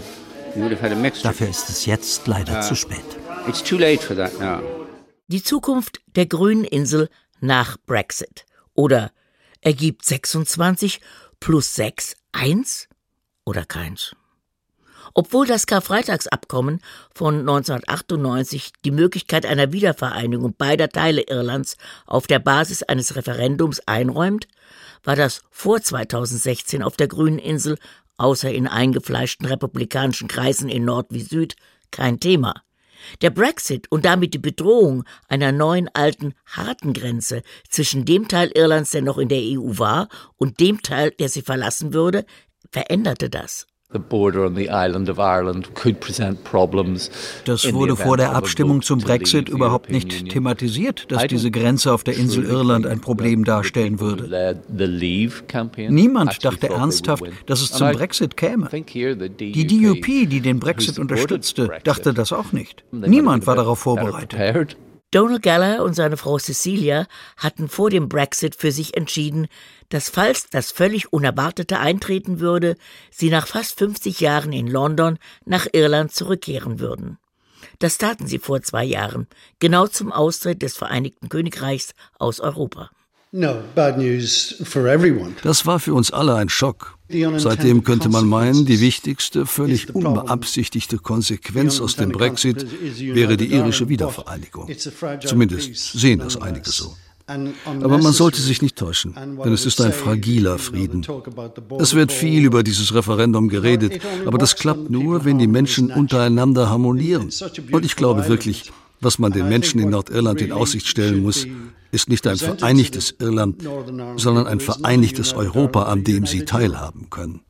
Dafür 1.23 1.47
ist 1.47 1.69
es 1.69 1.85
jetzt 1.85 2.27
leider 2.27 2.61
zu 2.61 2.75
spät. 2.75 2.99
Die 5.27 5.43
Zukunft 5.43 6.01
der 6.15 6.25
grünen 6.25 6.65
Insel 6.65 7.09
nach 7.39 7.77
Brexit 7.85 8.45
oder 8.73 9.11
ergibt 9.61 10.05
26 10.05 10.99
plus 11.39 11.75
6 11.75 12.15
1 12.33 12.89
oder 13.45 13.65
keins. 13.65 14.15
Obwohl 15.13 15.45
das 15.45 15.65
Karfreitagsabkommen 15.65 16.81
von 17.13 17.39
1998 17.39 18.71
die 18.85 18.91
Möglichkeit 18.91 19.45
einer 19.45 19.73
Wiedervereinigung 19.73 20.55
beider 20.57 20.89
Teile 20.89 21.23
Irlands 21.27 21.77
auf 22.05 22.27
der 22.27 22.39
Basis 22.39 22.83
eines 22.83 23.15
Referendums 23.15 23.81
einräumt, 23.87 24.47
war 25.03 25.15
das 25.15 25.41
vor 25.49 25.81
2016 25.81 26.83
auf 26.83 26.95
der 26.95 27.07
grünen 27.07 27.39
Insel, 27.39 27.77
außer 28.17 28.51
in 28.51 28.67
eingefleischten 28.67 29.47
republikanischen 29.47 30.27
Kreisen 30.27 30.69
in 30.69 30.85
Nord 30.85 31.07
wie 31.09 31.21
Süd, 31.21 31.55
kein 31.89 32.19
Thema. 32.19 32.53
Der 33.21 33.29
Brexit 33.29 33.91
und 33.91 34.05
damit 34.05 34.33
die 34.33 34.39
Bedrohung 34.39 35.03
einer 35.27 35.51
neuen 35.51 35.89
alten 35.93 36.33
harten 36.45 36.93
Grenze 36.93 37.41
zwischen 37.69 38.05
dem 38.05 38.27
Teil 38.27 38.51
Irlands, 38.53 38.91
der 38.91 39.01
noch 39.01 39.17
in 39.17 39.29
der 39.29 39.41
EU 39.41 39.77
war, 39.77 40.09
und 40.37 40.59
dem 40.59 40.81
Teil, 40.81 41.11
der 41.11 41.29
sie 41.29 41.41
verlassen 41.41 41.93
würde, 41.93 42.25
veränderte 42.71 43.29
das. 43.29 43.67
Das 47.45 47.73
wurde 47.73 47.95
vor 47.97 48.17
der 48.17 48.33
Abstimmung 48.33 48.81
zum 48.81 48.99
Brexit 48.99 49.49
überhaupt 49.49 49.91
nicht 49.91 50.29
thematisiert, 50.29 51.11
dass 51.11 51.27
diese 51.27 51.51
Grenze 51.51 51.93
auf 51.93 52.03
der 52.03 52.15
Insel 52.15 52.45
Irland 52.45 52.87
ein 52.87 53.01
Problem 53.01 53.43
darstellen 53.43 53.99
würde. 53.99 54.57
Niemand 55.89 56.45
dachte 56.45 56.69
ernsthaft, 56.69 57.23
dass 57.45 57.61
es 57.61 57.71
zum 57.71 57.91
Brexit 57.91 58.37
käme. 58.37 58.69
Die 58.71 59.67
DUP, 59.67 60.05
die 60.05 60.39
den 60.39 60.59
Brexit 60.59 60.97
unterstützte, 60.97 61.69
dachte 61.83 62.13
das 62.13 62.31
auch 62.31 62.53
nicht. 62.53 62.83
Niemand 62.91 63.45
war 63.45 63.55
darauf 63.55 63.79
vorbereitet. 63.79 64.39
Donald 65.11 65.43
Gallagher 65.43 65.83
und 65.83 65.93
seine 65.93 66.15
Frau 66.15 66.39
Cecilia 66.39 67.05
hatten 67.35 67.67
vor 67.67 67.89
dem 67.89 68.07
Brexit 68.07 68.55
für 68.55 68.71
sich 68.71 68.95
entschieden, 68.95 69.47
dass 69.89 70.09
falls 70.09 70.49
das 70.49 70.71
völlig 70.71 71.11
Unerwartete 71.11 71.79
eintreten 71.79 72.39
würde, 72.39 72.77
sie 73.09 73.29
nach 73.29 73.45
fast 73.45 73.77
50 73.77 74.21
Jahren 74.21 74.53
in 74.53 74.67
London 74.67 75.19
nach 75.43 75.67
Irland 75.73 76.13
zurückkehren 76.13 76.79
würden. 76.79 77.17
Das 77.79 77.97
taten 77.97 78.25
sie 78.25 78.39
vor 78.39 78.61
zwei 78.61 78.85
Jahren, 78.85 79.27
genau 79.59 79.85
zum 79.85 80.13
Austritt 80.13 80.61
des 80.61 80.77
Vereinigten 80.77 81.27
Königreichs 81.27 81.93
aus 82.17 82.39
Europa. 82.39 82.89
Das 85.43 85.65
war 85.65 85.79
für 85.79 85.93
uns 85.93 86.11
alle 86.11 86.35
ein 86.35 86.49
Schock. 86.49 86.97
Seitdem 87.37 87.83
könnte 87.83 88.09
man 88.09 88.27
meinen, 88.27 88.65
die 88.65 88.81
wichtigste, 88.81 89.45
völlig 89.45 89.93
unbeabsichtigte 89.95 90.97
Konsequenz 90.97 91.79
aus 91.79 91.95
dem 91.95 92.11
Brexit 92.11 92.65
wäre 92.99 93.37
die 93.37 93.47
irische 93.53 93.87
Wiedervereinigung. 93.87 94.69
Zumindest 95.25 95.93
sehen 95.93 96.19
das 96.19 96.41
einige 96.41 96.69
so. 96.69 96.93
Aber 97.25 97.97
man 97.97 98.11
sollte 98.11 98.41
sich 98.41 98.61
nicht 98.61 98.75
täuschen, 98.75 99.15
denn 99.15 99.53
es 99.53 99.65
ist 99.65 99.79
ein 99.79 99.93
fragiler 99.93 100.57
Frieden. 100.57 101.05
Es 101.79 101.93
wird 101.93 102.11
viel 102.11 102.43
über 102.43 102.63
dieses 102.63 102.93
Referendum 102.93 103.47
geredet, 103.47 104.01
aber 104.25 104.37
das 104.37 104.57
klappt 104.57 104.89
nur, 104.89 105.23
wenn 105.23 105.39
die 105.39 105.47
Menschen 105.47 105.89
untereinander 105.91 106.69
harmonieren. 106.69 107.29
Und 107.71 107.85
ich 107.85 107.95
glaube 107.95 108.27
wirklich, 108.27 108.71
was 108.99 109.19
man 109.19 109.31
den 109.31 109.47
Menschen 109.47 109.79
in 109.79 109.89
Nordirland 109.89 110.41
in 110.41 110.51
Aussicht 110.51 110.87
stellen 110.87 111.21
muss, 111.23 111.47
ist 111.91 112.09
nicht 112.09 112.25
ein 112.27 112.37
vereinigtes 112.37 113.15
Irland, 113.19 113.63
sondern 114.17 114.47
ein 114.47 114.59
vereinigtes 114.59 115.33
Europa, 115.33 115.83
an 115.83 116.03
dem 116.03 116.25
sie 116.25 116.45
teilhaben 116.45 117.09
können. 117.09 117.41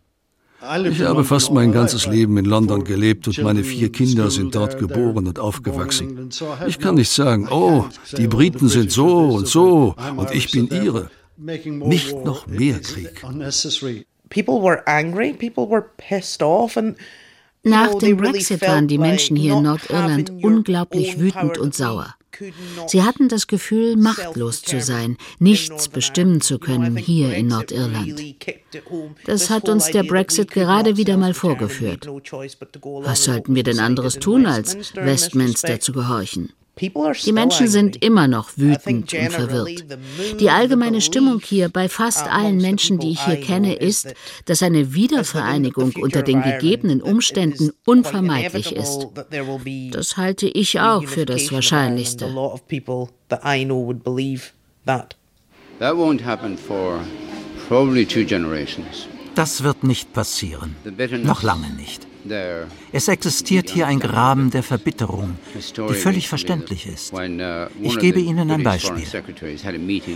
Ich 0.86 1.02
habe 1.02 1.24
fast 1.24 1.52
mein 1.52 1.72
ganzes 1.72 2.06
Leben 2.06 2.38
in 2.38 2.46
London 2.46 2.84
gelebt 2.84 3.28
und 3.28 3.42
meine 3.42 3.64
vier 3.64 3.92
Kinder 3.92 4.30
sind 4.30 4.54
dort 4.54 4.78
geboren 4.78 5.28
und 5.28 5.40
aufgewachsen. 5.40 6.30
Ich 6.68 6.78
kann 6.78 6.96
nicht 6.96 7.10
sagen, 7.10 7.48
oh, 7.50 7.86
die 8.16 8.28
Briten 8.28 8.70
sind 8.70 8.92
so 8.92 9.30
und 9.30 9.48
so 9.48 9.96
und 10.16 10.32
ich 10.32 10.52
bin 10.52 10.68
ihre. 10.68 11.10
Nicht 11.38 12.14
noch 12.24 12.46
mehr 12.46 12.80
Krieg. 12.80 13.26
People 14.30 14.62
were 14.62 14.88
angry, 14.88 15.34
people 15.34 15.68
were 15.68 15.84
pissed 15.98 16.44
off 16.44 16.78
and 16.78 16.96
nach 17.64 17.94
dem 17.96 18.18
Brexit 18.18 18.62
waren 18.62 18.88
die 18.88 18.98
Menschen 18.98 19.36
hier 19.36 19.54
in 19.54 19.64
Nordirland 19.64 20.32
unglaublich 20.44 21.20
wütend 21.20 21.58
und 21.58 21.76
sauer. 21.76 22.16
Sie 22.88 23.04
hatten 23.04 23.28
das 23.30 23.48
Gefühl, 23.48 23.98
machtlos 23.98 24.62
zu 24.62 24.82
sein, 24.82 25.18
nichts 25.40 25.90
bestimmen 25.90 26.42
zu 26.42 26.60
können 26.60 26.98
hier 26.98 27.34
in 27.36 27.48
Nordirland. 27.48 28.36
Das 29.26 29.50
hat 29.50 29.70
uns 29.70 29.88
der 29.88 30.04
Brexit 30.04 30.52
gerade 30.52 30.98
wieder 30.98 31.18
mal 31.18 31.34
vorgeführt. 31.34 32.08
Was 32.08 33.24
sollten 33.24 33.56
wir 33.56 33.64
denn 33.64 33.80
anderes 33.80 34.20
tun, 34.20 34.46
als 34.46 34.96
Westminster 34.96 35.80
zu 35.80 35.92
gehorchen? 35.94 36.54
Die 36.80 37.32
Menschen 37.32 37.68
sind 37.68 38.04
immer 38.04 38.28
noch 38.28 38.52
wütend 38.56 39.14
und 39.14 39.32
verwirrt. 39.32 39.86
Die 40.40 40.50
allgemeine 40.50 41.02
Stimmung 41.02 41.40
hier 41.40 41.70
bei 41.70 41.90
fast 41.90 42.28
allen 42.28 42.58
Menschen, 42.58 42.98
die 42.98 43.12
ich 43.12 43.26
hier 43.26 43.40
kenne, 43.40 43.76
ist, 43.76 44.14
dass 44.46 44.64
eine 44.64 44.94
Wiedervereinigung 44.94 45.94
unter 46.02 46.24
den 46.24 46.42
gegebenen 46.42 47.02
Umständen 47.02 47.72
unvermeidlich 47.86 48.76
ist. 48.76 49.08
Das 49.92 50.18
halte 50.18 50.48
ich 50.48 50.80
auch 50.80 51.04
für 51.04 51.26
das 51.26 51.52
Wahrscheinlichste. 51.52 52.34
Das 59.36 59.64
wird 59.64 59.84
nicht 59.84 60.14
passieren. 60.14 60.76
Noch 61.24 61.44
lange 61.44 61.70
nicht. 61.72 62.08
Es 62.92 63.08
existiert 63.08 63.70
hier 63.70 63.88
ein 63.88 64.00
Graben 64.00 64.52
der 64.52 64.64
Verbitterung, 64.64 65.38
die 65.56 65.94
völlig 65.94 66.28
verständlich 66.28 66.88
ist. 66.88 67.14
Ich 67.82 68.00
gebe 68.00 68.20
Ihnen 68.20 68.52
ein 68.52 68.64
Beispiel. 68.64 69.06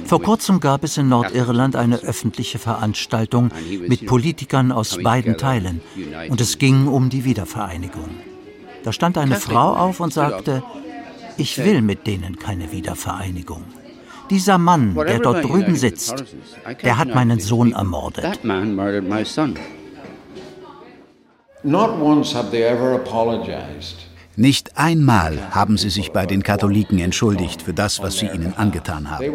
Vor 0.05 0.21
kurzem 0.21 0.59
gab 0.59 0.83
es 0.83 0.97
in 0.97 1.09
Nordirland 1.09 1.75
eine 1.75 1.97
öffentliche 1.97 2.59
Veranstaltung 2.59 3.51
mit 3.87 4.05
Politikern 4.05 4.71
aus 4.71 4.97
beiden 5.01 5.37
Teilen 5.37 5.81
und 6.29 6.41
es 6.41 6.57
ging 6.57 6.87
um 6.87 7.09
die 7.09 7.25
Wiedervereinigung. 7.25 8.09
Da 8.83 8.93
stand 8.93 9.17
eine 9.17 9.35
Frau 9.35 9.75
auf 9.75 9.99
und 9.99 10.13
sagte, 10.13 10.63
ich 11.37 11.57
will 11.57 11.81
mit 11.81 12.07
denen 12.07 12.37
keine 12.37 12.71
Wiedervereinigung. 12.71 13.63
Dieser 14.29 14.57
Mann, 14.57 14.95
der 14.95 15.19
dort 15.19 15.43
drüben 15.43 15.75
sitzt, 15.75 16.23
der 16.83 16.97
hat 16.97 17.13
meinen 17.13 17.39
Sohn 17.39 17.73
ermordet. 17.73 18.39
Nicht 24.37 24.77
einmal 24.77 25.51
haben 25.51 25.77
sie 25.77 25.89
sich 25.89 26.11
bei 26.11 26.25
den 26.25 26.43
Katholiken 26.43 26.99
entschuldigt 26.99 27.61
für 27.61 27.73
das, 27.73 28.01
was 28.01 28.17
sie 28.17 28.25
ihnen 28.27 28.53
angetan 28.57 29.09
haben. 29.09 29.25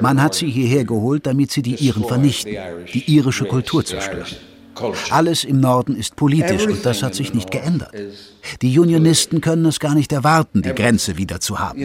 Man 0.00 0.20
hat 0.20 0.34
sie 0.34 0.50
hierher 0.50 0.84
geholt, 0.84 1.26
damit 1.26 1.52
sie 1.52 1.62
die 1.62 1.76
Iren 1.76 2.04
vernichten, 2.04 2.56
die 2.92 3.14
irische 3.14 3.44
Kultur 3.44 3.84
zerstören. 3.84 4.26
Alles 5.10 5.44
im 5.44 5.60
Norden 5.60 5.94
ist 5.94 6.16
politisch 6.16 6.66
und 6.66 6.84
das 6.84 7.02
hat 7.02 7.14
sich 7.14 7.34
nicht 7.34 7.50
geändert. 7.50 7.92
Die 8.62 8.78
Unionisten 8.78 9.40
können 9.40 9.66
es 9.66 9.78
gar 9.78 9.94
nicht 9.94 10.12
erwarten, 10.12 10.62
die 10.62 10.74
Grenze 10.74 11.16
wieder 11.16 11.40
zu 11.40 11.58
haben. 11.58 11.78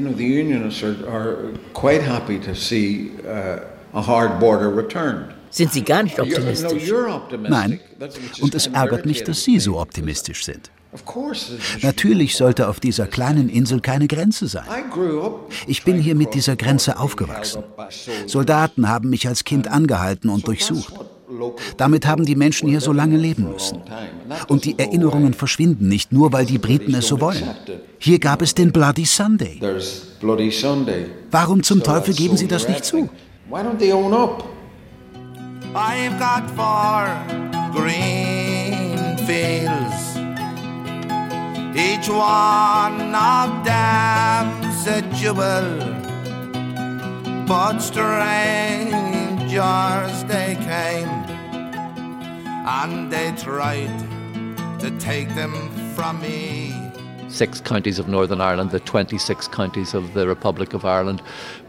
Sind 5.55 5.71
Sie 5.71 5.83
gar 5.83 6.03
nicht 6.03 6.19
optimistisch? 6.19 6.91
Nein, 7.47 7.79
und 8.41 8.53
es 8.53 8.67
ärgert 8.67 9.05
mich, 9.05 9.23
dass 9.23 9.41
Sie 9.41 9.57
so 9.57 9.79
optimistisch 9.79 10.43
sind. 10.43 10.69
Natürlich 11.81 12.35
sollte 12.35 12.67
auf 12.67 12.81
dieser 12.81 13.07
kleinen 13.07 13.47
Insel 13.47 13.79
keine 13.79 14.07
Grenze 14.07 14.49
sein. 14.49 14.65
Ich 15.65 15.85
bin 15.85 15.97
hier 15.97 16.15
mit 16.15 16.33
dieser 16.33 16.57
Grenze 16.57 16.99
aufgewachsen. 16.99 17.63
Soldaten 18.27 18.89
haben 18.89 19.09
mich 19.09 19.29
als 19.29 19.45
Kind 19.45 19.69
angehalten 19.69 20.29
und 20.29 20.45
durchsucht. 20.45 20.93
Damit 21.77 22.05
haben 22.05 22.25
die 22.25 22.35
Menschen 22.35 22.67
hier 22.67 22.81
so 22.81 22.91
lange 22.91 23.15
leben 23.15 23.49
müssen. 23.49 23.81
Und 24.49 24.65
die 24.65 24.77
Erinnerungen 24.77 25.33
verschwinden 25.33 25.87
nicht, 25.87 26.11
nur 26.11 26.33
weil 26.33 26.45
die 26.45 26.57
Briten 26.57 26.93
es 26.95 27.07
so 27.07 27.21
wollen. 27.21 27.49
Hier 27.97 28.19
gab 28.19 28.41
es 28.41 28.53
den 28.53 28.73
Bloody 28.73 29.05
Sunday. 29.05 29.61
Warum 31.31 31.63
zum 31.63 31.81
Teufel 31.81 32.13
geben 32.13 32.35
Sie 32.35 32.47
das 32.47 32.67
nicht 32.67 32.83
zu? 32.83 33.09
I've 35.77 36.17
got 36.17 36.49
four 36.51 37.05
green 37.73 39.17
fields, 39.27 40.15
each 41.77 42.07
one 42.07 43.13
of 43.13 43.65
them's 43.65 44.87
a 44.87 45.01
jewel, 45.13 45.67
but 47.45 47.79
strangers 47.79 48.13
they 50.23 50.55
came, 50.63 51.09
and 52.65 53.11
they 53.11 53.33
tried 53.35 53.99
to 54.79 54.89
take 54.97 55.35
them 55.35 55.51
from 55.93 56.21
me. 56.21 56.71
six 57.27 57.59
counties 57.59 57.99
of 57.99 58.07
Northern 58.07 58.39
Ireland, 58.39 58.71
the 58.71 58.79
26 58.79 59.49
counties 59.49 59.93
of 59.93 60.13
the 60.13 60.25
Republic 60.25 60.73
of 60.73 60.85
Ireland, 60.85 61.21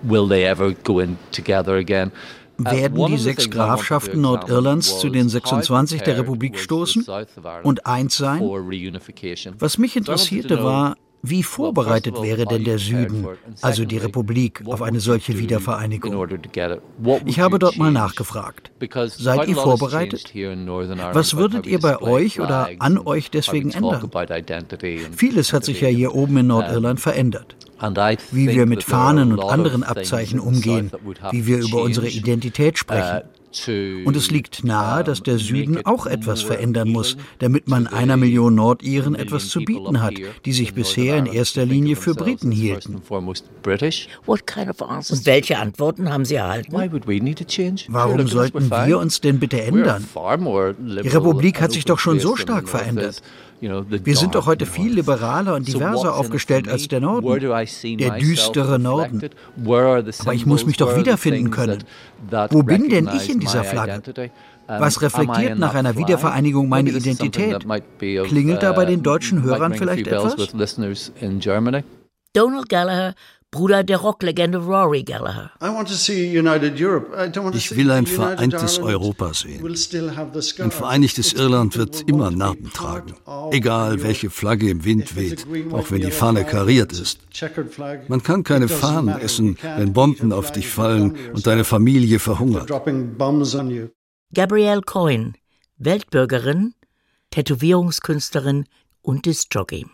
will 0.05 0.29
they 0.29 0.45
ever 0.47 0.71
go 0.75 1.01
in 1.01 1.19
together 1.33 1.77
again? 1.77 2.13
Werden 2.59 3.07
die 3.07 3.19
sechs 3.19 3.51
Grafschaften 3.51 4.21
Nordirlands 4.21 4.99
zu 4.99 5.11
den 5.11 5.29
26 5.29 6.03
der 6.03 6.19
Republik 6.19 6.59
stoßen 6.59 7.07
und 7.63 7.87
eins 7.87 8.17
sein? 8.17 8.41
Was 9.59 9.79
mich 9.79 9.97
interessierte 9.97 10.63
war, 10.63 10.97
wie 11.23 11.43
vorbereitet 11.43 12.23
wäre 12.23 12.47
denn 12.47 12.63
der 12.65 12.79
Süden, 12.79 13.27
also 13.61 13.85
die 13.85 13.99
Republik, 13.99 14.63
auf 14.67 14.81
eine 14.83 15.01
solche 15.01 15.39
Wiedervereinigung? 15.39 16.29
Ich 17.25 17.41
habe 17.41 17.59
dort 17.59 17.77
mal 17.79 17.91
nachgefragt. 17.91 18.71
Seid 19.09 19.49
ihr 19.49 19.57
vorbereitet? 19.57 20.33
Was 21.13 21.37
würdet 21.37 21.67
ihr 21.67 21.81
bei 21.81 22.01
euch 22.01 22.39
oder 22.41 22.71
an 22.79 22.99
euch 22.99 23.31
deswegen 23.31 23.71
ändern? 23.71 24.09
Vieles 25.17 25.53
hat 25.53 25.65
sich 25.65 25.81
ja 25.81 25.89
hier 25.89 26.15
oben 26.15 26.37
in 26.37 26.47
Nordirland 26.47 27.01
verändert 27.01 27.57
wie 28.31 28.49
wir 28.49 28.66
mit 28.66 28.85
Fahnen 28.85 29.33
und 29.33 29.41
anderen 29.41 29.83
Abzeichen 29.83 30.41
umgehen, 30.41 30.91
wie 31.31 31.47
wir 31.47 31.59
über 31.59 31.83
unsere 31.83 32.09
Identität 32.09 32.79
sprechen. 32.79 33.22
Und 34.05 34.16
es 34.16 34.31
liegt 34.31 34.64
nahe, 34.64 35.03
dass 35.03 35.22
der 35.22 35.39
Süden 35.39 35.87
auch 35.87 36.07
etwas 36.07 36.43
verändern 36.43 36.91
muss, 36.91 37.16
damit 37.39 37.68
man 37.68 37.87
einer 37.87 38.18
Million 38.18 38.55
Nordiren 38.55 39.14
etwas 39.14 39.49
zu 39.49 39.61
bieten 39.61 40.03
hat, 40.03 40.12
die 40.45 40.53
sich 40.53 40.74
bisher 40.74 41.16
in 41.16 41.24
erster 41.27 41.64
Linie 41.64 41.97
für 41.97 42.14
Briten 42.14 42.51
hielten. 42.51 42.97
Und 42.97 45.27
welche 45.27 45.59
Antworten 45.59 46.12
haben 46.12 46.24
Sie 46.27 46.35
erhalten? 46.35 46.72
Warum 47.89 48.29
sollten 48.29 48.70
wir 48.70 48.99
uns 48.99 49.20
denn 49.22 49.39
bitte 49.39 49.62
ändern? 49.62 50.05
Die 50.12 51.09
Republik 51.09 51.62
hat 51.62 51.72
sich 51.72 51.87
doch 51.87 51.99
schon 51.99 52.20
so 52.20 52.37
stark 52.37 52.68
verändert. 52.68 53.22
Wir 53.61 54.17
sind 54.17 54.35
doch 54.35 54.47
heute 54.47 54.67
viel 54.67 54.93
liberaler 54.95 55.55
und 55.55 55.67
diverser 55.67 56.15
aufgestellt 56.15 56.69
als 56.69 56.89
der 56.89 57.01
Norden, 57.01 57.41
der 57.99 58.19
düstere 58.19 58.79
Norden. 58.79 59.23
Aber 59.65 60.35
ich 60.35 60.47
muss 60.47 60.67
mich 60.67 60.77
doch 60.77 60.97
wiederfinden 60.97 61.51
können. 61.51 61.85
Wo 62.51 62.63
bin 62.63 62.89
denn 62.89 63.09
ich 63.15 63.31
in 63.31 63.41
dieser 63.41 63.65
Flagge? 63.65 64.31
Was 64.67 65.01
reflektiert 65.01 65.59
nach 65.59 65.75
einer 65.75 65.97
Wiedervereinigung 65.97 66.69
meine 66.69 66.91
Identität? 66.91 67.65
Klingelt 68.25 68.63
da 68.63 68.73
bei 68.73 68.85
den 68.85 69.03
deutschen 69.03 69.43
Hörern 69.43 69.75
vielleicht 69.75 70.07
etwas? 70.07 70.37
Donald 72.33 72.69
Gallagher 72.69 73.15
Bruder 73.57 73.85
der 73.85 73.97
Rocklegende 73.97 74.59
Rory 74.59 75.03
Gallagher. 75.03 75.51
Ich 77.55 77.75
will 77.75 77.91
ein 77.91 78.07
vereintes 78.07 78.79
Europa 78.79 79.33
sehen. 79.33 79.65
Ein 80.59 80.71
vereinigtes 80.71 81.33
Irland 81.33 81.79
wird 81.79 82.03
immer 82.07 82.31
Narben 82.31 82.71
tragen, 82.71 83.15
egal 83.53 84.03
welche 84.03 84.29
Flagge 84.29 84.69
im 84.69 84.85
Wind 84.85 85.17
weht, 85.17 85.47
auch 85.73 85.91
wenn 85.91 86.03
die 86.03 86.11
Fahne 86.11 86.45
kariert 86.45 86.93
ist. 86.93 87.21
Man 88.09 88.23
kann 88.23 88.45
keine 88.45 88.69
Fahnen 88.69 89.19
essen, 89.21 89.57
wenn 89.63 89.95
Bomben 89.95 90.35
auf 90.35 90.53
dich 90.53 90.69
fallen 90.69 91.17
und 91.33 91.47
deine 91.47 91.65
Familie 91.65 92.19
verhungert. 92.19 92.69
Gabrielle 94.35 94.83
Coyne, 94.83 95.33
Weltbürgerin, 95.79 96.75
Tätowierungskünstlerin 97.31 98.67
und 99.01 99.25
Discjockey. 99.25 99.87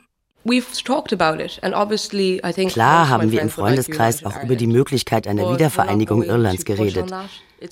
Klar 2.68 3.08
haben 3.08 3.30
wir 3.32 3.40
im 3.40 3.50
Freundeskreis 3.50 4.24
auch 4.24 4.42
über 4.42 4.56
die 4.56 4.66
Möglichkeit 4.66 5.26
einer 5.26 5.52
Wiedervereinigung 5.52 6.22
Irlands 6.22 6.64
geredet. 6.64 7.12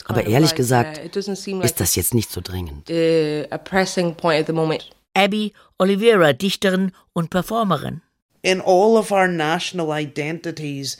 Aber 0.04 0.26
ehrlich 0.26 0.54
gesagt 0.54 1.00
ist 1.16 1.80
das 1.80 1.96
jetzt 1.96 2.14
nicht 2.14 2.30
so 2.30 2.40
dringend. 2.40 2.88
Abby 5.14 5.52
Oliveira, 5.78 6.32
Dichterin 6.32 6.92
und 7.12 7.30
Performerin. 7.30 8.02
In 8.42 8.60
all 8.60 8.96
of 8.96 9.10
our 9.10 9.26
national 9.28 9.90
identities, 9.90 10.96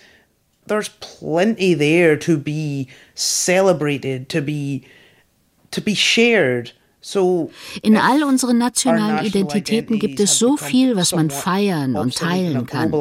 there's 0.67 0.91
plenty 1.01 1.75
there 1.75 2.19
to 2.19 2.37
be 2.39 2.87
celebrated, 3.15 4.29
to 4.29 4.43
be 4.43 4.83
to 5.71 5.81
be 5.81 5.95
shared. 5.95 6.75
In 7.83 7.97
all 7.97 8.23
unseren 8.25 8.59
nationalen 8.59 9.25
Identitäten 9.25 9.99
gibt 9.99 10.21
es 10.21 10.39
so 10.39 10.57
viel, 10.57 10.97
was 10.97 11.13
man 11.13 11.31
feiern 11.31 11.97
und 11.97 12.15
teilen 12.17 12.67
kann. 12.67 12.93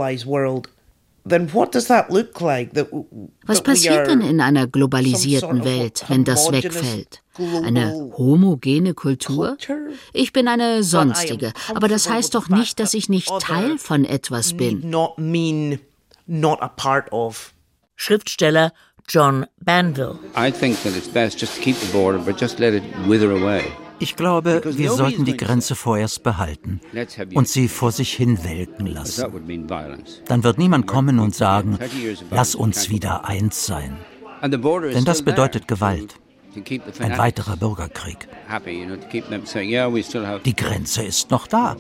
Was 3.45 3.61
passiert 3.63 4.07
denn 4.07 4.21
in 4.21 4.41
einer 4.41 4.67
globalisierten 4.67 5.65
Welt, 5.65 6.05
wenn 6.07 6.23
das 6.23 6.51
wegfällt? 6.51 7.21
Eine 7.63 8.11
homogene 8.17 8.93
Kultur? 8.93 9.57
Ich 10.13 10.33
bin 10.33 10.47
eine 10.47 10.83
sonstige, 10.83 11.53
aber 11.73 11.87
das 11.87 12.09
heißt 12.09 12.35
doch 12.35 12.49
nicht, 12.49 12.79
dass 12.79 12.93
ich 12.93 13.09
nicht 13.09 13.29
Teil 13.39 13.77
von 13.77 14.05
etwas 14.05 14.53
bin. 14.53 14.95
Schriftsteller 17.95 18.71
John 19.09 19.45
Banville. 19.59 20.19
I 20.37 20.51
think 20.51 20.81
that 20.83 20.95
it's 20.95 21.07
best 21.07 21.41
just 21.41 21.55
to 21.55 21.61
keep 21.61 21.75
the 21.75 21.91
border, 21.91 22.19
but 22.19 22.39
just 22.39 22.59
let 22.59 22.73
it 22.73 22.83
wither 23.07 23.31
away. 23.31 23.63
Ich 23.99 24.15
glaube, 24.15 24.61
wir 24.65 24.91
sollten 24.91 25.25
die 25.25 25.37
Grenze 25.37 25.75
vorerst 25.75 26.23
behalten 26.23 26.79
und 27.33 27.47
sie 27.47 27.67
vor 27.67 27.91
sich 27.91 28.13
hin 28.13 28.43
welken 28.43 28.87
lassen. 28.87 29.25
Dann 30.25 30.43
wird 30.43 30.57
niemand 30.57 30.87
kommen 30.87 31.19
und 31.19 31.35
sagen, 31.35 31.77
lass 32.31 32.55
uns 32.55 32.89
wieder 32.89 33.25
eins 33.25 33.65
sein. 33.65 33.97
Denn 34.41 35.05
das 35.05 35.21
bedeutet 35.21 35.67
Gewalt. 35.67 36.15
Ein 36.99 37.17
weiterer 37.17 37.57
Bürgerkrieg. 37.57 38.27
Die 40.45 40.55
Grenze 40.55 41.03
ist 41.03 41.31
noch 41.31 41.47
da. 41.47 41.75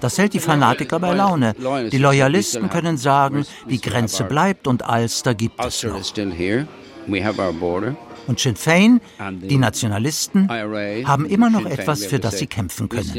Das 0.00 0.18
hält 0.18 0.34
die 0.34 0.38
Fanatiker 0.38 1.00
bei 1.00 1.14
Laune. 1.14 1.54
Die 1.90 1.98
Loyalisten 1.98 2.68
können 2.68 2.98
sagen, 2.98 3.46
die 3.68 3.80
Grenze 3.80 4.24
bleibt 4.24 4.66
und 4.66 4.82
Ulster 4.86 5.34
gibt 5.34 5.58
es 5.64 5.82
noch. 5.82 6.02
Und 8.26 8.40
Sinn 8.40 8.56
Fein, 8.56 9.00
die 9.42 9.58
Nationalisten, 9.58 10.48
haben 10.48 11.26
immer 11.26 11.50
noch 11.50 11.66
etwas, 11.66 12.06
für 12.06 12.18
das 12.18 12.38
sie 12.38 12.46
kämpfen 12.46 12.88
können, 12.88 13.12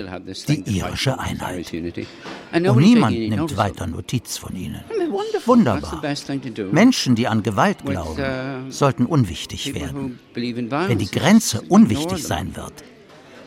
die 0.47 0.77
irische 0.77 1.19
Einheit. 1.19 1.71
Und 1.73 2.77
niemand 2.77 3.17
nimmt 3.17 3.57
weiter 3.57 3.87
Notiz 3.87 4.37
von 4.37 4.55
ihnen. 4.55 4.81
Wunderbar. 5.45 6.01
Menschen, 6.71 7.15
die 7.15 7.27
an 7.27 7.43
Gewalt 7.43 7.85
glauben, 7.85 8.21
uh, 8.21 8.71
sollten 8.71 9.05
unwichtig 9.05 9.73
werden. 9.75 10.19
Wenn 10.33 10.97
die 10.97 11.11
Grenze 11.11 11.61
unwichtig 11.69 12.23
sein 12.23 12.55
wird, 12.55 12.73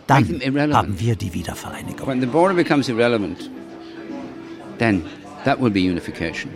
dann 0.07 0.41
haben 0.73 0.99
wir 1.01 1.17
die 1.17 1.35
Wiedervereinigung. 1.35 2.07
When 2.07 2.21
the 2.21 2.27
border 2.27 2.55
becomes 2.55 2.89
irrelevant, 2.89 3.51
then 4.79 5.05
that 5.45 5.61
will 5.61 5.71
be 5.71 5.81
unification. 5.81 6.51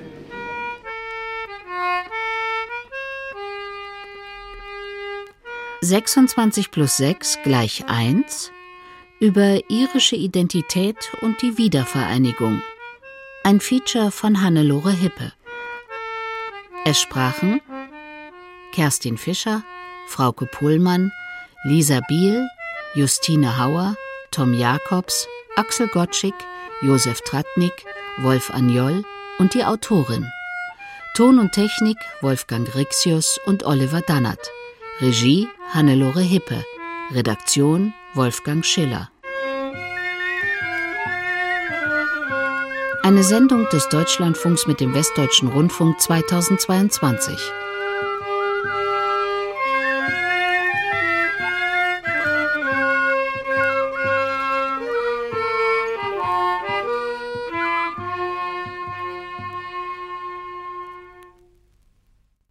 26 5.85 6.71
plus 6.71 6.97
6 6.99 7.39
gleich 7.43 7.85
1 7.89 8.53
über 9.19 9.69
irische 9.69 10.15
Identität 10.15 10.97
und 11.23 11.43
die 11.43 11.59
Wiedervereinigung. 11.59 12.63
Ein 13.43 13.59
Feature 13.59 14.13
von 14.13 14.41
Hannelore 14.41 14.93
Hippe. 14.93 15.33
Es 16.85 17.01
sprachen 17.01 17.61
Kerstin 18.73 19.19
Fischer, 19.19 19.65
Frauke 20.07 20.47
Pohlmann, 20.47 21.11
Lisa 21.65 22.01
Biel, 22.07 22.49
Justine 22.95 23.59
Hauer, 23.59 23.97
Tom 24.31 24.55
Jakobs, 24.55 25.27
Axel 25.57 25.89
Gottschick, 25.89 26.35
Josef 26.81 27.21
Tratnik, 27.23 27.85
Wolf 28.19 28.55
Agnol 28.55 29.03
und 29.39 29.55
die 29.55 29.65
Autorin. 29.65 30.31
Ton 31.17 31.41
und 31.41 31.51
Technik 31.51 31.99
Wolfgang 32.21 32.73
Rixius 32.73 33.41
und 33.47 33.65
Oliver 33.65 34.01
Dannert. 34.01 34.49
Regie 35.01 35.49
Hannelore 35.75 36.21
Hippe. 36.21 36.63
Redaktion 37.13 37.95
Wolfgang 38.13 38.63
Schiller. 38.63 39.09
Eine 43.03 43.23
Sendung 43.23 43.67
des 43.73 43.89
Deutschlandfunks 43.89 44.67
mit 44.67 44.81
dem 44.81 44.93
Westdeutschen 44.93 45.49
Rundfunk 45.49 45.99
2022. 45.99 47.39